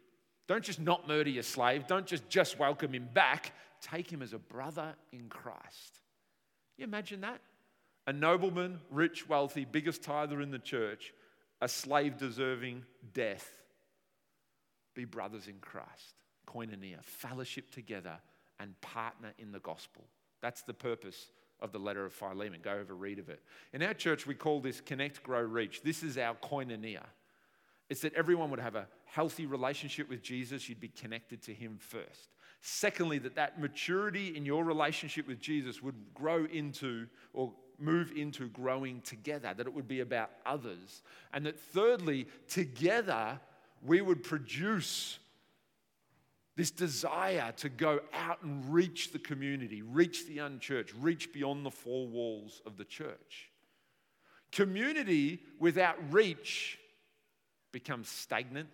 Don't 0.50 0.64
just 0.64 0.82
not 0.82 1.08
murder 1.08 1.30
your 1.30 1.44
slave. 1.44 1.88
Don't 1.88 2.06
just 2.06 2.28
just 2.28 2.60
welcome 2.60 2.94
him 2.94 3.08
back. 3.14 3.54
Take 3.82 4.12
him 4.12 4.22
as 4.22 4.34
a 4.34 4.40
brother 4.40 4.96
in 5.14 5.30
Christ. 5.30 6.02
You 6.78 6.84
imagine 6.84 7.22
that? 7.22 7.40
a 8.10 8.14
nobleman, 8.14 8.80
rich, 8.90 9.30
wealthy, 9.30 9.66
biggest 9.66 10.02
tither 10.02 10.42
in 10.42 10.50
the 10.50 10.58
church, 10.58 11.14
a 11.62 11.68
slave 11.68 12.18
deserving 12.18 12.84
death. 13.14 13.48
Be 14.96 15.06
brothers 15.06 15.48
in 15.48 15.60
Christ, 15.60 16.16
koinonia, 16.48 17.04
fellowship 17.04 17.72
together, 17.72 18.18
and 18.60 18.74
partner 18.82 19.34
in 19.38 19.52
the 19.52 19.60
gospel. 19.60 20.06
That's 20.42 20.64
the 20.64 20.74
purpose 20.74 21.30
of 21.60 21.72
the 21.72 21.78
letter 21.78 22.04
of 22.04 22.12
Philemon. 22.12 22.62
Go 22.64 22.72
over, 22.72 22.96
read 22.96 23.20
of 23.20 23.30
it. 23.30 23.44
In 23.74 23.84
our 23.84 23.94
church, 23.94 24.26
we 24.26 24.34
call 24.34 24.60
this 24.60 24.82
Connect, 24.82 25.22
Grow, 25.22 25.42
Reach. 25.42 25.84
This 25.84 26.02
is 26.02 26.18
our 26.18 26.34
koinonia. 26.34 27.04
It's 27.90 28.02
that 28.02 28.14
everyone 28.14 28.52
would 28.52 28.60
have 28.60 28.76
a 28.76 28.88
healthy 29.06 29.46
relationship 29.46 30.08
with 30.10 30.22
Jesus, 30.22 30.70
you'd 30.70 30.80
be 30.80 30.90
connected 30.90 31.42
to 31.44 31.54
him 31.54 31.78
first. 31.80 32.30
Secondly, 32.62 33.18
that 33.20 33.36
that 33.36 33.60
maturity 33.60 34.36
in 34.36 34.46
your 34.46 34.64
relationship 34.64 35.28
with 35.28 35.40
Jesus 35.40 35.82
would 35.82 35.96
grow 36.14 36.46
into 36.46 37.08
or 37.34 37.54
move 37.80 38.12
into 38.16 38.50
growing 38.50 39.02
together, 39.02 39.54
that 39.56 39.66
it 39.66 39.74
would 39.74 39.88
be 39.88 40.02
about 40.02 40.30
others. 40.46 41.02
And 41.34 41.46
that 41.46 41.60
thirdly, 41.60 42.28
together 42.48 43.40
we 43.84 44.02
would 44.02 44.24
produce 44.24 45.18
this 46.58 46.72
desire 46.72 47.54
to 47.56 47.70
go 47.70 48.02
out 48.14 48.44
and 48.44 48.74
reach 48.74 49.14
the 49.14 49.20
community, 49.20 49.82
reach 49.82 50.28
the 50.28 50.40
unchurched, 50.40 50.94
reach 51.00 51.32
beyond 51.32 51.66
the 51.66 51.72
four 51.72 52.06
walls 52.08 52.62
of 52.66 52.76
the 52.76 52.84
church. 52.84 53.50
Community 54.52 55.40
without 55.58 55.96
reach 56.12 56.78
becomes 57.72 58.10
stagnant, 58.10 58.70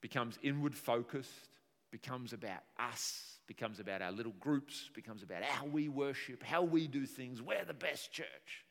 becomes 0.00 0.38
inward 0.42 0.74
focused, 0.74 1.48
becomes 1.90 2.32
about 2.32 2.62
us 2.78 3.34
becomes 3.46 3.80
about 3.80 4.02
our 4.02 4.12
little 4.12 4.34
groups, 4.40 4.90
becomes 4.94 5.22
about 5.22 5.42
how 5.42 5.66
we 5.66 5.88
worship, 5.88 6.42
how 6.42 6.62
we 6.62 6.86
do 6.86 7.06
things. 7.06 7.42
We're 7.42 7.64
the 7.64 7.74
best 7.74 8.12
church. 8.12 8.64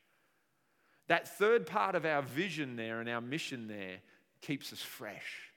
That 1.08 1.38
third 1.38 1.66
part 1.66 1.96
of 1.96 2.06
our 2.06 2.22
vision 2.22 2.76
there 2.76 3.00
and 3.00 3.10
our 3.10 3.22
mission 3.22 3.68
there 3.68 3.98
keeps 4.42 4.74
us 4.74 4.82
fresh, 4.82 5.52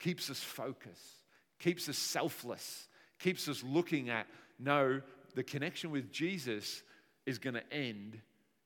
keeps 0.00 0.30
us 0.30 0.40
focused, 0.40 1.22
keeps 1.58 1.88
us 1.88 1.98
selfless, 1.98 2.88
keeps 3.18 3.48
us 3.48 3.62
looking 3.62 4.10
at 4.10 4.26
no, 4.58 5.00
the 5.34 5.42
connection 5.42 5.90
with 5.90 6.10
Jesus 6.10 6.82
is 7.26 7.38
going 7.38 7.54
to 7.54 7.72
end 7.72 8.18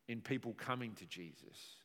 in 0.09 0.20
people 0.20 0.55
coming 0.55 0.93
to 0.95 1.07
Jesus. 1.07 1.76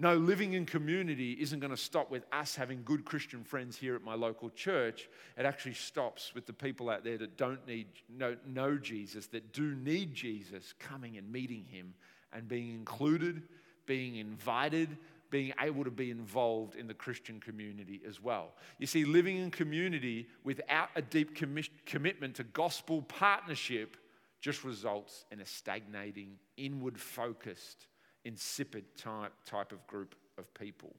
No, 0.00 0.14
living 0.14 0.52
in 0.52 0.64
community 0.64 1.32
isn't 1.40 1.58
going 1.58 1.72
to 1.72 1.76
stop 1.76 2.08
with 2.08 2.24
us 2.32 2.54
having 2.54 2.82
good 2.84 3.04
Christian 3.04 3.42
friends 3.42 3.76
here 3.76 3.96
at 3.96 4.02
my 4.02 4.14
local 4.14 4.48
church. 4.48 5.08
It 5.36 5.44
actually 5.44 5.74
stops 5.74 6.32
with 6.36 6.46
the 6.46 6.52
people 6.52 6.88
out 6.88 7.02
there 7.02 7.18
that 7.18 7.36
don't 7.36 7.66
need 7.66 7.88
know, 8.08 8.36
know 8.46 8.78
Jesus, 8.78 9.26
that 9.28 9.52
do 9.52 9.74
need 9.74 10.14
Jesus, 10.14 10.72
coming 10.78 11.16
and 11.16 11.30
meeting 11.32 11.64
him 11.68 11.94
and 12.32 12.46
being 12.46 12.72
included, 12.74 13.42
being 13.86 14.16
invited, 14.16 14.96
being 15.30 15.52
able 15.60 15.82
to 15.82 15.90
be 15.90 16.12
involved 16.12 16.76
in 16.76 16.86
the 16.86 16.94
Christian 16.94 17.40
community 17.40 18.00
as 18.06 18.22
well. 18.22 18.52
You 18.78 18.86
see, 18.86 19.04
living 19.04 19.38
in 19.38 19.50
community 19.50 20.28
without 20.44 20.90
a 20.94 21.02
deep 21.02 21.36
commi- 21.36 21.70
commitment 21.86 22.36
to 22.36 22.44
gospel 22.44 23.02
partnership 23.02 23.96
just 24.40 24.62
results 24.62 25.24
in 25.32 25.40
a 25.40 25.46
stagnating, 25.46 26.38
inward 26.56 26.98
focused, 26.98 27.88
insipid 28.28 28.84
type, 28.96 29.32
type 29.46 29.72
of 29.72 29.84
group 29.86 30.14
of 30.36 30.52
people. 30.52 30.94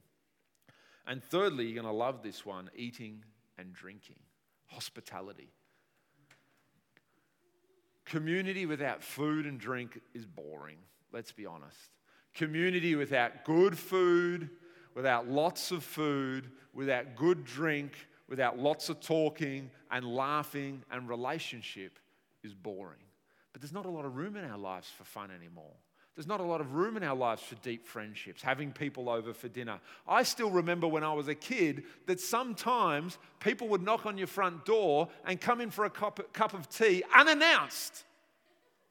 And 1.06 1.22
thirdly, 1.22 1.64
you're 1.64 1.80
going 1.80 1.92
to 1.92 1.98
love 1.98 2.22
this 2.22 2.44
one 2.44 2.68
eating 2.74 3.22
and 3.56 3.72
drinking, 3.72 4.18
hospitality. 4.66 5.52
Community 8.04 8.66
without 8.66 9.04
food 9.04 9.46
and 9.46 9.60
drink 9.60 10.00
is 10.12 10.26
boring, 10.26 10.78
let's 11.12 11.30
be 11.30 11.46
honest. 11.46 11.78
Community 12.34 12.96
without 12.96 13.44
good 13.44 13.78
food, 13.78 14.50
without 14.96 15.28
lots 15.28 15.70
of 15.70 15.84
food, 15.84 16.50
without 16.74 17.14
good 17.14 17.44
drink, 17.44 17.92
without 18.28 18.58
lots 18.58 18.88
of 18.88 19.00
talking 19.00 19.70
and 19.92 20.04
laughing 20.04 20.82
and 20.90 21.08
relationship 21.08 22.00
is 22.42 22.54
boring. 22.54 22.98
But 23.52 23.62
there's 23.62 23.72
not 23.72 23.86
a 23.86 23.90
lot 23.90 24.04
of 24.04 24.16
room 24.16 24.36
in 24.36 24.44
our 24.44 24.58
lives 24.58 24.88
for 24.88 25.04
fun 25.04 25.30
anymore. 25.30 25.76
There's 26.20 26.28
not 26.28 26.40
a 26.40 26.44
lot 26.44 26.60
of 26.60 26.74
room 26.74 26.98
in 26.98 27.02
our 27.02 27.16
lives 27.16 27.40
for 27.40 27.54
deep 27.54 27.86
friendships, 27.86 28.42
having 28.42 28.72
people 28.72 29.08
over 29.08 29.32
for 29.32 29.48
dinner. 29.48 29.80
I 30.06 30.22
still 30.22 30.50
remember 30.50 30.86
when 30.86 31.02
I 31.02 31.14
was 31.14 31.28
a 31.28 31.34
kid 31.34 31.84
that 32.04 32.20
sometimes 32.20 33.16
people 33.38 33.68
would 33.68 33.80
knock 33.80 34.04
on 34.04 34.18
your 34.18 34.26
front 34.26 34.66
door 34.66 35.08
and 35.24 35.40
come 35.40 35.62
in 35.62 35.70
for 35.70 35.86
a 35.86 35.88
cup, 35.88 36.30
cup 36.34 36.52
of 36.52 36.68
tea 36.68 37.02
unannounced 37.16 38.04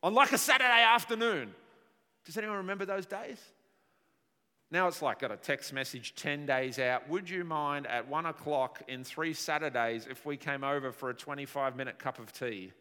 on 0.01 0.15
like 0.15 0.31
a 0.31 0.39
Saturday 0.39 0.81
afternoon. 0.81 1.53
Does 2.25 2.35
anyone 2.35 2.57
remember 2.57 2.85
those 2.85 3.05
days? 3.05 3.37
Now 4.71 4.87
it's 4.87 5.03
like 5.03 5.19
got 5.19 5.31
a 5.31 5.37
text 5.37 5.71
message 5.71 6.15
10 6.15 6.47
days 6.47 6.79
out. 6.79 7.07
Would 7.09 7.29
you 7.29 7.43
mind 7.43 7.85
at 7.85 8.07
one 8.07 8.25
o'clock 8.25 8.81
in 8.87 9.03
three 9.03 9.35
Saturdays 9.35 10.07
if 10.09 10.25
we 10.25 10.35
came 10.35 10.63
over 10.63 10.91
for 10.91 11.11
a 11.11 11.13
25 11.13 11.75
minute 11.75 11.99
cup 11.99 12.17
of 12.17 12.33
tea? 12.33 12.71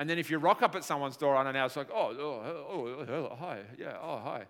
And 0.00 0.08
then 0.08 0.18
if 0.18 0.30
you 0.30 0.38
rock 0.38 0.62
up 0.62 0.74
at 0.74 0.82
someone's 0.82 1.18
door 1.18 1.36
unannounced, 1.36 1.76
it's 1.76 1.88
like, 1.88 1.94
oh, 1.94 2.16
oh, 2.18 2.64
oh, 2.72 3.04
oh, 3.06 3.36
hi, 3.38 3.58
yeah, 3.78 3.98
oh, 4.02 4.18
hi. 4.18 4.38
And 4.38 4.46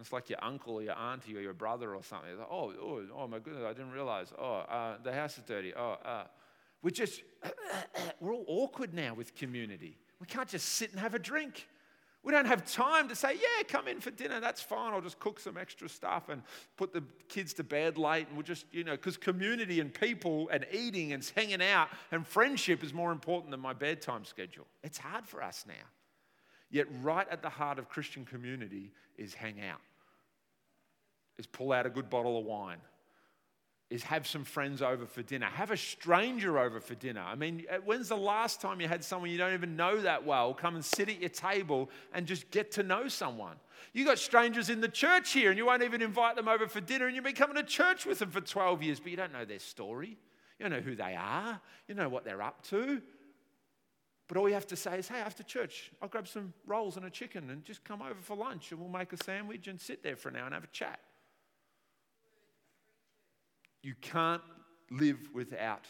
it's 0.00 0.12
like 0.12 0.28
your 0.28 0.42
uncle 0.42 0.74
or 0.74 0.82
your 0.82 0.98
auntie 0.98 1.36
or 1.36 1.40
your 1.40 1.54
brother 1.54 1.94
or 1.94 2.02
something. 2.02 2.36
Like, 2.36 2.48
oh, 2.50 2.72
oh, 2.82 3.02
oh, 3.16 3.28
my 3.28 3.38
goodness, 3.38 3.62
I 3.64 3.72
didn't 3.74 3.92
realize. 3.92 4.32
Oh, 4.36 4.64
uh, 4.68 4.96
the 5.04 5.12
house 5.12 5.38
is 5.38 5.44
dirty. 5.44 5.74
Oh, 5.76 5.96
uh. 6.04 6.24
We're 6.82 6.90
just, 6.90 7.22
we're 8.20 8.34
all 8.34 8.44
awkward 8.48 8.94
now 8.94 9.14
with 9.14 9.36
community. 9.36 9.96
We 10.20 10.26
can't 10.26 10.48
just 10.48 10.70
sit 10.70 10.90
and 10.90 10.98
have 10.98 11.14
a 11.14 11.20
drink. 11.20 11.68
We 12.24 12.32
don't 12.32 12.46
have 12.46 12.70
time 12.70 13.08
to 13.08 13.14
say, 13.14 13.34
yeah, 13.34 13.62
come 13.68 13.86
in 13.86 14.00
for 14.00 14.10
dinner, 14.10 14.40
that's 14.40 14.60
fine. 14.60 14.92
I'll 14.92 15.00
just 15.00 15.20
cook 15.20 15.38
some 15.38 15.56
extra 15.56 15.88
stuff 15.88 16.28
and 16.28 16.42
put 16.76 16.92
the 16.92 17.02
kids 17.28 17.54
to 17.54 17.64
bed 17.64 17.96
late. 17.96 18.26
And 18.26 18.36
we'll 18.36 18.44
just, 18.44 18.66
you 18.72 18.84
know, 18.84 18.92
because 18.92 19.16
community 19.16 19.80
and 19.80 19.94
people 19.94 20.48
and 20.50 20.66
eating 20.72 21.12
and 21.12 21.24
hanging 21.34 21.62
out 21.62 21.88
and 22.10 22.26
friendship 22.26 22.82
is 22.82 22.92
more 22.92 23.12
important 23.12 23.52
than 23.52 23.60
my 23.60 23.72
bedtime 23.72 24.24
schedule. 24.24 24.66
It's 24.82 24.98
hard 24.98 25.26
for 25.26 25.42
us 25.42 25.64
now. 25.66 25.74
Yet, 26.70 26.86
right 27.02 27.26
at 27.30 27.40
the 27.40 27.48
heart 27.48 27.78
of 27.78 27.88
Christian 27.88 28.24
community 28.26 28.92
is 29.16 29.32
hang 29.32 29.60
out, 29.60 29.80
is 31.38 31.46
pull 31.46 31.72
out 31.72 31.86
a 31.86 31.90
good 31.90 32.10
bottle 32.10 32.38
of 32.38 32.44
wine, 32.44 32.78
is 33.90 34.02
have 34.02 34.26
some 34.26 34.44
friends 34.44 34.82
over 34.82 35.06
for 35.06 35.22
dinner. 35.22 35.46
Have 35.46 35.70
a 35.70 35.76
stranger 35.76 36.58
over 36.58 36.78
for 36.78 36.94
dinner. 36.94 37.22
I 37.22 37.34
mean, 37.34 37.64
uh, 37.70 37.76
when's 37.76 38.10
the 38.10 38.16
last 38.16 38.60
time 38.60 38.80
you 38.80 38.88
had 38.88 39.02
someone 39.02 39.30
you 39.30 39.38
don't 39.38 39.54
even 39.54 39.76
know 39.76 40.00
that 40.02 40.26
well 40.26 40.52
come 40.52 40.74
and 40.74 40.84
sit 40.84 41.08
at 41.08 41.20
your 41.20 41.30
table 41.30 41.88
and 42.12 42.26
just 42.26 42.50
get 42.50 42.70
to 42.72 42.82
know 42.82 43.08
someone? 43.08 43.56
You 43.94 44.04
got 44.04 44.18
strangers 44.18 44.68
in 44.68 44.82
the 44.82 44.88
church 44.88 45.32
here 45.32 45.48
and 45.48 45.56
you 45.56 45.64
won't 45.64 45.82
even 45.82 46.02
invite 46.02 46.36
them 46.36 46.48
over 46.48 46.68
for 46.68 46.82
dinner 46.82 47.06
and 47.06 47.14
you've 47.14 47.24
been 47.24 47.34
coming 47.34 47.56
to 47.56 47.62
church 47.62 48.04
with 48.04 48.18
them 48.18 48.30
for 48.30 48.42
12 48.42 48.82
years, 48.82 49.00
but 49.00 49.10
you 49.10 49.16
don't 49.16 49.32
know 49.32 49.46
their 49.46 49.58
story. 49.58 50.18
You 50.58 50.68
don't 50.68 50.72
know 50.72 50.84
who 50.84 50.94
they 50.94 51.16
are. 51.18 51.58
You 51.86 51.94
know 51.94 52.10
what 52.10 52.24
they're 52.24 52.42
up 52.42 52.62
to. 52.64 53.00
But 54.26 54.36
all 54.36 54.46
you 54.48 54.54
have 54.54 54.66
to 54.66 54.76
say 54.76 54.98
is, 54.98 55.08
hey, 55.08 55.20
after 55.20 55.42
church, 55.42 55.90
I'll 56.02 56.08
grab 56.08 56.28
some 56.28 56.52
rolls 56.66 56.98
and 56.98 57.06
a 57.06 57.10
chicken 57.10 57.48
and 57.48 57.64
just 57.64 57.82
come 57.84 58.02
over 58.02 58.20
for 58.20 58.36
lunch 58.36 58.70
and 58.70 58.80
we'll 58.80 58.90
make 58.90 59.14
a 59.14 59.24
sandwich 59.24 59.68
and 59.68 59.80
sit 59.80 60.02
there 60.02 60.16
for 60.16 60.28
an 60.28 60.36
hour 60.36 60.44
and 60.44 60.52
have 60.52 60.64
a 60.64 60.68
chat. 60.68 61.00
You 63.88 63.94
can't 64.02 64.42
live 64.90 65.30
without 65.32 65.86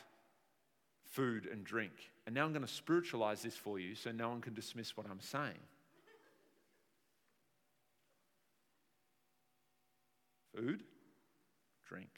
food 1.03 1.49
and 1.51 1.65
drink. 1.65 1.91
And 2.27 2.35
now 2.37 2.45
I'm 2.45 2.53
going 2.53 2.65
to 2.65 2.73
spiritualize 2.73 3.43
this 3.43 3.57
for 3.57 3.81
you 3.81 3.97
so 3.97 4.13
no 4.13 4.29
one 4.29 4.41
can 4.41 4.55
dismiss 4.55 4.97
what 4.97 5.07
I'm 5.11 5.19
saying. 5.19 5.59
Food, 10.55 10.85
drink. 11.89 12.09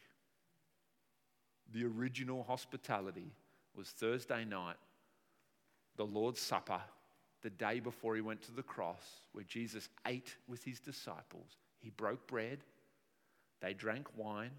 The 1.73 1.87
original 1.87 2.43
hospitality 2.43 3.33
was 3.75 3.89
Thursday 3.89 4.45
night, 4.45 4.77
the 5.97 6.05
Lord's 6.05 6.43
Supper, 6.43 6.83
the 7.41 7.49
day 7.49 7.81
before 7.81 8.17
he 8.17 8.21
went 8.21 8.43
to 8.43 8.53
the 8.53 8.63
cross, 8.63 9.23
where 9.33 9.45
Jesus 9.45 9.89
ate 10.07 10.37
with 10.47 10.63
his 10.63 10.79
disciples. 10.79 11.57
He 11.81 11.89
broke 11.89 12.27
bread, 12.27 12.59
they 13.63 13.73
drank 13.73 14.09
wine, 14.15 14.51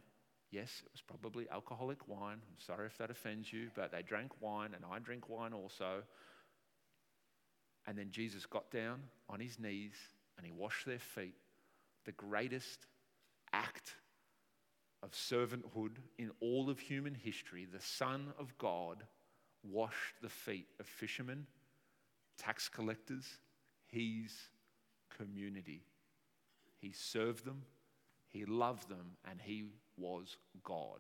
Yes, 0.52 0.82
it 0.86 0.92
was 0.92 1.02
probably 1.02 1.48
alcoholic 1.50 2.08
wine. 2.08 2.40
I'm 2.42 2.60
sorry 2.60 2.86
if 2.88 2.98
that 2.98 3.10
offends 3.10 3.52
you, 3.54 3.70
but 3.74 3.92
they 3.92 4.02
drank 4.02 4.42
wine, 4.42 4.72
and 4.76 4.84
I 4.90 5.00
drink 5.00 5.30
wine 5.30 5.54
also. 5.54 6.04
And 7.88 7.98
then 7.98 8.12
Jesus 8.12 8.46
got 8.46 8.70
down 8.70 9.02
on 9.30 9.40
his 9.40 9.58
knees 9.58 9.96
and 10.38 10.46
he 10.46 10.52
washed 10.52 10.86
their 10.86 11.00
feet. 11.00 11.36
The 12.06 12.12
greatest 12.12 12.86
act 13.54 13.96
of 15.04 15.12
servanthood 15.12 15.98
in 16.18 16.32
all 16.42 16.70
of 16.70 16.80
human 16.80 17.16
history, 17.16 17.66
the 17.66 17.82
Son 17.82 18.34
of 18.38 18.56
God 18.58 19.04
washed 19.64 20.22
the 20.22 20.30
feet 20.30 20.68
of 20.80 20.86
fishermen, 20.86 21.48
tax 22.38 22.70
collectors, 22.70 23.26
his 23.88 24.32
community. 25.18 25.84
He 26.80 26.92
served 26.92 27.46
them, 27.46 27.64
he 28.28 28.46
loved 28.46 28.90
them, 28.90 29.18
and 29.30 29.40
he 29.42 29.66
was 29.98 30.38
God. 30.64 31.00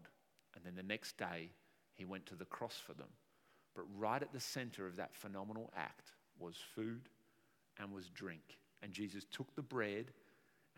And 0.55 0.65
then 0.65 0.75
the 0.75 0.83
next 0.83 1.17
day, 1.17 1.49
he 1.93 2.05
went 2.05 2.25
to 2.27 2.35
the 2.35 2.45
cross 2.45 2.79
for 2.85 2.93
them. 2.93 3.07
But 3.75 3.85
right 3.97 4.21
at 4.21 4.33
the 4.33 4.39
center 4.39 4.85
of 4.85 4.97
that 4.97 5.15
phenomenal 5.15 5.71
act 5.75 6.11
was 6.39 6.55
food 6.75 7.09
and 7.79 7.91
was 7.91 8.09
drink. 8.09 8.57
And 8.83 8.91
Jesus 8.91 9.25
took 9.31 9.55
the 9.55 9.61
bread 9.61 10.11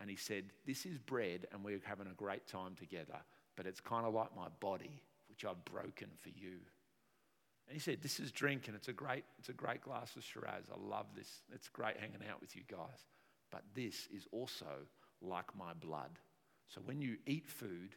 and 0.00 0.10
he 0.10 0.16
said, 0.16 0.44
This 0.66 0.86
is 0.86 0.98
bread, 0.98 1.46
and 1.52 1.64
we're 1.64 1.80
having 1.84 2.06
a 2.06 2.14
great 2.14 2.46
time 2.46 2.74
together. 2.78 3.18
But 3.56 3.66
it's 3.66 3.80
kind 3.80 4.06
of 4.06 4.14
like 4.14 4.34
my 4.36 4.48
body, 4.60 5.00
which 5.28 5.44
I've 5.44 5.64
broken 5.64 6.08
for 6.18 6.30
you. 6.30 6.58
And 7.66 7.74
he 7.74 7.78
said, 7.78 8.02
This 8.02 8.20
is 8.20 8.32
drink, 8.32 8.66
and 8.66 8.76
it's 8.76 8.88
a 8.88 8.92
great, 8.92 9.24
it's 9.38 9.48
a 9.48 9.54
great 9.54 9.82
glass 9.82 10.16
of 10.16 10.24
Shiraz. 10.24 10.64
I 10.70 10.78
love 10.78 11.06
this. 11.16 11.42
It's 11.52 11.68
great 11.68 11.96
hanging 11.98 12.28
out 12.30 12.40
with 12.40 12.56
you 12.56 12.62
guys. 12.68 13.06
But 13.50 13.62
this 13.74 14.08
is 14.14 14.26
also 14.32 14.66
like 15.22 15.56
my 15.56 15.72
blood. 15.74 16.18
So 16.68 16.80
when 16.84 17.00
you 17.00 17.16
eat 17.26 17.48
food 17.48 17.94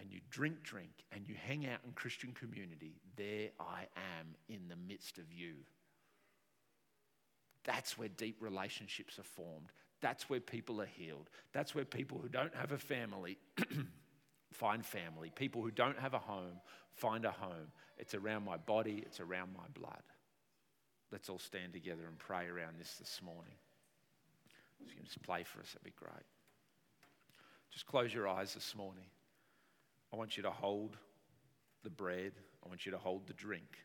and 0.00 0.10
you 0.10 0.20
drink 0.30 0.62
drink 0.62 0.90
and 1.12 1.28
you 1.28 1.34
hang 1.46 1.66
out 1.66 1.80
in 1.84 1.92
Christian 1.92 2.32
community, 2.32 2.94
there 3.16 3.50
I 3.60 3.82
am 4.18 4.34
in 4.48 4.68
the 4.68 4.76
midst 4.76 5.18
of 5.18 5.32
you. 5.32 5.54
That's 7.64 7.98
where 7.98 8.08
deep 8.08 8.38
relationships 8.40 9.18
are 9.18 9.24
formed. 9.24 9.72
That's 10.00 10.30
where 10.30 10.40
people 10.40 10.80
are 10.80 10.86
healed. 10.86 11.28
That's 11.52 11.74
where 11.74 11.84
people 11.84 12.18
who 12.18 12.28
don't 12.28 12.54
have 12.54 12.72
a 12.72 12.78
family 12.78 13.36
find 14.52 14.84
family. 14.84 15.30
People 15.34 15.62
who 15.62 15.70
don't 15.70 15.98
have 15.98 16.14
a 16.14 16.18
home 16.18 16.60
find 16.94 17.26
a 17.26 17.30
home. 17.30 17.72
It's 17.98 18.14
around 18.14 18.44
my 18.44 18.56
body, 18.56 19.02
it's 19.04 19.20
around 19.20 19.52
my 19.52 19.66
blood. 19.78 20.02
Let's 21.12 21.28
all 21.28 21.38
stand 21.38 21.74
together 21.74 22.02
and 22.08 22.18
pray 22.18 22.46
around 22.46 22.78
this 22.78 22.94
this 22.94 23.20
morning. 23.22 23.54
You 24.80 24.94
can 24.94 25.04
just 25.04 25.22
play 25.22 25.44
for 25.44 25.60
us, 25.60 25.66
that'd 25.66 25.84
be 25.84 25.92
great. 25.94 26.24
Just 27.70 27.86
close 27.86 28.12
your 28.14 28.26
eyes 28.26 28.54
this 28.54 28.74
morning. 28.74 29.04
I 30.12 30.16
want 30.16 30.36
you 30.36 30.42
to 30.42 30.50
hold 30.50 30.96
the 31.82 31.90
bread, 31.90 32.32
I 32.64 32.68
want 32.68 32.84
you 32.84 32.92
to 32.92 32.98
hold 32.98 33.26
the 33.26 33.32
drink. 33.32 33.78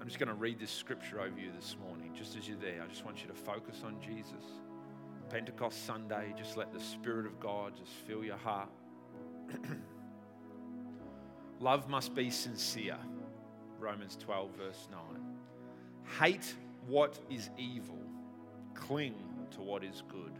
I'm 0.00 0.06
just 0.06 0.18
going 0.18 0.28
to 0.28 0.34
read 0.34 0.60
this 0.60 0.70
scripture 0.70 1.20
over 1.20 1.38
you 1.38 1.50
this 1.58 1.76
morning, 1.82 2.12
just 2.14 2.36
as 2.36 2.46
you're 2.46 2.58
there. 2.58 2.80
I 2.82 2.86
just 2.86 3.04
want 3.04 3.22
you 3.22 3.28
to 3.28 3.34
focus 3.34 3.82
on 3.84 4.00
Jesus. 4.00 4.44
Pentecost 5.30 5.84
Sunday, 5.84 6.32
just 6.38 6.56
let 6.56 6.72
the 6.72 6.78
Spirit 6.78 7.26
of 7.26 7.40
God 7.40 7.72
just 7.76 7.90
fill 8.06 8.22
your 8.22 8.36
heart. 8.36 8.68
Love 11.60 11.88
must 11.88 12.14
be 12.14 12.30
sincere. 12.30 12.98
Romans 13.80 14.16
12, 14.20 14.50
verse 14.56 14.88
9. 14.90 15.00
Hate 16.20 16.54
what 16.86 17.18
is 17.28 17.50
evil, 17.58 17.98
cling 18.74 19.16
to 19.50 19.60
what 19.60 19.82
is 19.82 20.02
good. 20.08 20.38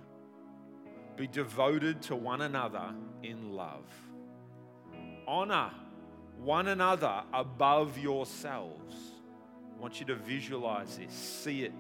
Be 1.17 1.27
devoted 1.27 2.03
to 2.03 2.17
one 2.17 2.43
another 2.43 2.95
in 3.23 3.53
love. 3.53 3.87
Honor 5.27 5.71
one 6.39 6.69
another 6.69 7.23
above 7.33 7.99
yourselves. 7.99 8.95
I 9.77 9.81
want 9.81 9.99
you 9.99 10.07
to 10.07 10.15
visualize 10.15 10.99
this, 10.99 11.13
see 11.13 11.65
it 11.65 11.73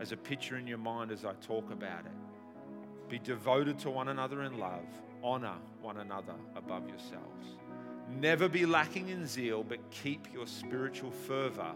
as 0.00 0.12
a 0.12 0.16
picture 0.16 0.56
in 0.56 0.66
your 0.66 0.78
mind 0.78 1.10
as 1.10 1.24
I 1.24 1.32
talk 1.34 1.70
about 1.72 2.06
it. 2.06 3.08
Be 3.08 3.18
devoted 3.18 3.78
to 3.80 3.90
one 3.90 4.08
another 4.08 4.42
in 4.42 4.58
love. 4.58 4.86
Honor 5.22 5.54
one 5.80 5.98
another 5.98 6.34
above 6.54 6.88
yourselves. 6.88 7.46
Never 8.08 8.48
be 8.48 8.66
lacking 8.66 9.08
in 9.08 9.26
zeal, 9.26 9.64
but 9.64 9.78
keep 9.90 10.32
your 10.32 10.46
spiritual 10.46 11.10
fervor 11.10 11.72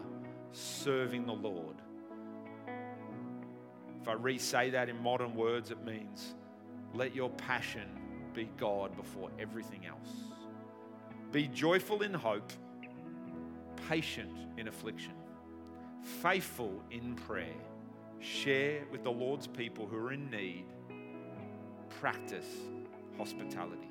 serving 0.53 1.25
the 1.25 1.33
Lord. 1.33 1.75
If 4.01 4.07
I 4.07 4.13
re 4.13 4.37
say 4.37 4.69
that 4.71 4.89
in 4.89 5.01
modern 5.01 5.35
words, 5.35 5.71
it 5.71 5.83
means 5.83 6.35
let 6.93 7.15
your 7.15 7.29
passion 7.31 7.87
be 8.33 8.49
God 8.57 8.95
before 8.95 9.29
everything 9.39 9.85
else. 9.85 10.09
Be 11.31 11.47
joyful 11.47 12.01
in 12.01 12.13
hope, 12.13 12.51
patient 13.89 14.31
in 14.57 14.67
affliction, 14.67 15.13
faithful 16.21 16.83
in 16.91 17.15
prayer. 17.15 17.55
Share 18.19 18.83
with 18.91 19.03
the 19.03 19.11
Lord's 19.11 19.47
people 19.47 19.87
who 19.87 19.97
are 19.97 20.11
in 20.11 20.29
need. 20.29 20.65
Practice 21.89 22.45
hospitality. 23.17 23.89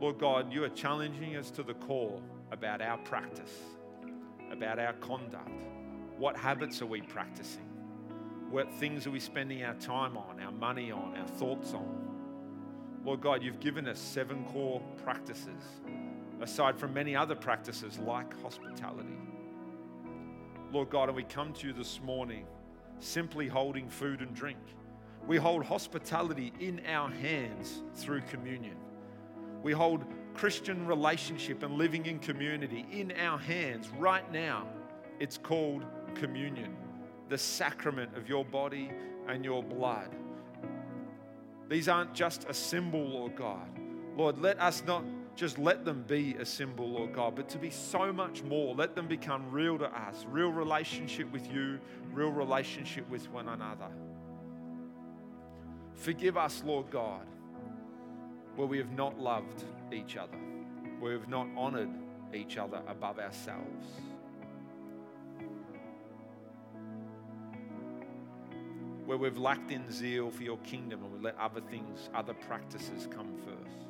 Lord 0.00 0.18
God, 0.18 0.52
you 0.52 0.64
are 0.64 0.68
challenging 0.70 1.36
us 1.36 1.50
to 1.52 1.62
the 1.62 1.74
core 1.74 2.20
about 2.52 2.80
our 2.80 2.98
practice, 2.98 3.52
about 4.52 4.78
our 4.78 4.92
conduct. 4.94 5.62
What 6.18 6.36
habits 6.36 6.80
are 6.82 6.86
we 6.86 7.00
practicing? 7.00 7.75
What 8.50 8.72
things 8.74 9.06
are 9.06 9.10
we 9.10 9.18
spending 9.18 9.64
our 9.64 9.74
time 9.74 10.16
on, 10.16 10.40
our 10.40 10.52
money 10.52 10.92
on, 10.92 11.16
our 11.16 11.26
thoughts 11.26 11.74
on? 11.74 12.06
Lord 13.04 13.20
God, 13.20 13.42
you've 13.42 13.60
given 13.60 13.88
us 13.88 13.98
seven 13.98 14.44
core 14.52 14.80
practices, 15.04 15.62
aside 16.40 16.78
from 16.78 16.94
many 16.94 17.16
other 17.16 17.34
practices 17.34 17.98
like 17.98 18.40
hospitality. 18.42 19.16
Lord 20.72 20.90
God, 20.90 21.08
and 21.08 21.16
we 21.16 21.24
come 21.24 21.52
to 21.54 21.66
you 21.66 21.72
this 21.72 22.00
morning 22.02 22.46
simply 23.00 23.48
holding 23.48 23.88
food 23.88 24.20
and 24.20 24.32
drink. 24.34 24.58
We 25.26 25.38
hold 25.38 25.64
hospitality 25.64 26.52
in 26.60 26.80
our 26.86 27.10
hands 27.10 27.82
through 27.94 28.22
communion. 28.22 28.76
We 29.62 29.72
hold 29.72 30.04
Christian 30.34 30.86
relationship 30.86 31.64
and 31.64 31.74
living 31.74 32.06
in 32.06 32.20
community 32.20 32.86
in 32.92 33.12
our 33.12 33.38
hands 33.38 33.88
right 33.98 34.30
now. 34.32 34.68
It's 35.18 35.36
called 35.36 35.84
communion 36.14 36.76
the 37.28 37.38
sacrament 37.38 38.16
of 38.16 38.28
your 38.28 38.44
body 38.44 38.90
and 39.28 39.44
your 39.44 39.62
blood. 39.62 40.14
These 41.68 41.88
aren't 41.88 42.14
just 42.14 42.46
a 42.48 42.54
symbol, 42.54 43.04
Lord 43.04 43.36
God. 43.36 43.68
Lord, 44.16 44.38
let 44.38 44.60
us 44.60 44.82
not 44.86 45.04
just 45.34 45.58
let 45.58 45.84
them 45.84 46.02
be 46.08 46.34
a 46.38 46.44
symbol, 46.46 46.88
Lord 46.88 47.12
God, 47.12 47.36
but 47.36 47.48
to 47.50 47.58
be 47.58 47.68
so 47.68 48.12
much 48.12 48.42
more. 48.42 48.74
Let 48.74 48.94
them 48.94 49.06
become 49.06 49.50
real 49.50 49.76
to 49.78 49.84
us, 49.84 50.24
real 50.30 50.50
relationship 50.50 51.30
with 51.30 51.52
you, 51.52 51.78
real 52.12 52.30
relationship 52.30 53.08
with 53.10 53.30
one 53.30 53.48
another. 53.48 53.88
Forgive 55.94 56.38
us, 56.38 56.62
Lord 56.64 56.90
God, 56.90 57.26
where 58.54 58.66
we 58.66 58.78
have 58.78 58.92
not 58.92 59.20
loved 59.20 59.64
each 59.92 60.16
other, 60.16 60.38
where 61.00 61.12
we 61.12 61.18
have 61.18 61.28
not 61.28 61.48
honored 61.56 61.90
each 62.32 62.56
other 62.56 62.80
above 62.88 63.18
ourselves. 63.18 63.86
Where 69.06 69.16
we've 69.16 69.38
lacked 69.38 69.70
in 69.70 69.90
zeal 69.90 70.30
for 70.30 70.42
your 70.42 70.58
kingdom 70.58 71.04
and 71.04 71.12
we 71.12 71.20
let 71.20 71.38
other 71.38 71.60
things, 71.60 72.10
other 72.12 72.34
practices 72.34 73.08
come 73.10 73.32
first, 73.44 73.86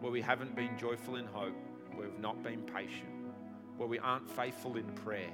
where 0.00 0.12
we 0.12 0.20
haven't 0.20 0.54
been 0.54 0.76
joyful 0.78 1.16
in 1.16 1.26
hope, 1.26 1.56
where 1.94 2.08
we've 2.08 2.20
not 2.20 2.42
been 2.42 2.60
patient, 2.62 3.08
where 3.78 3.88
we 3.88 3.98
aren't 3.98 4.30
faithful 4.30 4.76
in 4.76 4.84
prayer. 4.92 5.32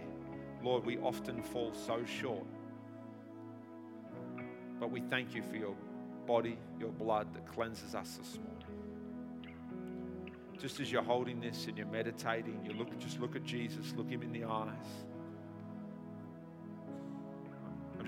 Lord, 0.63 0.87
we 0.87 0.97
often 0.99 1.43
fall 1.43 1.73
so 1.75 2.05
short. 2.05 2.47
But 4.79 4.93
we 4.93 5.01
thank 5.01 5.35
you 5.35 5.43
for 5.43 5.57
your 5.57 5.75
body, 6.27 6.57
your 6.79 6.91
blood 6.91 7.35
that 7.35 7.47
cleanses 7.47 7.97
us 7.97 8.17
this 8.17 8.39
morning. 8.39 9.55
Just 10.61 10.79
as 10.79 10.91
you're 10.91 11.03
holding 11.03 11.41
this 11.41 11.67
and 11.67 11.77
you're 11.77 11.87
meditating, 11.87 12.61
you 12.65 12.73
look, 12.73 12.97
just 12.99 13.21
look 13.21 13.35
at 13.35 13.45
Jesus, 13.45 13.93
look 13.97 14.09
him 14.09 14.23
in 14.23 14.33
the 14.33 14.45
eyes. 14.45 15.08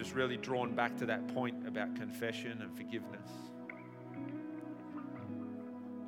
Just 0.00 0.14
really 0.14 0.38
drawn 0.38 0.74
back 0.74 0.96
to 0.96 1.04
that 1.04 1.28
point 1.34 1.68
about 1.68 1.94
confession 1.94 2.62
and 2.62 2.74
forgiveness. 2.74 3.28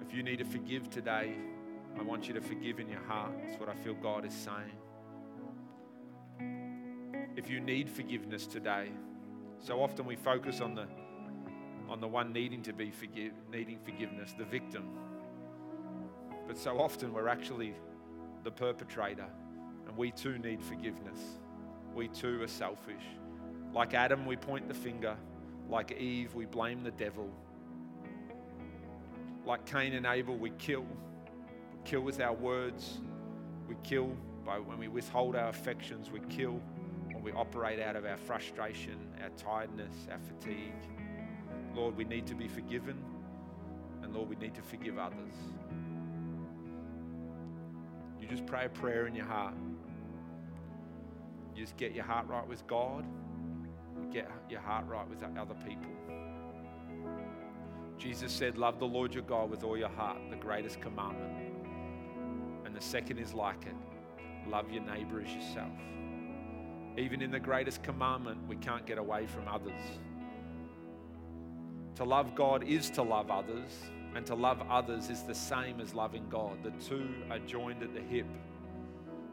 If 0.00 0.14
you 0.14 0.22
need 0.22 0.38
to 0.38 0.46
forgive 0.46 0.88
today, 0.88 1.34
I 1.98 2.02
want 2.02 2.26
you 2.26 2.32
to 2.32 2.40
forgive 2.40 2.80
in 2.80 2.88
your 2.88 3.02
heart. 3.02 3.32
That's 3.44 3.60
what 3.60 3.68
I 3.68 3.74
feel 3.74 3.92
God 3.92 4.24
is 4.24 4.32
saying. 4.32 4.78
If 7.36 7.50
you 7.50 7.60
need 7.60 7.90
forgiveness 7.90 8.46
today, 8.46 8.88
so 9.58 9.82
often 9.82 10.06
we 10.06 10.16
focus 10.16 10.62
on 10.62 10.74
the 10.74 10.86
on 11.90 12.00
the 12.00 12.08
one 12.08 12.32
needing 12.32 12.62
to 12.62 12.72
be 12.72 12.90
forgive, 12.90 13.34
needing 13.52 13.78
forgiveness, 13.78 14.32
the 14.38 14.46
victim. 14.46 14.88
But 16.46 16.56
so 16.56 16.80
often 16.80 17.12
we're 17.12 17.28
actually 17.28 17.74
the 18.42 18.50
perpetrator, 18.50 19.28
and 19.86 19.94
we 19.98 20.12
too 20.12 20.38
need 20.38 20.62
forgiveness. 20.62 21.18
We 21.94 22.08
too 22.08 22.40
are 22.40 22.48
selfish. 22.48 23.04
Like 23.74 23.94
Adam, 23.94 24.26
we 24.26 24.36
point 24.36 24.68
the 24.68 24.74
finger. 24.74 25.16
Like 25.68 25.92
Eve, 25.92 26.34
we 26.34 26.44
blame 26.44 26.82
the 26.82 26.90
devil. 26.90 27.30
Like 29.46 29.64
Cain 29.64 29.94
and 29.94 30.06
Abel, 30.06 30.36
we 30.36 30.50
kill. 30.50 30.82
We 30.82 31.78
kill 31.84 32.02
with 32.02 32.20
our 32.20 32.34
words. 32.34 33.00
We 33.68 33.76
kill 33.82 34.14
by 34.44 34.58
when 34.58 34.78
we 34.78 34.88
withhold 34.88 35.36
our 35.36 35.48
affections. 35.48 36.10
We 36.10 36.20
kill 36.28 36.60
when 37.12 37.22
we 37.22 37.32
operate 37.32 37.80
out 37.80 37.96
of 37.96 38.04
our 38.04 38.16
frustration, 38.16 38.98
our 39.22 39.30
tiredness, 39.30 39.94
our 40.10 40.18
fatigue. 40.18 40.74
Lord, 41.74 41.96
we 41.96 42.04
need 42.04 42.26
to 42.26 42.34
be 42.34 42.48
forgiven. 42.48 43.02
And 44.02 44.12
Lord, 44.14 44.28
we 44.28 44.36
need 44.36 44.54
to 44.54 44.62
forgive 44.62 44.98
others. 44.98 45.34
You 48.20 48.28
just 48.28 48.46
pray 48.46 48.66
a 48.66 48.68
prayer 48.68 49.06
in 49.06 49.14
your 49.14 49.26
heart. 49.26 49.54
You 51.54 51.62
just 51.62 51.76
get 51.76 51.92
your 51.92 52.04
heart 52.04 52.26
right 52.28 52.46
with 52.46 52.66
God. 52.66 53.04
Get 54.12 54.30
your 54.50 54.60
heart 54.60 54.86
right 54.86 55.08
with 55.08 55.22
other 55.22 55.54
people. 55.66 55.90
Jesus 57.98 58.32
said, 58.32 58.58
Love 58.58 58.78
the 58.78 58.84
Lord 58.84 59.14
your 59.14 59.22
God 59.22 59.48
with 59.48 59.64
all 59.64 59.76
your 59.76 59.88
heart, 59.88 60.18
the 60.28 60.36
greatest 60.36 60.80
commandment. 60.80 61.32
And 62.66 62.76
the 62.76 62.80
second 62.80 63.18
is 63.18 63.32
like 63.32 63.64
it 63.66 63.76
love 64.48 64.70
your 64.70 64.82
neighbor 64.82 65.22
as 65.24 65.32
yourself. 65.32 65.70
Even 66.98 67.22
in 67.22 67.30
the 67.30 67.40
greatest 67.40 67.82
commandment, 67.82 68.38
we 68.48 68.56
can't 68.56 68.84
get 68.84 68.98
away 68.98 69.26
from 69.26 69.48
others. 69.48 69.80
To 71.96 72.04
love 72.04 72.34
God 72.34 72.64
is 72.64 72.90
to 72.90 73.02
love 73.02 73.30
others, 73.30 73.70
and 74.14 74.26
to 74.26 74.34
love 74.34 74.62
others 74.68 75.08
is 75.08 75.22
the 75.22 75.34
same 75.34 75.80
as 75.80 75.94
loving 75.94 76.28
God. 76.28 76.62
The 76.62 76.70
two 76.84 77.08
are 77.30 77.38
joined 77.40 77.82
at 77.82 77.94
the 77.94 78.00
hip. 78.00 78.26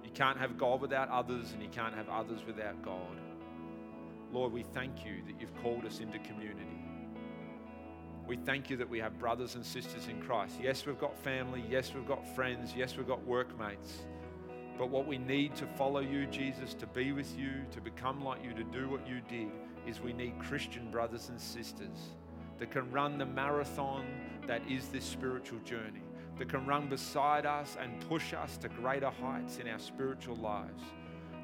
You 0.04 0.12
can't 0.12 0.38
have 0.38 0.58
God 0.58 0.80
without 0.80 1.10
others, 1.10 1.52
and 1.54 1.62
you 1.62 1.70
can't 1.70 1.96
have 1.96 2.08
others 2.08 2.42
without 2.46 2.82
God. 2.84 3.18
Lord, 4.32 4.54
we 4.54 4.64
thank 4.64 5.06
you 5.06 5.22
that 5.28 5.40
you've 5.40 5.56
called 5.62 5.86
us 5.86 6.00
into 6.00 6.20
community. 6.20 6.66
We 8.28 8.38
thank 8.38 8.70
you 8.70 8.78
that 8.78 8.88
we 8.88 9.00
have 9.00 9.18
brothers 9.18 9.56
and 9.56 9.66
sisters 9.66 10.08
in 10.08 10.22
Christ. 10.22 10.56
Yes, 10.62 10.86
we've 10.86 11.00
got 11.00 11.18
family. 11.18 11.64
Yes, 11.68 11.94
we've 11.96 12.08
got 12.08 12.36
friends. 12.36 12.74
Yes, 12.76 12.96
we've 12.96 13.08
got 13.08 13.26
workmates. 13.26 14.02
But 14.78 14.90
what 14.90 15.08
we 15.08 15.18
need 15.18 15.56
to 15.56 15.66
follow 15.66 16.00
you, 16.00 16.28
Jesus, 16.28 16.74
to 16.76 16.86
be 16.86 17.12
with 17.12 17.38
you, 17.38 17.66
to 17.72 17.82
become 17.82 18.24
like 18.24 18.44
you, 18.44 18.54
to 18.54 18.64
do 18.64 18.88
what 18.88 19.08
you 19.08 19.22
did, 19.28 19.50
is 19.88 20.00
we 20.00 20.14
need 20.14 20.38
Christian 20.40 20.92
brothers 20.92 21.30
and 21.30 21.42
sisters 21.42 21.98
that 22.60 22.70
can 22.70 22.92
run 22.92 23.18
the 23.18 23.26
marathon 23.26 24.06
that 24.46 24.62
is 24.70 24.90
this 24.90 25.06
spiritual 25.06 25.60
journey, 25.66 26.04
that 26.38 26.50
can 26.50 26.66
run 26.66 26.88
beside 26.88 27.46
us 27.46 27.78
and 27.82 28.00
push 28.08 28.34
us 28.34 28.58
to 28.58 28.70
greater 28.70 29.10
heights 29.10 29.58
in 29.58 29.68
our 29.68 29.80
spiritual 29.80 30.36
lives. 30.36 30.84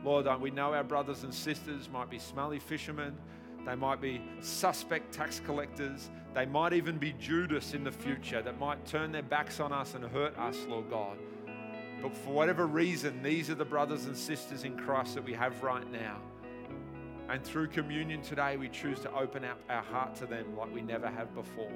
Lord, 0.06 0.28
we 0.40 0.52
know 0.52 0.72
our 0.72 0.84
brothers 0.84 1.24
and 1.24 1.34
sisters 1.34 1.90
might 1.92 2.12
be 2.12 2.20
smelly 2.20 2.60
fishermen, 2.60 3.18
they 3.66 3.74
might 3.74 4.00
be 4.00 4.22
suspect 4.40 5.12
tax 5.12 5.42
collectors, 5.44 6.12
they 6.36 6.46
might 6.46 6.74
even 6.74 7.00
be 7.00 7.14
Judas 7.14 7.74
in 7.74 7.84
the 7.84 7.92
future 7.92 8.44
that 8.44 8.60
might 8.60 8.86
turn 8.86 9.12
their 9.12 9.24
backs 9.24 9.60
on 9.60 9.74
us 9.74 9.96
and 9.96 10.06
hurt 10.06 10.38
us, 10.38 10.58
Lord 10.70 10.92
God. 10.92 11.18
But 12.04 12.16
for 12.16 12.30
whatever 12.30 12.68
reason, 12.68 13.24
these 13.24 13.50
are 13.50 13.56
the 13.56 13.66
brothers 13.66 14.06
and 14.06 14.16
sisters 14.16 14.64
in 14.64 14.78
Christ 14.78 15.16
that 15.16 15.24
we 15.24 15.34
have 15.34 15.64
right 15.64 15.92
now. 15.92 16.18
And 17.28 17.44
through 17.44 17.70
communion 17.70 18.22
today, 18.22 18.58
we 18.58 18.70
choose 18.70 19.00
to 19.00 19.12
open 19.12 19.44
up 19.44 19.58
our 19.72 19.82
heart 19.82 20.14
to 20.18 20.28
them 20.28 20.56
like 20.56 20.72
we 20.72 20.82
never 20.82 21.10
have 21.10 21.34
before. 21.34 21.72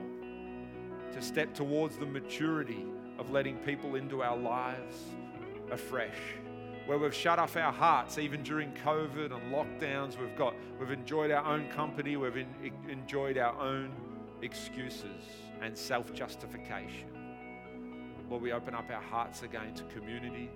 To 1.13 1.21
step 1.23 1.55
towards 1.55 1.97
the 1.97 2.05
maturity 2.05 2.85
of 3.17 3.31
letting 3.31 3.57
people 3.57 3.95
into 3.95 4.21
our 4.21 4.37
lives 4.37 4.97
afresh. 5.71 6.13
Where 6.89 6.97
we've 6.97 7.13
shut 7.13 7.37
off 7.37 7.55
our 7.55 7.71
hearts, 7.71 8.17
even 8.17 8.41
during 8.41 8.71
COVID 8.83 9.31
and 9.31 9.53
lockdowns, 9.53 10.19
we've 10.19 10.35
got 10.35 10.55
we've 10.79 10.89
enjoyed 10.89 11.29
our 11.29 11.45
own 11.45 11.69
company, 11.69 12.17
we've 12.17 12.35
in, 12.35 12.47
enjoyed 12.89 13.37
our 13.37 13.55
own 13.61 13.91
excuses 14.41 15.23
and 15.61 15.77
self-justification. 15.77 17.09
Lord, 18.27 18.41
we 18.41 18.53
open 18.53 18.73
up 18.73 18.89
our 18.91 19.03
hearts 19.03 19.43
again 19.43 19.75
to 19.75 19.83
community, 19.83 20.49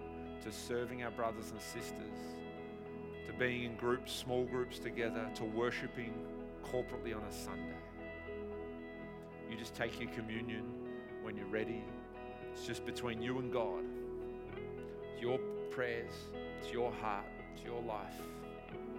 to 0.43 0.51
serving 0.51 1.03
our 1.03 1.11
brothers 1.11 1.51
and 1.51 1.61
sisters 1.61 2.17
to 3.27 3.33
being 3.33 3.65
in 3.65 3.75
groups, 3.75 4.11
small 4.11 4.43
groups 4.45 4.79
together, 4.79 5.29
to 5.35 5.43
worshiping 5.43 6.15
corporately 6.65 7.15
on 7.15 7.21
a 7.29 7.31
Sunday. 7.31 7.77
You 9.51 9.55
just 9.55 9.75
take 9.75 10.01
your 10.01 10.09
communion 10.09 10.63
when 11.21 11.37
you're 11.37 11.45
ready. 11.45 11.83
It's 12.51 12.65
just 12.65 12.87
between 12.87 13.21
you 13.21 13.37
and 13.37 13.53
God. 13.53 13.83
It's 15.13 15.21
your 15.21 15.37
prayers, 15.73 16.11
it's 16.59 16.71
your 16.71 16.91
heart, 16.91 17.25
it's 17.55 17.65
your 17.65 17.81
life. 17.81 18.13